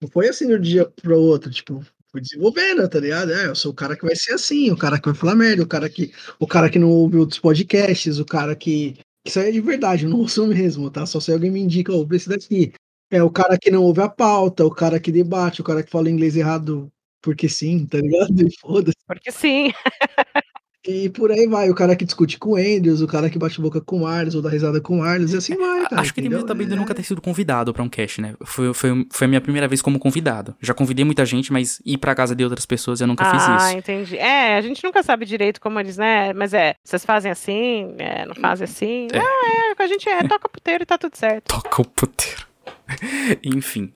não 0.00 0.08
foi 0.12 0.28
assim 0.28 0.46
de 0.48 0.54
um 0.54 0.60
dia 0.60 0.86
pro 0.86 1.18
outro, 1.18 1.50
tipo, 1.50 1.82
foi 2.10 2.20
desenvolvendo, 2.20 2.88
tá 2.88 3.00
ligado? 3.00 3.32
É, 3.32 3.46
eu 3.46 3.54
sou 3.54 3.72
o 3.72 3.74
cara 3.74 3.96
que 3.96 4.04
vai 4.04 4.14
ser 4.16 4.34
assim, 4.34 4.70
o 4.70 4.76
cara 4.76 4.98
que 4.98 5.06
vai 5.06 5.14
falar 5.14 5.34
merda, 5.34 5.62
o 5.62 5.66
cara 5.66 5.88
que, 5.88 6.12
o 6.38 6.46
cara 6.46 6.68
que 6.70 6.78
não 6.78 6.90
ouve 6.90 7.16
outros 7.16 7.38
podcasts, 7.38 8.18
o 8.18 8.24
cara 8.24 8.54
que, 8.54 8.98
isso 9.26 9.38
aí 9.40 9.48
é 9.48 9.52
de 9.52 9.60
verdade, 9.60 10.04
eu 10.04 10.10
não 10.10 10.18
ouço 10.18 10.46
mesmo, 10.46 10.90
tá? 10.90 11.06
Só 11.06 11.20
se 11.20 11.32
alguém 11.32 11.50
me 11.50 11.60
indica, 11.60 11.92
oh, 11.92 12.06
esse 12.12 12.28
daqui. 12.28 12.72
É 13.10 13.22
o 13.22 13.30
cara 13.30 13.58
que 13.58 13.70
não 13.70 13.82
ouve 13.82 14.00
a 14.02 14.08
pauta, 14.08 14.64
o 14.64 14.70
cara 14.70 15.00
que 15.00 15.10
debate, 15.10 15.60
o 15.60 15.64
cara 15.64 15.82
que 15.82 15.90
fala 15.90 16.10
inglês 16.10 16.36
errado 16.36 16.90
porque 17.22 17.48
sim, 17.48 17.86
tá 17.86 17.98
ligado? 17.98 18.28
Foda-se. 18.60 18.96
Porque 19.06 19.32
sim. 19.32 19.72
E 20.86 21.10
por 21.10 21.30
aí 21.30 21.46
vai, 21.46 21.68
o 21.68 21.74
cara 21.74 21.94
que 21.94 22.06
discute 22.06 22.38
com 22.38 22.52
o 22.52 22.56
Andrews, 22.56 23.02
o 23.02 23.06
cara 23.06 23.28
que 23.28 23.38
bate 23.38 23.60
boca 23.60 23.82
com 23.82 24.00
o 24.00 24.06
Arles, 24.06 24.34
ou 24.34 24.40
dá 24.40 24.48
risada 24.48 24.80
com 24.80 25.00
o 25.00 25.02
Arles, 25.02 25.34
e 25.34 25.36
assim 25.36 25.54
vai, 25.54 25.82
cara. 25.86 26.00
Acho 26.00 26.14
que 26.14 26.20
ele 26.20 26.42
também 26.44 26.66
é... 26.66 26.74
nunca 26.74 26.94
ter 26.94 27.02
sido 27.02 27.20
convidado 27.20 27.72
para 27.74 27.82
um 27.82 27.88
cast, 27.88 28.20
né? 28.22 28.34
Foi, 28.42 28.72
foi, 28.72 29.06
foi 29.10 29.24
a 29.26 29.28
minha 29.28 29.40
primeira 29.42 29.68
vez 29.68 29.82
como 29.82 29.98
convidado. 29.98 30.56
Já 30.60 30.72
convidei 30.72 31.04
muita 31.04 31.26
gente, 31.26 31.52
mas 31.52 31.82
ir 31.84 31.98
pra 31.98 32.14
casa 32.14 32.34
de 32.34 32.42
outras 32.44 32.64
pessoas 32.64 33.00
eu 33.00 33.06
nunca 33.06 33.24
ah, 33.24 33.30
fiz 33.30 33.42
isso. 33.42 33.50
Ah, 33.50 33.72
entendi. 33.74 34.16
É, 34.16 34.56
a 34.56 34.60
gente 34.62 34.82
nunca 34.82 35.02
sabe 35.02 35.26
direito 35.26 35.60
como 35.60 35.78
eles, 35.78 35.98
né? 35.98 36.32
Mas 36.32 36.54
é, 36.54 36.74
vocês 36.82 37.04
fazem 37.04 37.30
assim, 37.30 37.94
é, 37.98 38.24
não 38.24 38.34
fazem 38.34 38.64
assim. 38.64 39.08
É. 39.12 39.18
Ah, 39.18 39.74
é, 39.78 39.82
a 39.82 39.86
gente 39.86 40.08
é, 40.08 40.26
toca 40.26 40.46
o 40.46 40.50
puteiro 40.50 40.82
e 40.82 40.86
tá 40.86 40.96
tudo 40.96 41.14
certo. 41.14 41.48
Toca 41.48 41.82
o 41.82 41.84
puteiro. 41.84 42.46
Enfim, 43.44 43.92